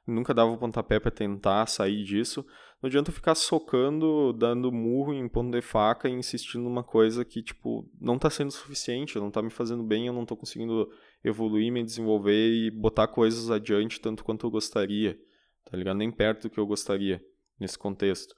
nunca 0.06 0.32
dava 0.32 0.50
o 0.50 0.56
pontapé 0.56 0.98
para 0.98 1.10
tentar 1.10 1.66
sair 1.66 2.02
disso. 2.02 2.44
Não 2.82 2.88
adianta 2.88 3.10
eu 3.10 3.14
ficar 3.14 3.34
socando, 3.34 4.32
dando 4.32 4.72
murro 4.72 5.12
em 5.12 5.28
ponto 5.28 5.50
de 5.50 5.60
faca 5.60 6.08
e 6.08 6.12
insistindo 6.12 6.64
numa 6.64 6.82
coisa 6.82 7.24
que, 7.24 7.42
tipo, 7.42 7.86
não 8.00 8.18
tá 8.18 8.30
sendo 8.30 8.50
suficiente, 8.50 9.18
não 9.18 9.30
tá 9.30 9.42
me 9.42 9.50
fazendo 9.50 9.82
bem, 9.82 10.06
eu 10.06 10.12
não 10.12 10.24
tô 10.24 10.34
conseguindo 10.34 10.88
evoluir, 11.24 11.72
me 11.72 11.84
desenvolver 11.84 12.50
e 12.50 12.70
botar 12.70 13.08
coisas 13.08 13.50
adiante 13.50 14.00
tanto 14.00 14.24
quanto 14.24 14.46
eu 14.46 14.50
gostaria, 14.50 15.18
tá 15.64 15.76
ligado? 15.76 15.96
Nem 15.96 16.10
perto 16.10 16.42
do 16.42 16.50
que 16.50 16.58
eu 16.58 16.66
gostaria 16.66 17.22
nesse 17.58 17.78
contexto. 17.78 18.34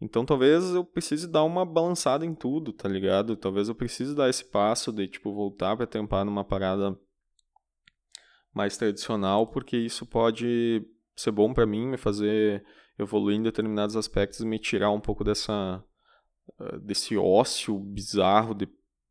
Então 0.00 0.24
talvez 0.24 0.74
eu 0.74 0.84
precise 0.84 1.28
dar 1.28 1.44
uma 1.44 1.64
balançada 1.64 2.24
em 2.24 2.34
tudo, 2.34 2.72
tá 2.72 2.88
ligado? 2.88 3.36
Talvez 3.36 3.68
eu 3.68 3.74
precise 3.74 4.14
dar 4.14 4.30
esse 4.30 4.44
passo 4.44 4.92
de, 4.92 5.06
tipo, 5.06 5.34
voltar 5.34 5.76
para 5.76 5.86
tampar 5.86 6.24
numa 6.24 6.44
parada 6.44 6.98
mais 8.52 8.76
tradicional, 8.76 9.46
porque 9.46 9.76
isso 9.76 10.06
pode 10.06 10.82
ser 11.14 11.30
bom 11.30 11.52
para 11.52 11.66
mim, 11.66 11.86
me 11.86 11.96
fazer 11.96 12.64
evoluir 12.98 13.36
em 13.36 13.42
determinados 13.42 13.96
aspectos 13.96 14.40
me 14.40 14.58
tirar 14.58 14.90
um 14.90 15.00
pouco 15.00 15.24
dessa 15.24 15.82
ah, 16.58 16.76
desse 16.78 17.16
ócio 17.16 17.78
bizarro 17.78 18.54
de, 18.54 18.68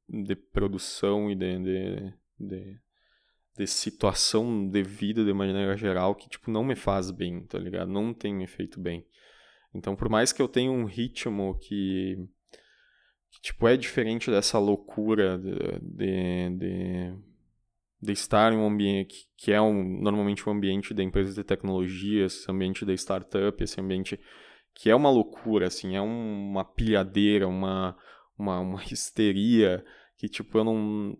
de 0.07 0.35
produção 0.35 1.29
e 1.31 1.35
de, 1.35 1.59
de, 1.59 2.13
de, 2.39 2.79
de 3.59 3.67
situação 3.67 4.69
de 4.69 4.81
vida 4.81 5.25
de 5.25 5.33
maneira 5.33 5.75
geral 5.75 6.15
que, 6.15 6.29
tipo, 6.29 6.49
não 6.49 6.63
me 6.63 6.77
faz 6.77 7.11
bem, 7.11 7.45
tá 7.45 7.59
ligado? 7.59 7.91
Não 7.91 8.13
tem 8.13 8.33
me 8.33 8.47
feito 8.47 8.79
bem. 8.79 9.05
Então, 9.75 9.97
por 9.97 10.07
mais 10.07 10.31
que 10.31 10.41
eu 10.41 10.47
tenha 10.47 10.71
um 10.71 10.85
ritmo 10.85 11.59
que, 11.59 12.15
que 13.29 13.41
tipo, 13.41 13.67
é 13.67 13.75
diferente 13.75 14.31
dessa 14.31 14.57
loucura 14.57 15.37
de, 15.37 15.51
de, 15.81 16.57
de, 16.57 17.17
de 18.01 18.11
estar 18.13 18.53
em 18.53 18.55
um 18.55 18.65
ambiente 18.65 19.27
que 19.35 19.51
é 19.51 19.61
um, 19.61 20.01
normalmente 20.01 20.47
um 20.47 20.53
ambiente 20.53 20.93
da 20.93 21.03
empresa 21.03 21.33
de 21.33 21.43
tecnologia, 21.43 22.27
esse 22.27 22.49
ambiente 22.49 22.85
da 22.85 22.93
startup, 22.93 23.61
esse 23.61 23.81
ambiente 23.81 24.17
que 24.73 24.89
é 24.89 24.95
uma 24.95 25.11
loucura, 25.11 25.67
assim, 25.67 25.97
é 25.97 26.01
um, 26.01 26.49
uma 26.49 26.63
pilhadeira, 26.63 27.45
uma, 27.45 27.97
uma, 28.37 28.61
uma 28.61 28.83
histeria 28.89 29.83
que, 30.17 30.29
tipo, 30.29 30.57
eu 30.57 30.63
não 30.63 31.17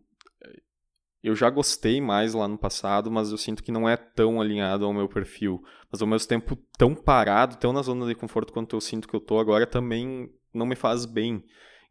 eu 1.22 1.36
já 1.36 1.50
gostei 1.50 2.00
mais 2.00 2.34
lá 2.34 2.48
no 2.48 2.58
passado, 2.58 3.12
mas 3.12 3.32
eu 3.32 3.38
sinto 3.38 3.64
que 3.64 3.72
não 3.72 3.88
é 3.88 3.98
tão 3.98 4.40
alinhado 4.40 4.86
ao 4.86 4.94
meu 4.94 5.08
perfil. 5.08 5.62
Mas 5.92 6.02
ao 6.02 6.08
mesmo 6.08 6.28
tempo, 6.28 6.58
tão 6.78 6.96
parado, 6.96 7.58
tão 7.58 7.74
na 7.74 7.82
zona 7.82 8.08
de 8.08 8.16
conforto 8.16 8.54
quanto 8.54 8.76
eu 8.76 8.82
sinto 8.82 9.08
que 9.08 9.16
eu 9.16 9.20
tô 9.20 9.40
agora, 9.40 9.68
também 9.68 10.32
não 10.54 10.66
me 10.66 10.76
faz 10.76 11.06
bem. 11.06 11.44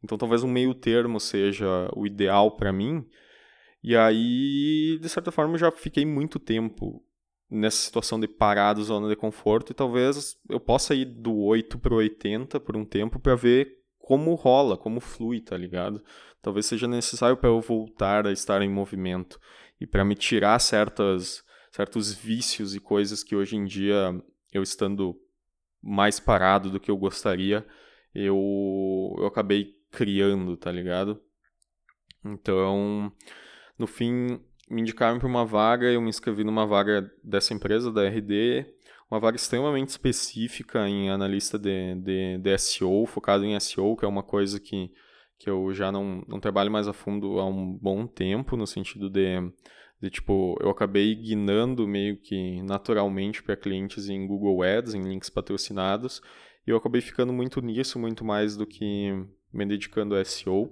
Então 0.03 0.17
talvez 0.17 0.43
um 0.43 0.49
meio 0.49 0.75
termo 0.75 1.21
seja 1.21 1.91
o 1.95 2.07
ideal 2.07 2.57
para 2.57 2.73
mim. 2.73 3.05
E 3.83 3.97
aí, 3.97 4.99
de 5.01 5.09
certa 5.09 5.31
forma, 5.31 5.55
eu 5.55 5.59
já 5.59 5.71
fiquei 5.71 6.07
muito 6.07 6.38
tempo 6.38 7.05
nessa 7.51 7.79
situação 7.79 8.19
de 8.19 8.29
parado, 8.29 8.83
zona 8.83 9.09
de 9.09 9.17
conforto, 9.17 9.73
e 9.73 9.75
talvez 9.75 10.37
eu 10.49 10.61
possa 10.61 10.95
ir 10.95 11.07
do 11.07 11.35
8 11.35 11.79
pro 11.79 11.97
80 11.97 12.61
por 12.61 12.77
um 12.77 12.85
tempo 12.85 13.19
para 13.19 13.35
ver 13.35 13.78
como 14.09 14.35
rola, 14.35 14.75
como 14.75 15.01
flui, 15.01 15.38
tá 15.38 15.55
ligado? 15.55 16.03
Talvez 16.40 16.64
seja 16.64 16.88
necessário 16.88 17.37
para 17.37 17.51
eu 17.51 17.61
voltar 17.61 18.27
a 18.27 18.33
estar 18.33 18.62
em 18.62 18.71
movimento 18.71 19.38
e 19.79 19.87
para 19.87 20.03
me 20.03 20.14
tirar 20.14 20.59
certas, 20.61 21.44
certos 21.71 22.11
vícios 22.14 22.75
e 22.75 22.81
coisas 22.81 23.23
que 23.23 23.37
hoje 23.37 23.55
em 23.55 23.66
dia, 23.66 24.18
eu 24.51 24.62
estando 24.62 25.14
mais 25.83 26.18
parado 26.18 26.71
do 26.71 26.81
que 26.81 26.90
eu 26.90 26.97
gostaria, 26.97 27.66
eu, 28.14 29.14
eu 29.18 29.27
acabei 29.27 29.75
criando, 29.90 30.57
tá 30.57 30.73
ligado? 30.73 31.21
Então, 32.25 33.12
no 33.79 33.87
fim, 33.87 34.40
me 34.71 34.81
indicaram 34.81 35.18
para 35.18 35.29
uma 35.29 35.44
vaga, 35.44 35.92
eu 35.92 36.01
me 36.01 36.09
inscrevi 36.09 36.44
numa 36.44 36.66
vaga 36.66 37.12
dessa 37.23 37.53
empresa, 37.53 37.92
da 37.92 38.09
RD, 38.09 38.64
uma 39.11 39.18
vaga 39.18 39.37
extremamente 39.37 39.88
específica 39.88 40.87
em 40.88 41.11
analista 41.11 41.59
de, 41.59 41.94
de, 41.97 42.38
de 42.38 42.59
SEO, 42.59 43.07
focado 43.07 43.44
em 43.44 43.59
SEO, 43.59 43.97
que 43.97 44.05
é 44.05 44.09
uma 44.09 44.23
coisa 44.23 44.61
que, 44.61 44.90
que 45.38 45.49
eu 45.49 45.73
já 45.73 45.90
não, 45.90 46.23
não 46.29 46.38
trabalho 46.38 46.71
mais 46.71 46.87
a 46.87 46.92
fundo 46.92 47.38
há 47.38 47.47
um 47.47 47.73
bom 47.73 48.06
tempo, 48.06 48.56
no 48.56 48.67
sentido 48.67 49.09
de, 49.09 49.37
de 50.00 50.11
tipo, 50.11 50.56
eu 50.61 50.69
acabei 50.69 51.15
guinando 51.15 51.88
meio 51.88 52.19
que 52.19 52.61
naturalmente 52.63 53.42
para 53.42 53.56
clientes 53.56 54.11
em 54.11 54.27
Google 54.27 54.63
Ads, 54.63 54.94
em 54.94 55.02
links 55.02 55.31
patrocinados, 55.31 56.21
e 56.67 56.71
eu 56.71 56.77
acabei 56.77 57.00
ficando 57.00 57.33
muito 57.33 57.63
nisso, 57.63 57.98
muito 57.98 58.25
mais 58.25 58.56
do 58.56 58.67
que 58.67 59.11
me 59.50 59.65
dedicando 59.65 60.15
a 60.15 60.23
SEO. 60.23 60.71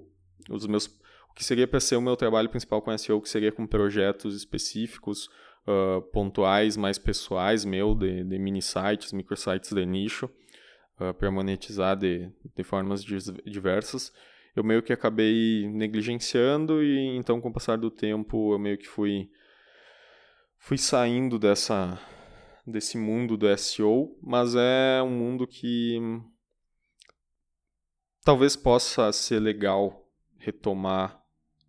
Os 0.50 0.66
meus, 0.66 0.86
o 1.30 1.34
que 1.34 1.42
seria 1.42 1.66
para 1.66 1.80
ser 1.80 1.96
o 1.96 2.02
meu 2.02 2.16
trabalho 2.16 2.50
principal 2.50 2.82
com 2.82 2.96
SEO, 2.98 3.22
que 3.22 3.30
seria 3.30 3.50
com 3.50 3.66
projetos 3.66 4.36
específicos, 4.36 5.30
uh, 5.66 6.02
pontuais, 6.12 6.76
mais 6.76 6.98
pessoais 6.98 7.64
meu, 7.64 7.94
de, 7.94 8.24
de 8.24 8.38
mini 8.38 8.62
sites, 8.62 9.12
microsites 9.12 9.72
de 9.72 9.84
nicho, 9.84 10.30
uh, 11.00 11.12
para 11.14 11.30
monetizar 11.30 11.96
de, 11.96 12.30
de 12.54 12.62
formas 12.62 13.04
diversas. 13.04 14.12
Eu 14.54 14.64
meio 14.64 14.82
que 14.82 14.92
acabei 14.92 15.68
negligenciando 15.68 16.82
e 16.82 17.16
então 17.16 17.40
com 17.40 17.50
o 17.50 17.52
passar 17.52 17.76
do 17.76 17.90
tempo 17.90 18.54
eu 18.54 18.58
meio 18.58 18.78
que 18.78 18.88
fui 18.88 19.30
fui 20.58 20.78
saindo 20.78 21.38
dessa 21.38 22.00
desse 22.66 22.96
mundo 22.98 23.36
do 23.36 23.46
SEO, 23.56 24.18
mas 24.20 24.54
é 24.56 25.00
um 25.02 25.10
mundo 25.10 25.46
que 25.46 26.00
talvez 28.24 28.56
possa 28.56 29.12
ser 29.12 29.38
legal 29.38 30.04
retomar 30.38 31.22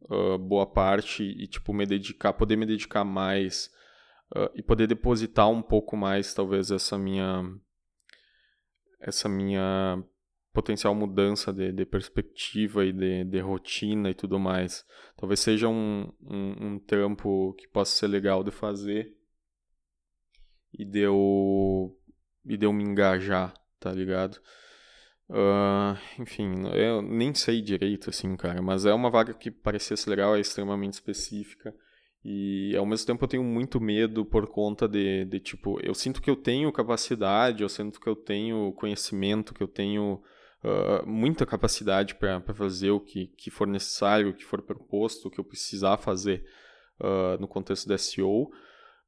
uh, 0.10 0.38
boa 0.40 0.66
parte 0.66 1.24
e 1.24 1.46
tipo 1.46 1.74
me 1.74 1.86
dedicar, 1.86 2.34
poder 2.34 2.56
me 2.56 2.66
dedicar 2.66 3.04
mais 3.04 3.70
uh, 4.36 4.50
e 4.56 4.62
poder 4.62 4.88
depositar 4.88 5.50
um 5.50 5.62
pouco 5.62 5.96
mais 5.96 6.34
talvez 6.34 6.72
essa 6.72 6.98
minha 6.98 7.44
essa 9.00 9.30
minha 9.30 10.04
potencial 10.58 10.96
mudança 10.96 11.54
de, 11.54 11.72
de 11.72 11.86
perspectiva 11.86 12.84
e 12.84 12.92
de, 12.92 13.24
de, 13.26 13.40
rotina 13.40 14.10
e 14.10 14.16
tudo 14.16 14.40
mais. 14.40 14.84
Talvez 15.16 15.40
seja 15.40 15.68
um, 15.68 16.12
um, 16.20 16.66
um 16.66 16.80
trampo 16.80 17.54
que 17.54 17.68
possa 17.68 17.96
ser 17.96 18.08
legal 18.08 18.44
de 18.44 18.50
fazer 18.50 19.16
e 20.74 20.84
de 20.84 21.02
eu, 21.02 21.96
e 22.44 22.58
de 22.58 22.68
me 22.74 22.84
engajar, 22.84 23.54
tá 23.80 23.92
ligado? 23.92 24.40
Uh, 25.30 25.96
enfim, 26.20 26.68
eu 26.74 27.04
nem 27.04 27.36
sei 27.36 27.62
direito, 27.62 28.10
assim, 28.10 28.36
cara, 28.36 28.60
mas 28.60 28.86
é 28.86 28.94
uma 28.94 29.12
vaga 29.12 29.36
que 29.36 29.52
parecia 29.52 29.96
ser 29.96 30.10
legal, 30.10 30.36
é 30.36 30.40
extremamente 30.40 30.94
específica. 30.94 31.76
E 32.30 32.76
ao 32.76 32.86
mesmo 32.86 33.08
tempo 33.08 33.24
eu 33.24 33.28
tenho 33.30 33.44
muito 33.44 33.80
medo 33.80 34.26
por 34.26 34.48
conta 34.48 34.86
de, 34.86 35.24
de, 35.24 35.40
tipo, 35.40 35.80
eu 35.82 35.94
sinto 35.94 36.22
que 36.22 36.30
eu 36.30 36.36
tenho 36.36 36.70
capacidade, 36.74 37.64
eu 37.64 37.70
sinto 37.70 38.02
que 38.02 38.08
eu 38.08 38.18
tenho 38.18 38.74
conhecimento, 38.74 39.54
que 39.54 39.64
eu 39.64 39.68
tenho 39.68 40.22
uh, 40.62 41.08
muita 41.08 41.46
capacidade 41.46 42.16
para 42.16 42.42
fazer 42.54 42.92
o 42.92 43.00
que, 43.00 43.28
que 43.28 43.50
for 43.50 43.66
necessário, 43.66 44.32
o 44.32 44.34
que 44.34 44.44
for 44.44 44.62
proposto, 44.62 45.28
o 45.28 45.32
que 45.32 45.40
eu 45.40 45.44
precisar 45.46 45.96
fazer 45.96 46.44
uh, 47.00 47.40
no 47.40 47.48
contexto 47.48 47.88
da 47.88 47.98
SEO, 47.98 48.50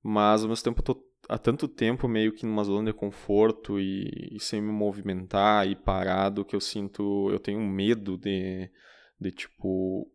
mas 0.02 0.44
ao 0.44 0.48
mesmo 0.48 0.64
tempo 0.64 0.80
eu 0.80 0.86
tô 0.86 1.04
há 1.28 1.38
tanto 1.38 1.68
tempo 1.68 2.08
meio 2.08 2.32
que 2.32 2.46
numa 2.46 2.64
zona 2.64 2.90
de 2.90 2.98
conforto 2.98 3.82
e, 3.82 4.30
e, 4.32 4.40
sem 4.40 4.62
me 4.62 4.72
movimentar 4.72 5.68
e 5.68 5.76
parado 5.76 6.46
que 6.46 6.56
eu 6.56 6.62
sinto, 6.62 7.30
eu 7.32 7.38
tenho 7.38 7.60
medo 7.60 8.18
de, 8.18 8.72
de 9.20 9.30
tipo 9.30 10.10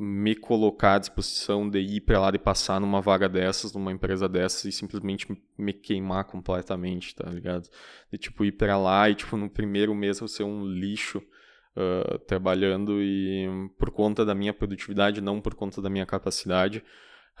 me 0.00 0.36
colocar 0.36 0.94
à 0.94 0.98
disposição 0.98 1.68
de 1.68 1.80
ir 1.80 2.02
para 2.02 2.20
lá 2.20 2.30
de 2.30 2.38
passar 2.38 2.80
numa 2.80 3.00
vaga 3.00 3.28
dessas, 3.28 3.72
numa 3.72 3.90
empresa 3.90 4.28
dessas 4.28 4.64
e 4.64 4.70
simplesmente 4.70 5.26
me 5.58 5.72
queimar 5.72 6.24
completamente, 6.24 7.16
tá 7.16 7.28
ligado? 7.28 7.68
De 8.12 8.16
tipo 8.16 8.44
ir 8.44 8.52
para 8.52 8.78
lá 8.78 9.10
e 9.10 9.16
tipo 9.16 9.36
no 9.36 9.50
primeiro 9.50 9.92
mês 9.96 10.20
eu 10.20 10.28
ser 10.28 10.44
um 10.44 10.64
lixo 10.64 11.18
uh, 11.18 12.18
trabalhando 12.20 13.02
e 13.02 13.48
por 13.76 13.90
conta 13.90 14.24
da 14.24 14.36
minha 14.36 14.54
produtividade, 14.54 15.20
não 15.20 15.40
por 15.40 15.56
conta 15.56 15.82
da 15.82 15.90
minha 15.90 16.06
capacidade. 16.06 16.78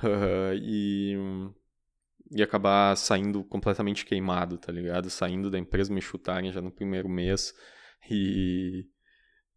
Uh, 0.02 0.54
e 0.60 1.16
e 2.30 2.42
acabar 2.42 2.94
saindo 2.96 3.42
completamente 3.44 4.04
queimado, 4.04 4.58
tá 4.58 4.70
ligado? 4.70 5.08
Saindo 5.08 5.50
da 5.50 5.58
empresa, 5.58 5.92
me 5.92 6.00
chutarem 6.00 6.52
já 6.52 6.60
no 6.60 6.70
primeiro 6.70 7.08
mês 7.08 7.54
e 8.10 8.86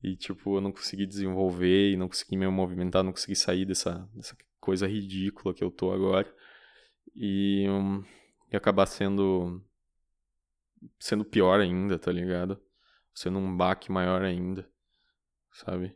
e, 0.03 0.15
tipo, 0.15 0.57
eu 0.57 0.61
não 0.61 0.71
consegui 0.71 1.05
desenvolver 1.05 1.91
e 1.91 1.97
não 1.97 2.07
consegui 2.07 2.35
me 2.35 2.47
movimentar, 2.47 3.03
não 3.03 3.11
consegui 3.11 3.35
sair 3.35 3.65
dessa, 3.65 4.09
dessa 4.13 4.35
coisa 4.59 4.87
ridícula 4.87 5.53
que 5.53 5.63
eu 5.63 5.69
tô 5.69 5.91
agora. 5.91 6.33
E, 7.15 7.67
um, 7.69 8.03
e 8.51 8.55
acabar 8.55 8.87
sendo. 8.87 9.63
sendo 10.99 11.23
pior 11.23 11.59
ainda, 11.59 11.99
tá 11.99 12.11
ligado? 12.11 12.59
Sendo 13.13 13.37
um 13.37 13.55
baque 13.55 13.91
maior 13.91 14.23
ainda, 14.23 14.67
sabe? 15.51 15.95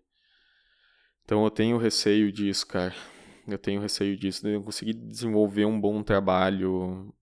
Então 1.24 1.44
eu 1.44 1.50
tenho 1.50 1.78
receio 1.78 2.32
disso, 2.32 2.68
cara. 2.68 2.94
Eu 3.48 3.58
tenho 3.58 3.82
receio 3.82 4.18
disso, 4.18 4.44
de 4.44 4.54
não 4.54 4.64
conseguir 4.64 4.94
desenvolver 4.94 5.66
um 5.66 5.80
bom 5.80 6.04
trabalho 6.04 7.14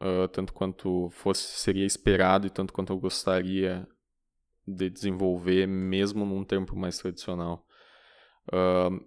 uh, 0.00 0.28
tanto 0.32 0.52
quanto 0.52 1.10
fosse 1.10 1.60
seria 1.60 1.84
esperado 1.84 2.46
e 2.46 2.50
tanto 2.50 2.72
quanto 2.72 2.92
eu 2.92 2.98
gostaria 2.98 3.86
de 4.74 4.90
desenvolver, 4.90 5.66
mesmo 5.66 6.24
num 6.24 6.44
tempo 6.44 6.76
mais 6.76 6.98
tradicional. 6.98 7.66
Uh, 8.48 9.04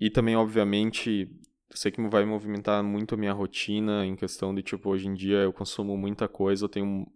e 0.00 0.10
também, 0.10 0.36
obviamente, 0.36 1.30
sei 1.72 1.90
que 1.90 2.00
vai 2.08 2.24
movimentar 2.24 2.82
muito 2.82 3.14
a 3.14 3.18
minha 3.18 3.32
rotina 3.32 4.04
em 4.06 4.16
questão 4.16 4.54
de, 4.54 4.62
tipo, 4.62 4.88
hoje 4.88 5.08
em 5.08 5.14
dia 5.14 5.38
eu 5.38 5.52
consumo 5.52 5.96
muita 5.96 6.26
coisa, 6.28 6.64
eu 6.64 6.68
tenho 6.68 7.06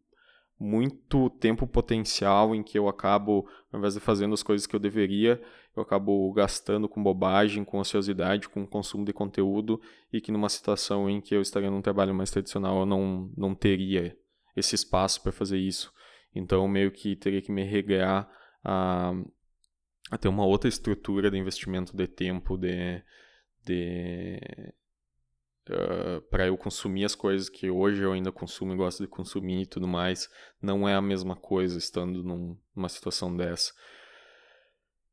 muito 0.58 1.28
tempo 1.30 1.66
potencial 1.66 2.54
em 2.54 2.62
que 2.62 2.78
eu 2.78 2.88
acabo, 2.88 3.48
ao 3.72 3.78
invés 3.78 3.94
de 3.94 4.00
fazendo 4.00 4.34
as 4.34 4.42
coisas 4.42 4.66
que 4.66 4.76
eu 4.76 4.80
deveria, 4.80 5.42
eu 5.76 5.82
acabo 5.82 6.32
gastando 6.32 6.88
com 6.88 7.02
bobagem, 7.02 7.64
com 7.64 7.78
ociosidade, 7.78 8.48
com 8.48 8.66
consumo 8.66 9.04
de 9.04 9.12
conteúdo 9.12 9.80
e 10.12 10.20
que 10.20 10.30
numa 10.30 10.48
situação 10.48 11.10
em 11.10 11.20
que 11.20 11.34
eu 11.34 11.42
estaria 11.42 11.70
num 11.70 11.82
trabalho 11.82 12.14
mais 12.14 12.30
tradicional 12.30 12.80
eu 12.80 12.86
não, 12.86 13.32
não 13.36 13.54
teria 13.54 14.16
esse 14.56 14.74
espaço 14.76 15.20
para 15.22 15.32
fazer 15.32 15.58
isso. 15.58 15.92
Então, 16.34 16.66
meio 16.66 16.90
que 16.90 17.14
teria 17.14 17.40
que 17.40 17.52
me 17.52 17.62
regrar 17.62 18.28
a, 18.64 19.12
a 20.10 20.18
ter 20.18 20.28
uma 20.28 20.44
outra 20.44 20.68
estrutura 20.68 21.30
de 21.30 21.38
investimento 21.38 21.96
de 21.96 22.06
tempo, 22.06 22.56
de, 22.56 23.02
de 23.64 24.40
uh, 25.70 26.20
para 26.30 26.46
eu 26.46 26.56
consumir 26.56 27.04
as 27.04 27.14
coisas 27.14 27.48
que 27.48 27.70
hoje 27.70 28.02
eu 28.02 28.12
ainda 28.12 28.32
consumo 28.32 28.72
e 28.72 28.76
gosto 28.76 29.02
de 29.02 29.08
consumir 29.08 29.62
e 29.62 29.66
tudo 29.66 29.86
mais. 29.86 30.28
Não 30.60 30.88
é 30.88 30.94
a 30.94 31.02
mesma 31.02 31.36
coisa 31.36 31.78
estando 31.78 32.22
num, 32.22 32.58
numa 32.74 32.88
situação 32.88 33.34
dessa. 33.36 33.72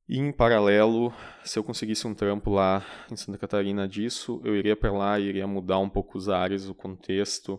E 0.10 0.18
em 0.18 0.32
paralelo, 0.32 1.14
se 1.44 1.58
eu 1.58 1.64
conseguisse 1.64 2.06
um 2.06 2.14
trampo 2.14 2.50
lá 2.50 2.86
em 3.10 3.16
Santa 3.16 3.38
Catarina 3.38 3.88
disso, 3.88 4.42
eu 4.44 4.56
iria 4.56 4.76
para 4.76 4.92
lá, 4.92 5.18
iria 5.20 5.48
mudar 5.48 5.80
um 5.80 5.90
pouco 5.90 6.18
os 6.18 6.28
ares, 6.28 6.68
o 6.68 6.76
contexto, 6.76 7.54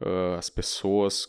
uh, 0.00 0.38
as 0.38 0.48
pessoas, 0.48 1.26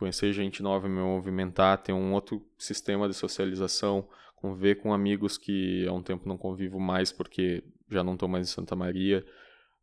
conhecer 0.00 0.32
gente 0.32 0.62
nova, 0.62 0.88
me 0.88 0.98
movimentar, 0.98 1.76
ter 1.76 1.92
um 1.92 2.14
outro 2.14 2.42
sistema 2.56 3.06
de 3.06 3.14
socialização, 3.14 4.08
conviver 4.34 4.76
com 4.76 4.94
amigos 4.94 5.36
que 5.36 5.86
há 5.86 5.92
um 5.92 6.02
tempo 6.02 6.26
não 6.26 6.38
convivo 6.38 6.80
mais 6.80 7.12
porque 7.12 7.62
já 7.90 8.02
não 8.02 8.14
estou 8.14 8.26
mais 8.26 8.48
em 8.48 8.50
Santa 8.50 8.74
Maria. 8.74 9.22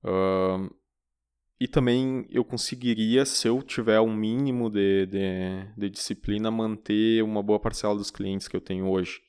Uh, 0.03 0.75
e 1.59 1.67
também 1.67 2.25
eu 2.31 2.43
conseguiria, 2.43 3.25
se 3.25 3.47
eu 3.47 3.61
tiver 3.61 3.99
um 3.99 4.11
mínimo 4.11 4.71
de, 4.71 5.05
de, 5.05 5.67
de, 5.77 5.89
disciplina, 5.89 6.49
manter 6.49 7.23
uma 7.23 7.43
boa 7.43 7.59
parcela 7.59 7.95
dos 7.95 8.09
clientes 8.09 8.47
que 8.47 8.55
eu 8.55 8.61
tenho 8.61 8.89
hoje. 8.89 9.21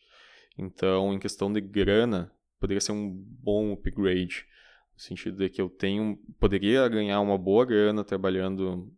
Então, 0.56 1.12
em 1.12 1.18
questão 1.18 1.52
de 1.52 1.60
grana, 1.60 2.32
poderia 2.58 2.80
ser 2.80 2.92
um 2.92 3.10
bom 3.10 3.72
upgrade. 3.74 4.46
No 4.94 5.00
sentido 5.00 5.36
de 5.36 5.50
que 5.50 5.60
eu 5.60 5.68
tenho, 5.68 6.18
poderia 6.40 6.88
ganhar 6.88 7.20
uma 7.20 7.36
boa 7.36 7.66
grana 7.66 8.02
trabalhando 8.02 8.90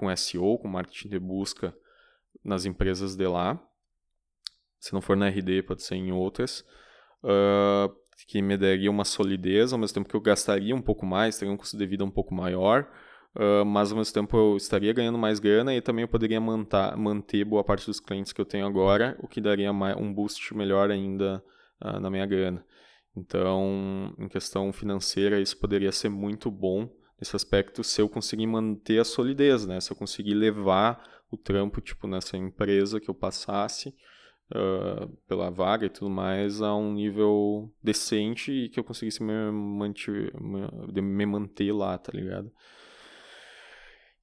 com 0.00 0.16
SEO, 0.16 0.58
com 0.58 0.66
marketing 0.66 1.10
de 1.10 1.18
busca 1.18 1.76
nas 2.42 2.64
empresas 2.64 3.14
de 3.14 3.26
lá. 3.26 3.62
Se 4.78 4.94
não 4.94 5.02
for 5.02 5.14
na 5.14 5.28
RD, 5.28 5.62
pode 5.64 5.82
ser 5.82 5.96
em 5.96 6.10
outras. 6.10 6.64
Uh, 7.22 7.94
que 8.26 8.40
me 8.40 8.56
daria 8.56 8.90
uma 8.90 9.04
solidez, 9.04 9.72
ao 9.72 9.78
mesmo 9.78 9.94
tempo 9.94 10.08
que 10.08 10.14
eu 10.14 10.20
gastaria 10.20 10.74
um 10.74 10.80
pouco 10.80 11.04
mais, 11.04 11.38
teria 11.38 11.52
um 11.52 11.56
custo 11.56 11.76
de 11.76 11.86
vida 11.86 12.04
um 12.04 12.10
pouco 12.10 12.34
maior, 12.34 12.88
uh, 13.34 13.64
mas 13.64 13.90
ao 13.90 13.98
mesmo 13.98 14.12
tempo 14.14 14.36
eu 14.36 14.56
estaria 14.56 14.92
ganhando 14.92 15.18
mais 15.18 15.38
grana 15.38 15.74
e 15.74 15.80
também 15.80 16.02
eu 16.02 16.08
poderia 16.08 16.40
manter, 16.40 16.96
manter 16.96 17.44
boa 17.44 17.64
parte 17.64 17.86
dos 17.86 18.00
clientes 18.00 18.32
que 18.32 18.40
eu 18.40 18.44
tenho 18.44 18.66
agora, 18.66 19.18
o 19.20 19.28
que 19.28 19.40
daria 19.40 19.70
um 19.72 20.14
boost 20.14 20.54
melhor 20.54 20.90
ainda 20.90 21.42
uh, 21.82 22.00
na 22.00 22.10
minha 22.10 22.24
grana. 22.26 22.64
Então, 23.16 24.14
em 24.18 24.28
questão 24.28 24.72
financeira, 24.72 25.40
isso 25.40 25.58
poderia 25.58 25.92
ser 25.92 26.08
muito 26.08 26.50
bom 26.50 26.88
nesse 27.20 27.36
aspecto 27.36 27.84
se 27.84 28.00
eu 28.00 28.08
conseguir 28.08 28.46
manter 28.46 28.98
a 28.98 29.04
solidez, 29.04 29.66
né? 29.66 29.80
Se 29.80 29.92
eu 29.92 29.96
conseguir 29.96 30.34
levar 30.34 31.02
o 31.30 31.36
trampo, 31.36 31.80
tipo, 31.80 32.06
nessa 32.08 32.36
empresa 32.36 32.98
que 32.98 33.10
eu 33.10 33.14
passasse 33.14 33.94
uh, 34.50 35.08
pela 35.28 35.50
vaga 35.50 35.86
e 35.86 35.90
tudo 35.90 36.10
mais 36.10 36.62
a 36.62 36.74
um 36.74 36.94
nível 36.94 37.72
decente 37.82 38.50
e 38.50 38.68
que 38.68 38.80
eu 38.80 38.84
conseguisse 38.84 39.22
me 39.22 39.32
manter, 39.52 40.32
me 40.40 41.26
manter 41.26 41.72
lá, 41.72 41.96
tá 41.98 42.10
ligado? 42.12 42.50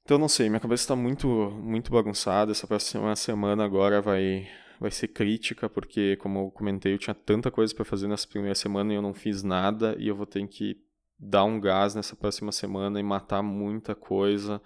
Então, 0.03 0.17
não 0.17 0.29
sei, 0.29 0.49
minha 0.49 0.59
cabeça 0.59 0.83
está 0.83 0.95
muito, 0.95 1.27
muito 1.27 1.91
bagunçada. 1.91 2.51
Essa 2.51 2.65
próxima 2.65 3.13
semana 3.15 3.65
agora 3.65 4.01
vai, 4.01 4.47
vai 4.79 4.89
ser 4.89 5.09
crítica, 5.09 5.69
porque, 5.69 6.15
como 6.15 6.39
eu 6.39 6.51
comentei, 6.51 6.93
eu 6.93 6.97
tinha 6.97 7.13
tanta 7.13 7.51
coisa 7.51 7.75
para 7.75 7.83
fazer 7.83 8.07
nessa 8.07 8.27
primeira 8.27 8.55
semana 8.55 8.93
e 8.93 8.95
eu 8.95 9.01
não 9.01 9.13
fiz 9.13 9.43
nada, 9.43 9.95
e 9.99 10.07
eu 10.07 10.15
vou 10.15 10.25
ter 10.25 10.47
que 10.47 10.86
dar 11.19 11.43
um 11.45 11.59
gás 11.59 11.95
nessa 11.95 12.15
próxima 12.15 12.51
semana 12.51 12.99
e 12.99 13.03
matar 13.03 13.41
muita 13.41 13.95
coisa. 13.95 14.61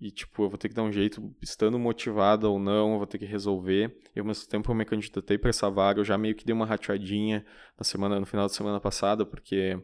E, 0.00 0.10
tipo, 0.10 0.44
eu 0.44 0.48
vou 0.48 0.58
ter 0.58 0.68
que 0.68 0.74
dar 0.74 0.82
um 0.82 0.92
jeito, 0.92 1.34
estando 1.42 1.78
motivado 1.78 2.50
ou 2.50 2.58
não, 2.58 2.92
eu 2.92 2.98
vou 2.98 3.06
ter 3.06 3.18
que 3.18 3.24
resolver. 3.24 3.96
E 4.14 4.20
ao 4.20 4.26
mesmo 4.26 4.48
tempo 4.48 4.70
eu 4.70 4.74
me 4.74 4.84
candidatei 4.84 5.38
para 5.38 5.50
essa 5.50 5.68
vaga, 5.70 6.00
eu 6.00 6.04
já 6.04 6.16
meio 6.16 6.34
que 6.34 6.44
dei 6.44 6.54
uma 6.54 6.66
rateadinha 6.66 7.44
na 7.78 7.84
semana, 7.84 8.20
no 8.20 8.26
final 8.26 8.46
da 8.46 8.52
semana 8.52 8.80
passada, 8.80 9.26
porque 9.26 9.78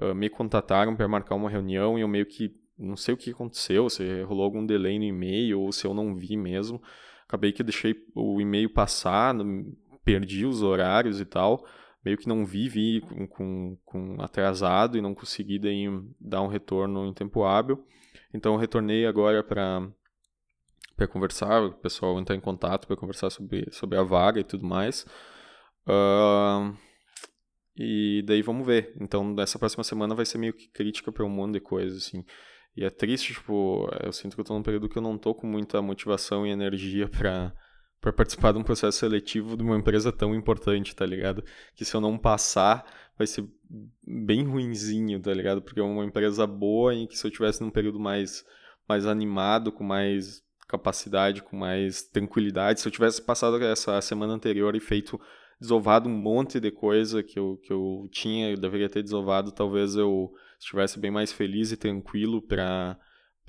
uh, 0.00 0.14
me 0.14 0.30
contataram 0.30 0.96
para 0.96 1.06
marcar 1.08 1.34
uma 1.34 1.50
reunião 1.50 1.98
e 1.98 2.02
eu 2.02 2.08
meio 2.08 2.26
que 2.26 2.54
não 2.78 2.96
sei 2.96 3.12
o 3.12 3.16
que 3.16 3.30
aconteceu, 3.30 3.90
se 3.90 4.22
rolou 4.22 4.44
algum 4.44 4.64
delay 4.64 4.98
no 4.98 5.04
e-mail 5.04 5.60
ou 5.60 5.70
se 5.70 5.86
eu 5.86 5.92
não 5.92 6.14
vi 6.14 6.36
mesmo. 6.36 6.82
Acabei 7.28 7.52
que 7.52 7.62
deixei 7.62 7.94
o 8.14 8.40
e-mail 8.40 8.70
passar, 8.70 9.34
perdi 10.02 10.46
os 10.46 10.62
horários 10.62 11.20
e 11.20 11.24
tal. 11.24 11.64
Meio 12.04 12.16
que 12.16 12.28
não 12.28 12.44
vi, 12.44 12.68
vi 12.68 13.00
com, 13.00 13.26
com, 13.26 13.78
com 13.84 14.22
atrasado 14.22 14.96
e 14.96 15.00
não 15.00 15.14
consegui 15.14 15.58
daí 15.58 15.86
dar 16.20 16.42
um 16.42 16.48
retorno 16.48 17.06
em 17.06 17.12
tempo 17.12 17.44
hábil. 17.44 17.84
Então 18.32 18.56
retornei 18.56 19.06
agora 19.06 19.42
para 19.42 19.88
para 21.00 21.08
conversar, 21.08 21.62
o 21.62 21.72
pessoal 21.72 22.18
entrar 22.20 22.36
em 22.36 22.40
contato 22.40 22.86
para 22.86 22.94
conversar 22.94 23.30
sobre, 23.30 23.66
sobre 23.72 23.96
a 23.96 24.02
vaga 24.02 24.38
e 24.38 24.44
tudo 24.44 24.66
mais. 24.66 25.06
Uh, 25.88 26.76
e 27.74 28.22
daí 28.26 28.42
vamos 28.42 28.66
ver. 28.66 28.94
Então, 29.00 29.32
nessa 29.32 29.58
próxima 29.58 29.82
semana 29.82 30.14
vai 30.14 30.26
ser 30.26 30.36
meio 30.36 30.52
que 30.52 30.68
crítica 30.68 31.10
para 31.10 31.24
um 31.24 31.30
monte 31.30 31.54
de 31.54 31.60
coisas, 31.60 32.04
assim. 32.04 32.22
E 32.76 32.84
é 32.84 32.90
triste, 32.90 33.32
tipo, 33.32 33.88
eu 34.02 34.12
sinto 34.12 34.34
que 34.34 34.40
eu 34.40 34.44
tô 34.44 34.52
num 34.52 34.62
período 34.62 34.90
que 34.90 34.98
eu 34.98 35.02
não 35.02 35.16
tô 35.16 35.34
com 35.34 35.46
muita 35.46 35.80
motivação 35.80 36.46
e 36.46 36.50
energia 36.50 37.08
para 37.08 37.54
para 38.00 38.12
participar 38.12 38.52
de 38.52 38.58
um 38.58 38.62
processo 38.62 38.98
seletivo 38.98 39.56
de 39.56 39.62
uma 39.62 39.76
empresa 39.76 40.10
tão 40.10 40.34
importante, 40.34 40.96
tá 40.96 41.04
ligado? 41.04 41.44
Que 41.74 41.84
se 41.84 41.94
eu 41.94 42.00
não 42.00 42.16
passar, 42.16 42.84
vai 43.16 43.26
ser 43.26 43.46
bem 44.02 44.44
ruinzinho, 44.44 45.20
tá 45.20 45.32
ligado? 45.32 45.60
Porque 45.60 45.80
é 45.80 45.82
uma 45.82 46.04
empresa 46.04 46.46
boa 46.46 46.94
em 46.94 47.06
que 47.06 47.18
se 47.18 47.26
eu 47.26 47.30
tivesse 47.30 47.60
num 47.60 47.70
período 47.70 48.00
mais 48.00 48.44
mais 48.88 49.06
animado, 49.06 49.70
com 49.70 49.84
mais 49.84 50.42
capacidade, 50.66 51.42
com 51.42 51.56
mais 51.56 52.02
tranquilidade, 52.02 52.80
se 52.80 52.88
eu 52.88 52.92
tivesse 52.92 53.22
passado 53.22 53.62
essa 53.62 54.00
semana 54.00 54.32
anterior 54.32 54.74
e 54.74 54.80
feito 54.80 55.20
desovado 55.60 56.08
um 56.08 56.12
monte 56.12 56.58
de 56.58 56.70
coisa 56.70 57.22
que 57.22 57.38
eu, 57.38 57.56
que 57.62 57.72
eu 57.72 58.08
tinha, 58.10 58.50
eu 58.50 58.56
deveria 58.56 58.88
ter 58.88 59.02
desovado, 59.02 59.52
talvez 59.52 59.94
eu 59.94 60.32
estivesse 60.58 60.98
bem 60.98 61.10
mais 61.10 61.32
feliz 61.32 61.70
e 61.70 61.76
tranquilo 61.76 62.42
para 62.42 62.98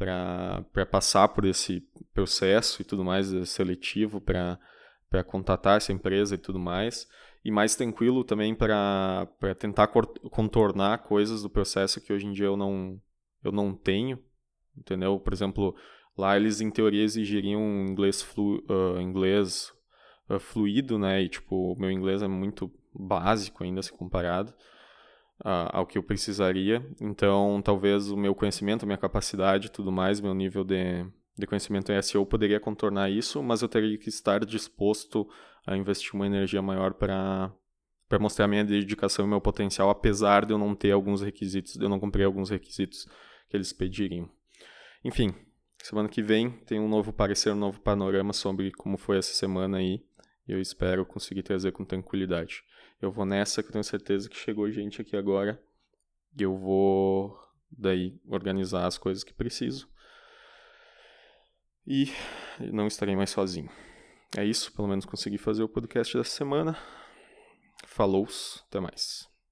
para 0.02 0.86
passar 0.88 1.28
por 1.28 1.46
esse 1.46 1.88
processo 2.12 2.82
e 2.82 2.86
tudo 2.86 3.04
mais 3.04 3.32
eh, 3.32 3.46
seletivo 3.46 4.20
para 4.20 4.58
contatar 5.28 5.78
essa 5.78 5.94
empresa 5.94 6.34
e 6.34 6.40
tudo 6.40 6.58
mais. 6.58 7.08
E 7.46 7.52
mais 7.52 7.76
tranquilo 7.76 8.24
também 8.24 8.56
para 8.56 9.28
tentar 9.60 9.88
contornar 9.88 11.00
coisas 11.00 11.44
do 11.44 11.50
processo 11.50 12.02
que 12.02 12.12
hoje 12.12 12.26
em 12.26 12.34
dia 12.34 12.48
eu 12.48 12.58
não 12.58 13.00
eu 13.44 13.52
não 13.52 13.74
tenho 13.74 14.20
entendeu? 14.78 15.20
Por 15.20 15.34
exemplo 15.34 15.76
lá 16.18 16.36
eles 16.36 16.62
em 16.62 16.70
teoria 16.70 17.04
exigiriam 17.04 17.62
inglês 17.88 18.22
flu, 18.22 18.64
uh, 18.70 19.00
inglês 19.00 19.72
uh, 20.30 20.40
fluido 20.40 21.00
né? 21.00 21.22
E 21.22 21.30
tipo 21.30 21.76
meu 21.80 21.92
inglês 21.92 22.22
é 22.22 22.28
muito 22.28 22.72
básico 22.94 23.64
ainda 23.64 23.82
se 23.82 23.92
comparado 23.92 24.54
ao 25.44 25.86
que 25.86 25.98
eu 25.98 26.04
precisaria. 26.04 26.86
Então, 27.00 27.62
talvez 27.64 28.10
o 28.12 28.18
meu 28.18 28.36
conhecimento, 28.36 28.86
minha 28.86 28.98
capacidade 28.98 29.72
tudo 29.72 29.92
mais, 29.92 30.22
meu 30.22 30.34
nível 30.34 30.64
de, 30.64 31.06
de 31.38 31.48
conhecimento 31.48 31.92
em 31.92 32.02
SEO 32.02 32.26
poderia 32.26 32.60
contornar 32.60 33.10
isso, 33.10 33.42
mas 33.42 33.62
eu 33.62 33.68
teria 33.68 33.98
que 33.98 34.10
estar 34.10 34.46
disposto 34.46 35.28
a 35.66 35.76
investir 35.76 36.14
uma 36.14 36.26
energia 36.26 36.62
maior 36.62 36.94
para 36.94 37.52
para 38.08 38.20
mostrar 38.20 38.46
minha 38.46 38.66
dedicação 38.66 39.24
e 39.24 39.30
meu 39.30 39.40
potencial, 39.40 39.90
apesar 39.90 40.46
de 40.46 40.52
eu 40.52 40.58
não 40.58 40.76
ter 40.76 40.92
alguns 40.92 41.22
requisitos, 41.22 41.76
de 41.76 41.86
eu 41.86 41.88
não 41.88 41.98
cumprir 41.98 42.26
alguns 42.26 42.50
requisitos 42.50 43.08
que 43.48 43.56
eles 43.56 43.72
pediriam. 43.72 44.30
Enfim, 45.02 45.34
semana 45.82 46.10
que 46.10 46.22
vem 46.22 46.52
tem 46.66 46.78
um 46.78 46.90
novo 46.90 47.14
parecer, 47.14 47.54
um 47.54 47.56
novo 47.56 47.80
panorama 47.80 48.34
sobre 48.34 48.70
como 48.72 48.98
foi 48.98 49.18
essa 49.18 49.34
semana 49.34 49.78
aí, 49.78 50.04
e 50.46 50.52
eu 50.52 50.60
espero 50.60 51.06
conseguir 51.06 51.42
trazer 51.42 51.72
com 51.72 51.86
tranquilidade. 51.86 52.66
Eu 53.02 53.12
vou 53.12 53.26
nessa 53.26 53.64
que 53.64 53.70
eu 53.70 53.74
tenho 53.74 53.84
certeza 53.84 54.30
que 54.30 54.38
chegou 54.38 54.70
gente 54.70 55.02
aqui 55.02 55.18
agora 55.18 55.62
e 56.38 56.44
eu 56.44 56.56
vou 56.56 57.36
daí 57.72 58.20
organizar 58.28 58.86
as 58.86 58.98
coisas 58.98 59.24
que 59.24 59.34
preciso. 59.34 59.90
E 61.88 62.12
não 62.72 62.86
estarei 62.86 63.16
mais 63.16 63.32
sozinho. 63.32 63.70
É 64.38 64.46
isso, 64.46 64.72
pelo 64.74 64.88
menos 64.88 65.06
consegui 65.06 65.38
fazer 65.38 65.64
o 65.64 65.70
podcast 65.70 66.16
dessa 66.16 66.30
semana. 66.30 66.78
Falou, 67.88 68.28
até 68.68 68.80
mais. 68.80 69.31